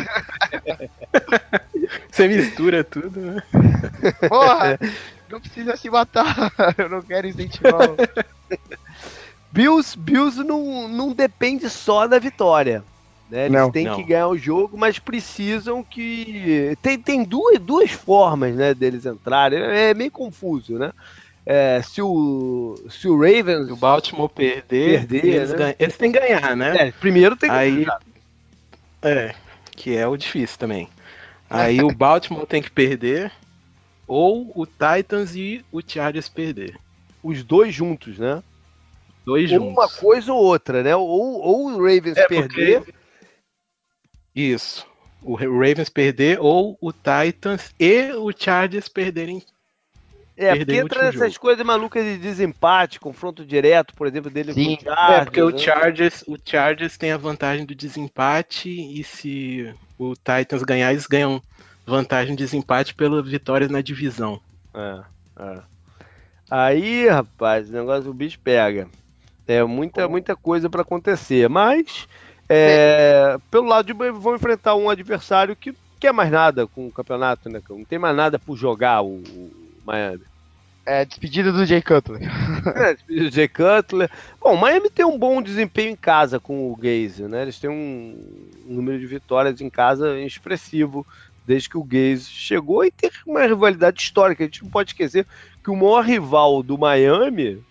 [2.10, 3.42] Você mistura tudo, né?
[4.28, 4.78] Porra,
[5.30, 6.52] não precisa se matar.
[6.76, 7.88] Eu não quero incentivar.
[9.50, 12.84] Bills, Bills não, não depende só da vitória.
[13.30, 13.46] Né?
[13.46, 13.96] Eles não, têm não.
[13.96, 16.76] que ganhar o jogo, mas precisam que.
[16.80, 19.58] Tem, tem duas, duas formas né, deles entrarem.
[19.58, 20.92] É meio confuso, né?
[21.44, 23.66] É, se, o, se o Ravens.
[23.66, 25.56] Se o Baltimore perder, perder eles, né?
[25.56, 26.88] ganham, eles têm que ganhar, né?
[26.88, 28.00] É, primeiro tem que Aí, ganhar.
[29.02, 29.34] É,
[29.76, 30.88] que é o difícil também.
[31.48, 33.30] Aí o Baltimore tem que perder,
[34.06, 36.76] ou o Titans e o Chargers perder.
[37.22, 38.42] Os dois juntos, né?
[39.24, 39.72] Dois ou juntos.
[39.72, 40.96] Uma coisa ou outra, né?
[40.96, 42.82] Ou, ou o Ravens é perder.
[42.82, 43.05] Porque...
[44.36, 44.86] Isso.
[45.22, 49.42] O Ravens perder ou o Titans e o Chargers perderem.
[50.36, 51.40] É, porque entra nessas jogo.
[51.40, 55.20] coisas malucas de desempate, confronto direto, por exemplo, dele Sim, com o Chargers.
[55.20, 55.46] É, porque né?
[55.46, 61.06] o, Chargers, o Chargers tem a vantagem do desempate e se o Titans ganhar, eles
[61.06, 61.42] ganham
[61.86, 64.38] vantagem de desempate pela vitória na divisão.
[64.74, 65.00] É,
[65.40, 65.62] é.
[66.50, 68.88] Aí, rapaz, o negócio do bicho pega.
[69.48, 72.06] É muita, muita coisa para acontecer, mas
[72.48, 77.48] é, pelo lado de vão enfrentar um adversário que quer mais nada com o campeonato,
[77.48, 77.60] né?
[77.68, 79.50] Não tem mais nada por jogar o, o
[79.84, 80.22] Miami.
[80.84, 82.20] É, despedida do Jay Cutler.
[82.76, 84.08] é, despedida do Jay Cutler.
[84.40, 87.42] Bom, o Miami tem um bom desempenho em casa com o Gaze, né?
[87.42, 88.16] Eles têm um,
[88.68, 91.04] um número de vitórias em casa expressivo
[91.44, 94.44] desde que o Gaze chegou e tem uma rivalidade histórica.
[94.44, 95.26] A gente não pode esquecer
[95.62, 97.64] que o maior rival do Miami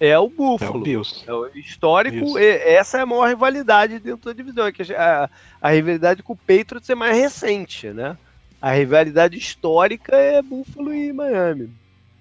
[0.00, 0.78] é o Buffalo.
[0.78, 1.24] É o Bills.
[1.26, 4.66] É o histórico, essa é a maior rivalidade dentro da divisão.
[4.66, 5.28] É que a,
[5.60, 8.16] a rivalidade com o Patriots é mais recente, né?
[8.60, 11.70] A rivalidade histórica é Buffalo e Miami.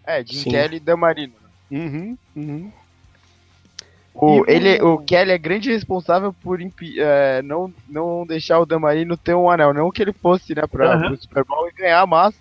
[0.05, 0.49] É, Jim Sim.
[0.51, 1.33] Kelly e Dan Marino.
[1.69, 2.71] Uhum, uhum.
[4.13, 9.15] O, ele, o Kelly é grande responsável por é, não, não deixar o Dan Marino
[9.15, 9.73] ter um anel.
[9.73, 11.13] Não que ele fosse né, para uhum.
[11.13, 12.33] o Super Bowl e ganhar, mas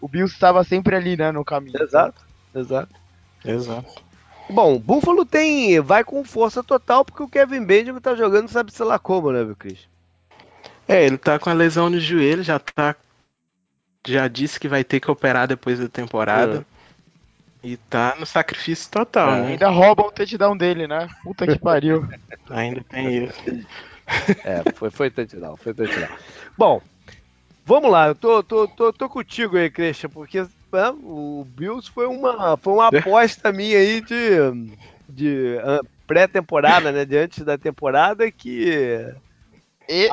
[0.00, 1.82] o Bills estava sempre ali né, no caminho.
[1.82, 2.24] Exato,
[2.54, 2.94] exato.
[3.44, 4.07] Exato.
[4.50, 5.80] Bom, Buffalo tem.
[5.80, 9.44] vai com força total porque o Kevin Benjamin tá jogando, sabe sei lá como, né,
[9.44, 9.88] meu Cris?
[10.86, 12.96] É, ele tá com a lesão no joelho, já tá.
[14.06, 16.64] Já disse que vai ter que operar depois da temporada.
[16.74, 16.78] É.
[17.68, 19.40] E tá no sacrifício total, é.
[19.42, 19.48] né?
[19.48, 21.08] Ainda roubam o touchdown dele, né?
[21.22, 22.08] Puta que pariu.
[22.48, 23.66] Ainda tem isso.
[24.44, 26.08] É, foi, foi touchdown, foi touchdown.
[26.56, 26.80] Bom,
[27.66, 32.06] vamos lá, eu tô, tô, tô, tô contigo aí, Christian, porque né, o Bills foi
[32.06, 34.76] uma, foi uma aposta minha aí de,
[35.08, 37.04] de uh, pré-temporada, né?
[37.04, 39.06] De antes da temporada que.
[39.88, 40.08] E...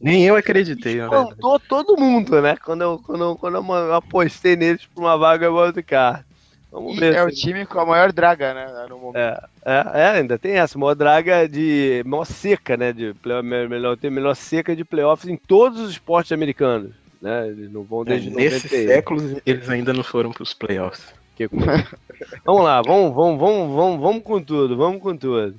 [0.00, 2.56] Nem eu acreditei, Espantou todo mundo, né?
[2.56, 6.24] Quando eu, quando eu, quando eu apostei neles pra uma vaga wildcard.
[6.72, 7.14] Vamos ver.
[7.14, 8.86] É o time com a maior draga, né?
[8.88, 9.16] No momento.
[9.16, 12.02] É, é, é, ainda tem essa, maior draga de.
[12.04, 12.92] maior seca, né?
[12.92, 17.46] De play, melhor, tem melhor seca de playoffs em todos os esportes americanos né?
[17.46, 21.14] Eles não vão desde é, Nesses séculos eles ainda não foram para os playoffs.
[21.36, 21.48] Que
[22.44, 25.54] vamos lá, vamos, vamos, vamos, vamos, vamos com tudo, vamos com tudo.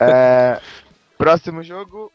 [0.00, 0.60] É,
[1.18, 2.10] próximo jogo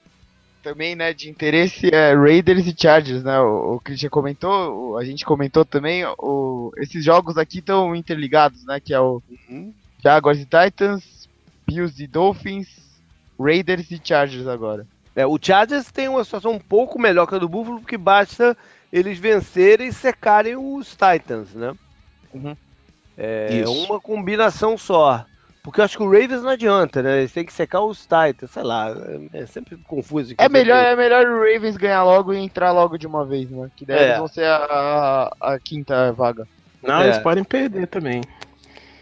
[0.63, 3.39] também, né, de interesse é Raiders e Chargers, né?
[3.39, 8.79] O, o Christian comentou, a gente comentou também, o, esses jogos aqui estão interligados, né?
[8.79, 9.73] Que é o uhum.
[10.03, 11.29] Jaguars e Titans,
[11.65, 12.67] Bills e Dolphins,
[13.39, 14.85] Raiders e Chargers agora.
[15.17, 18.55] É, o Chargers tem uma situação um pouco melhor que a do Buffalo, porque basta
[18.93, 21.73] eles vencerem e secarem os Titans, né?
[22.31, 22.55] Uhum.
[23.17, 23.71] É Isso.
[23.71, 25.25] uma combinação só.
[25.63, 27.17] Porque eu acho que o Ravens não adianta, né?
[27.17, 28.95] Eles têm que secar os Titans, sei lá.
[29.33, 30.35] É sempre confuso.
[30.37, 33.71] É melhor, é melhor o Ravens ganhar logo e entrar logo de uma vez, né?
[33.75, 34.03] Que daí é.
[34.03, 36.47] eles vão ser a, a, a quinta vaga.
[36.83, 37.05] Não, é.
[37.05, 38.21] eles podem perder também.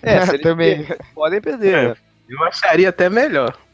[0.01, 0.87] É, também.
[1.13, 1.73] podem perder.
[1.73, 1.95] É, né?
[2.29, 3.64] Eu acharia até melhor.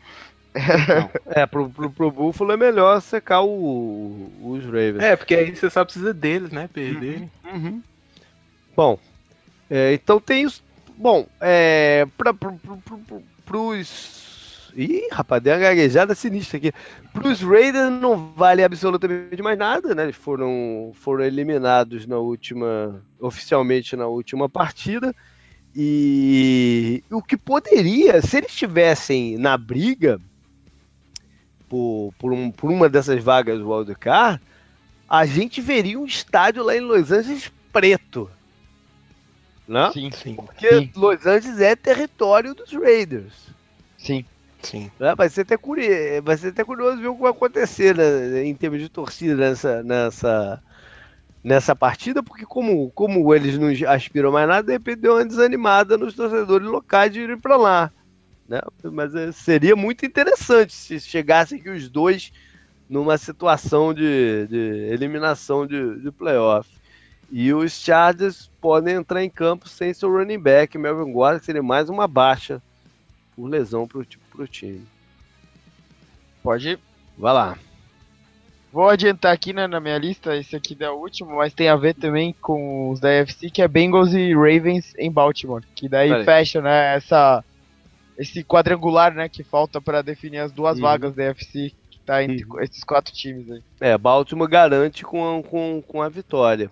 [1.28, 5.00] é, pro, pro, pro, Buffalo é melhor secar o, os Ravens.
[5.00, 6.70] É, porque aí você só precisa deles, né?
[6.72, 7.30] Perder.
[7.46, 7.54] Uhum.
[7.54, 7.84] uhum.
[8.76, 9.00] Bom,
[9.70, 10.62] é, então tem os.
[10.98, 12.06] Bom, é.
[12.18, 14.72] Pra, pro, pro, pro, pros.
[14.76, 16.72] Ih, rapaz, deu uma gaguejada sinistra aqui.
[17.14, 20.04] Pros Raiders não vale absolutamente mais nada, né?
[20.04, 23.02] Eles foram, foram eliminados na última.
[23.20, 25.16] oficialmente na última partida.
[25.74, 30.20] E o que poderia, se eles estivessem na briga,
[31.72, 34.42] por, por, um, por uma dessas vagas do wildcard,
[35.10, 38.30] a gente veria um estádio lá em Los Angeles preto.
[39.66, 39.90] Né?
[39.94, 40.36] Sim, sim.
[40.36, 40.92] Porque sim.
[40.94, 43.34] Los Angeles é território dos Raiders.
[43.98, 44.26] Sim.
[44.62, 44.92] Sim.
[45.00, 45.16] Né?
[45.16, 48.54] Vai, ser até curioso, vai ser até curioso ver o que vai acontecer né, em
[48.54, 50.62] termos de torcida nessa, nessa,
[51.42, 55.98] nessa partida, porque como, como eles não aspiram mais nada, de repente deu uma desanimada
[55.98, 57.92] nos torcedores locais de ir para lá.
[58.52, 58.60] Né?
[58.92, 62.34] Mas é, seria muito interessante se chegassem aqui os dois
[62.90, 64.58] numa situação de, de
[64.92, 66.70] eliminação de, de playoff.
[67.32, 71.64] E os Chargers podem entrar em campo sem seu running back, Melvin Gordon, que seria
[71.64, 72.62] mais uma baixa
[73.38, 74.86] por lesão para o time.
[76.44, 76.80] Pode ir.
[77.18, 77.58] Vai lá.
[78.74, 81.78] Vou adiantar aqui né, na minha lista, esse aqui é o último, mas tem a
[81.78, 85.64] ver também com os da UFC, que é Bengals e Ravens em Baltimore.
[85.74, 87.44] Que daí fecha, né, essa,
[88.22, 90.84] esse quadrangular, né, que falta para definir as duas uhum.
[90.84, 92.62] vagas da UFC, que tá entre uhum.
[92.62, 93.64] esses quatro times aí.
[93.80, 96.70] É, Baltimore garante com, com, com a vitória.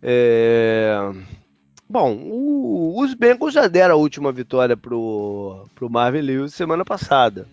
[0.00, 0.96] É...
[1.88, 7.48] Bom, o, os Bengals já deram a última vitória pro, pro Marvin Lewis semana passada.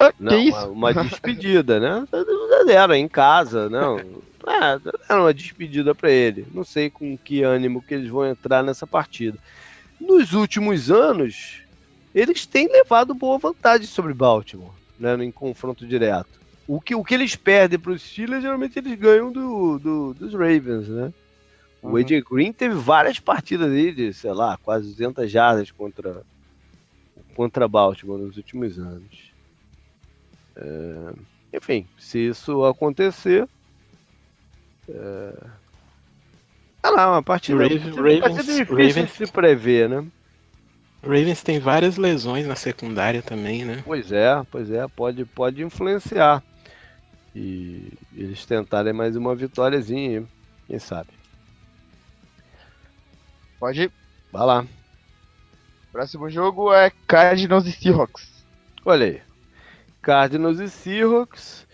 [0.00, 2.06] Ah, não, uma, uma, despedida, né?
[2.10, 3.98] Já deram em casa, não.
[3.98, 4.80] É,
[5.10, 6.46] era uma despedida para ele.
[6.54, 9.36] Não sei com que ânimo que eles vão entrar nessa partida.
[10.00, 11.62] Nos últimos anos,
[12.14, 15.14] eles têm levado boa vantagem sobre Baltimore, né?
[15.22, 16.38] Em confronto direto.
[16.66, 20.32] O que, o que eles perdem para os Steelers, geralmente eles ganham do, do, dos
[20.32, 21.12] Ravens, né?
[21.82, 22.22] O AJ uhum.
[22.30, 26.22] Green teve várias partidas aí de, sei lá, quase 200 jardas contra,
[27.34, 29.32] contra Baltimore nos últimos anos.
[30.56, 31.12] É,
[31.56, 33.48] enfim, se isso acontecer.
[34.88, 35.32] É,
[36.82, 40.06] ah lá, uma partida, Raven, Ravens, partida difícil Ravens, de prever, né?
[41.02, 43.82] Ravens tem várias lesões na secundária também, né?
[43.84, 46.42] Pois é, pois é, pode, pode influenciar.
[47.34, 50.24] E eles tentarem mais uma vitóriazinha,
[50.66, 51.10] quem sabe.
[53.60, 53.92] Pode ir.
[54.32, 54.66] Vai lá.
[55.92, 58.44] Próximo jogo é Cardinals e Seahawks.
[58.84, 59.22] Olha aí.
[60.02, 61.66] Cardinals e Seahawks.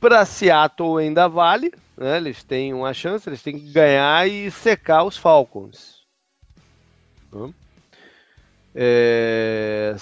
[0.00, 1.72] Para Seattle ainda vale.
[1.96, 2.16] Né?
[2.16, 6.02] Eles têm uma chance, eles têm que ganhar e secar os Falcons.
[7.32, 7.52] Hum?
[8.74, 9.94] É...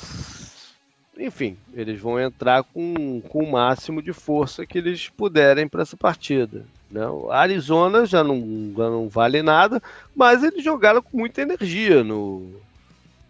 [1.18, 5.96] Enfim, eles vão entrar com, com o máximo de força que eles puderem para essa
[5.96, 6.64] partida.
[6.90, 7.02] Né?
[7.30, 9.82] Arizona já não, já não vale nada,
[10.16, 12.50] mas eles jogaram com muita energia no,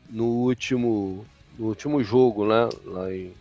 [0.08, 1.26] no, último,
[1.58, 2.68] no último jogo né?
[2.84, 3.32] lá em,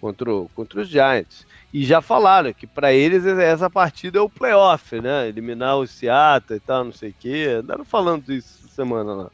[0.00, 1.46] contra, contra os Giants.
[1.72, 5.28] E já falaram que para eles essa partida é o playoff, né?
[5.28, 7.58] Eliminar o Seattle e tal, não sei o quê.
[7.60, 9.30] Andaram falando isso semana lá.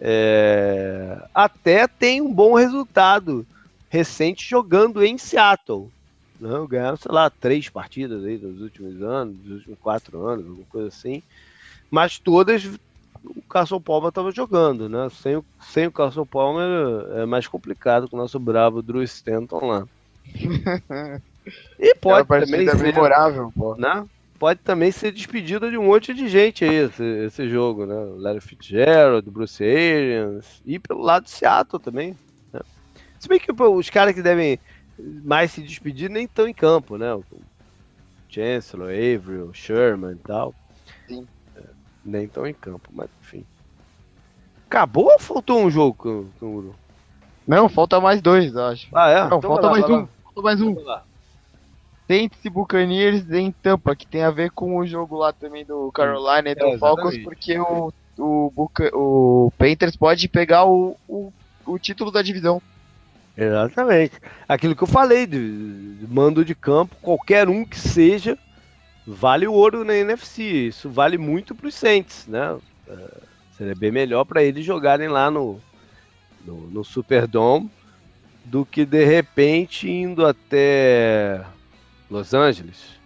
[0.00, 1.22] É...
[1.34, 3.46] Até tem um bom resultado
[3.88, 5.90] recente jogando em Seattle.
[6.40, 10.66] Não, ganharam, sei lá, três partidas aí nos últimos anos, nos últimos quatro anos, alguma
[10.70, 11.22] coisa assim.
[11.90, 12.64] Mas todas
[13.22, 15.08] o Castle Palmer estava jogando, né?
[15.10, 19.66] Sem o, sem o Castle Palmer é mais complicado com o nosso bravo Drew Stanton
[19.66, 19.86] lá.
[21.78, 23.74] e pode também ser memorável, pô.
[23.76, 24.06] Né?
[24.40, 27.94] Pode também ser despedida de um monte de gente aí, esse, esse jogo, né?
[28.16, 32.16] Larry Fitzgerald, Bruce Arians, e pelo lado de Seattle também.
[32.50, 32.60] Né?
[33.18, 34.58] Se bem que pô, os caras que devem
[34.98, 37.12] mais se despedir nem estão em campo, né?
[37.12, 37.22] O
[38.30, 40.54] Chancellor, Averill, Sherman e tal.
[41.06, 41.28] Sim.
[41.54, 41.60] É,
[42.02, 43.44] nem estão em campo, mas enfim.
[44.66, 46.74] Acabou ou faltou um jogo, Canguru?
[47.46, 48.88] Não, falta mais dois, acho.
[48.94, 49.20] Ah, é?
[49.20, 50.76] Não, então falta, lá, mais um, falta mais um.
[52.10, 55.92] Saints e Buccaneers em Tampa, que tem a ver com o jogo lá também do
[55.92, 58.52] Carolina e do é, Falcons, porque o, o,
[58.92, 61.32] o Panthers pode pegar o, o,
[61.64, 62.60] o título da divisão.
[63.36, 64.14] Exatamente.
[64.48, 68.36] Aquilo que eu falei, de, de mando de campo, qualquer um que seja,
[69.06, 70.42] vale o ouro na NFC.
[70.42, 72.58] Isso vale muito para os Saints, né?
[72.88, 73.20] É,
[73.56, 75.60] seria bem melhor para eles jogarem lá no,
[76.44, 77.70] no, no Superdome
[78.44, 81.44] do que de repente indo até
[82.10, 83.00] Los Angeles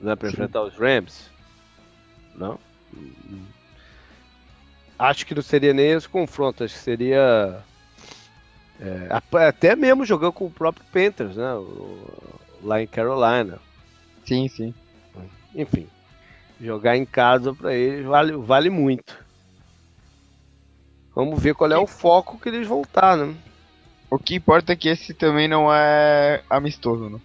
[0.00, 1.30] né, para enfrentar os Rams.
[2.34, 2.58] Não?
[4.98, 7.62] Acho que não seria nem esse confronto, acho que seria
[8.80, 9.08] é,
[9.46, 11.52] até mesmo jogando com o próprio Panthers, né?
[12.62, 13.58] Lá em Carolina.
[14.24, 14.74] Sim, sim.
[15.54, 15.88] Enfim,
[16.60, 19.16] jogar em casa para eles vale, vale muito.
[21.14, 23.34] Vamos ver qual é o foco que eles vão estar, né?
[24.10, 27.20] O que importa é que esse também não é amistoso, né?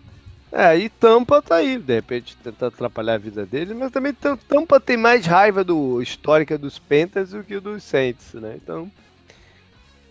[0.55, 4.79] É, e Tampa tá aí, de repente tentando atrapalhar a vida dele, mas também Tampa
[4.79, 8.59] tem mais raiva do histórica dos Panthers do que dos Saints, né?
[8.61, 8.91] Então,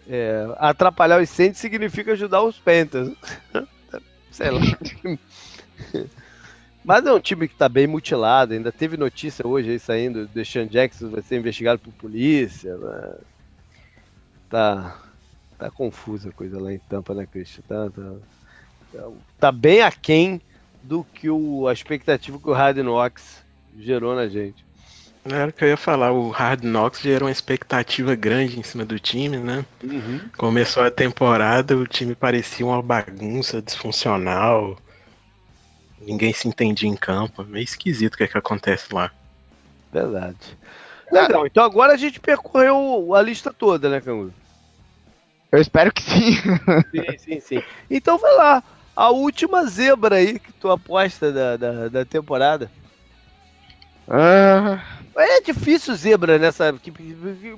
[0.09, 3.13] é, atrapalhar os Saints significa ajudar os Panthers.
[4.33, 4.61] Sei lá.
[6.85, 8.53] Mas é um time que está bem mutilado.
[8.53, 10.29] Ainda teve notícia hoje aí saindo.
[10.45, 12.77] Sean Jackson vai ser investigado por polícia.
[12.77, 13.15] Né?
[14.51, 15.01] Tá,
[15.57, 17.63] tá confusa a coisa lá em Tampa, né, Christian?
[17.69, 18.15] Tá, tá,
[19.39, 20.41] tá bem aquém
[20.83, 23.43] do que o, a expectativa que o Hard Knocks
[23.79, 24.65] gerou na gente.
[25.25, 28.85] Era o que eu ia falar, o Hard Knocks gerou uma expectativa grande em cima
[28.85, 29.65] do time, né?
[29.83, 30.21] Uhum.
[30.37, 34.77] Começou a temporada, o time parecia uma bagunça disfuncional.
[36.01, 37.45] ninguém se entendia em campo.
[37.45, 39.13] Meio esquisito o que, é que acontece lá.
[39.93, 40.59] Verdade.
[41.13, 44.33] Legal, então agora a gente percorreu a lista toda, né, Canguru?
[45.53, 46.33] Eu espero que sim.
[46.91, 47.63] sim, sim, sim.
[47.91, 48.63] Então vai lá,
[48.95, 52.71] a última zebra aí que tu aposta da, da, da temporada.
[54.09, 54.83] Ah.
[55.17, 56.75] É difícil zebra nessa.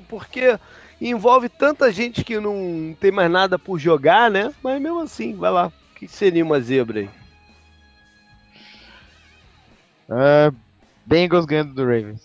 [0.09, 0.59] Porque
[1.01, 4.53] envolve tanta gente que não tem mais nada por jogar, né?
[4.63, 5.67] Mas mesmo assim, vai lá.
[5.67, 7.11] O que seria uma zebra aí?
[10.09, 10.55] Uh,
[11.07, 12.23] Bengals ganhando do Ravens.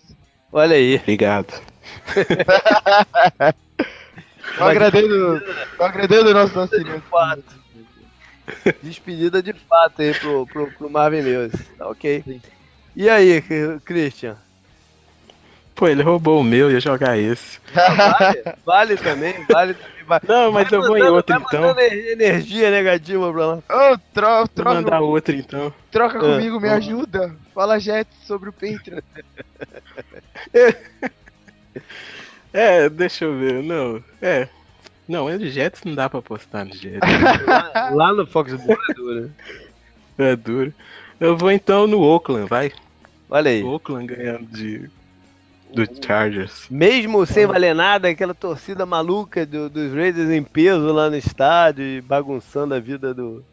[0.52, 0.96] Olha aí.
[0.98, 1.62] Obrigado.
[4.58, 5.42] Tô agradecendo,
[5.78, 7.04] tô agradecendo o nosso auxílio.
[8.84, 11.54] Despedida de fato aí pro, pro, pro Marvin Lewis.
[11.78, 12.24] Tá ok.
[12.96, 13.42] E aí,
[13.86, 14.38] Christian?
[15.76, 17.58] Pô, ele roubou o meu, ia jogar esse.
[17.74, 20.00] Vale, vale também, vale também.
[20.06, 20.26] Vale.
[20.28, 21.80] Não, mas vai eu vou em outro então.
[21.80, 23.56] energia negativa pra lá.
[23.56, 23.62] Ô,
[23.94, 24.64] oh, tro troca.
[24.64, 25.74] Vou mandar outro então.
[25.92, 27.34] Troca ah, comigo, me ajuda.
[27.54, 29.00] Fala Jets sobre o Patreon.
[32.52, 33.64] é, deixa eu ver.
[33.64, 34.50] Não, é.
[35.10, 37.00] Não, é Jets não dá pra postar no Jets.
[37.48, 39.32] lá, lá no Foxborough é duro.
[40.20, 40.74] É duro.
[41.20, 42.72] Eu vou então no Oakland, vai.
[43.28, 43.64] Olha aí.
[43.64, 44.88] Oakland ganhando de
[45.74, 46.68] do Chargers.
[46.70, 51.84] Mesmo sem valer nada, aquela torcida maluca do, dos Raiders em peso lá no estádio
[51.84, 53.44] e bagunçando a vida do,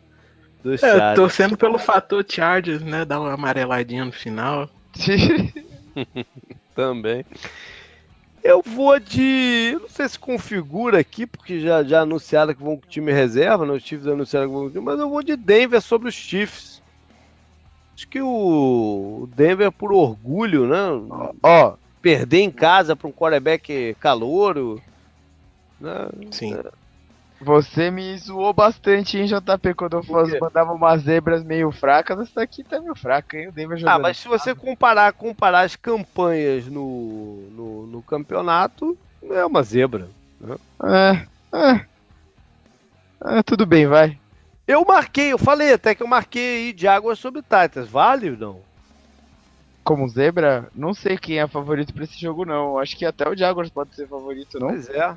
[0.63, 1.17] dos é, Chargers.
[1.17, 3.05] Torcendo pelo fator Chargers, né?
[3.07, 4.69] Dar uma amareladinha no final.
[6.75, 7.25] Também.
[8.47, 9.77] Eu vou de.
[9.81, 13.73] Não sei se configura aqui, porque já, já anunciaram que vão com time reserva, né?
[13.73, 16.81] Os Chiefs anunciaram que vão com mas eu vou de Denver sobre os Chiefs.
[17.97, 20.77] Acho que o Denver, por orgulho, né?
[21.43, 24.81] Ó, perder em casa para um quarterback calouro.
[25.81, 26.09] Né?
[26.31, 26.55] Sim.
[26.55, 26.86] É.
[27.41, 32.19] Você me zoou bastante, hein, JP, quando eu mandava umas zebras meio fracas.
[32.19, 33.49] Essa daqui tá meio fraca, hein?
[33.49, 39.45] O Denver Ah, mas se você comparar, comparar as campanhas no, no, no campeonato, é
[39.45, 40.09] uma zebra.
[40.41, 40.57] Né?
[40.83, 41.27] É,
[41.59, 44.19] é, é, tudo bem, vai.
[44.67, 47.89] Eu marquei, eu falei até que eu marquei aí de água sobre Titans.
[47.89, 48.67] Vale ou não?
[49.87, 52.77] como zebra, não sei quem é favorito pra esse jogo, não.
[52.77, 54.67] Acho que até o Jaguars pode ser favorito, não?
[54.67, 55.17] Pois é.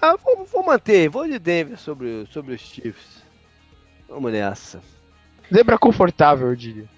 [0.00, 3.22] Ah, vou, vou manter, vou de Denver sobre, sobre os Chiefs.
[4.08, 4.80] Vamos nessa.
[5.52, 6.88] Zebra confortável, eu diria.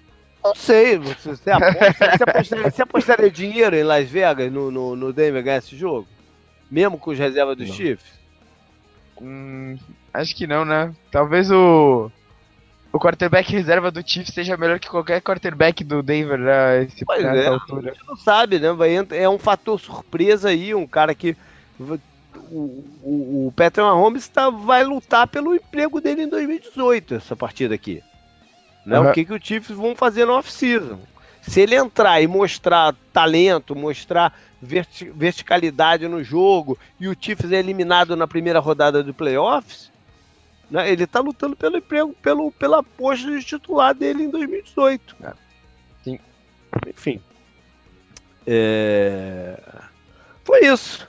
[0.43, 4.95] Não sei, você, você, aposta, você, apostaria, você apostaria dinheiro em Las Vegas no, no,
[4.95, 6.07] no Denver ganhar esse jogo?
[6.69, 7.75] Mesmo com os reservas dos não.
[7.75, 8.19] Chiefs?
[9.21, 9.77] Hum,
[10.13, 10.93] acho que não, né?
[11.11, 12.11] Talvez o
[12.93, 17.23] o quarterback reserva do Chiefs seja melhor que qualquer quarterback do Denver né, esse, pois
[17.23, 17.89] nessa é, altura.
[17.89, 18.71] A gente não sabe, né?
[18.71, 21.35] Vai, é um fator surpresa aí, um cara que
[22.51, 27.75] o, o, o Patrick Mahomes tá, vai lutar pelo emprego dele em 2018, essa partida
[27.75, 28.03] aqui.
[28.85, 28.99] Né?
[28.99, 29.09] Uhum.
[29.09, 30.99] O que, que o Chiefs vão fazer no off-season.
[31.41, 37.57] Se ele entrar e mostrar talento, mostrar verti verticalidade no jogo, e o Chiefs é
[37.57, 39.91] eliminado na primeira rodada do playoffs,
[40.73, 40.91] né?
[40.91, 45.15] Ele está lutando pelo emprego, pelo, pela posta de titular dele em 2018.
[45.17, 45.37] Cara.
[46.03, 46.19] Sim.
[46.87, 47.21] Enfim.
[48.47, 49.59] É...
[50.43, 51.07] Foi isso.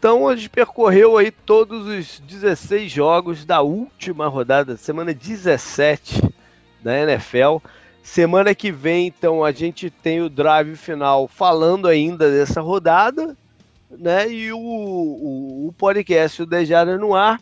[0.00, 6.22] Então a gente percorreu aí todos os 16 jogos da última rodada, semana 17
[6.82, 7.58] da NFL.
[8.02, 13.36] Semana que vem, então, a gente tem o drive final falando ainda dessa rodada,
[13.90, 14.26] né?
[14.26, 17.38] E o, o, o podcast o Dejada no ar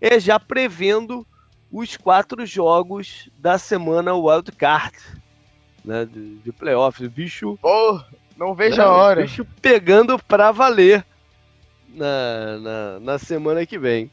[0.00, 1.26] é já prevendo
[1.70, 4.96] os quatro jogos da semana Wildcard,
[5.84, 7.06] né, de, de playoffs.
[7.06, 7.58] O bicho.
[7.62, 8.00] Oh,
[8.34, 9.20] não vejo né, a hora.
[9.20, 11.04] O bicho pegando pra valer
[11.88, 14.10] na, na, na semana que vem.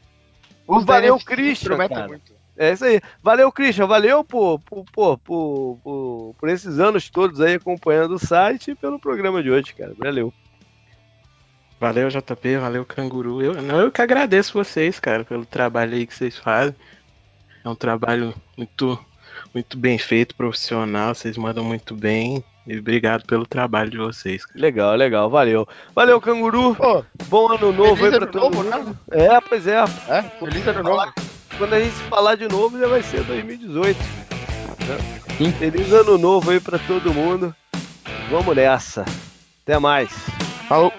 [0.66, 1.76] O valeu, Christian.
[2.56, 3.00] É isso aí.
[3.22, 3.86] Valeu, Christian.
[3.86, 8.98] Valeu por, por, por, por, por, esses anos todos aí acompanhando o site e pelo
[8.98, 9.94] programa de hoje, cara.
[9.98, 10.32] Valeu.
[11.78, 13.42] Valeu, JP, valeu, Canguru.
[13.42, 16.74] Eu, não, eu que agradeço vocês, cara, pelo trabalho aí que vocês fazem.
[17.62, 18.98] É um trabalho muito,
[19.52, 22.42] muito bem feito, profissional, vocês mandam muito bem.
[22.66, 24.44] E obrigado pelo trabalho de vocês.
[24.44, 24.60] Cara.
[24.60, 25.68] Legal, legal, valeu.
[25.94, 26.76] Valeu, Canguru.
[26.78, 28.98] Oh, Bom ano novo aí pra todo novo, mundo.
[29.08, 29.26] Né?
[29.26, 29.84] É, pois é.
[30.08, 31.12] é feliz ano novo.
[31.56, 33.98] Quando a gente falar de novo, já vai ser 2018.
[33.98, 35.52] Né?
[35.58, 37.54] Feliz ano novo aí pra todo mundo.
[38.30, 39.04] Vamos nessa.
[39.62, 40.10] Até mais.
[40.68, 40.92] Falou.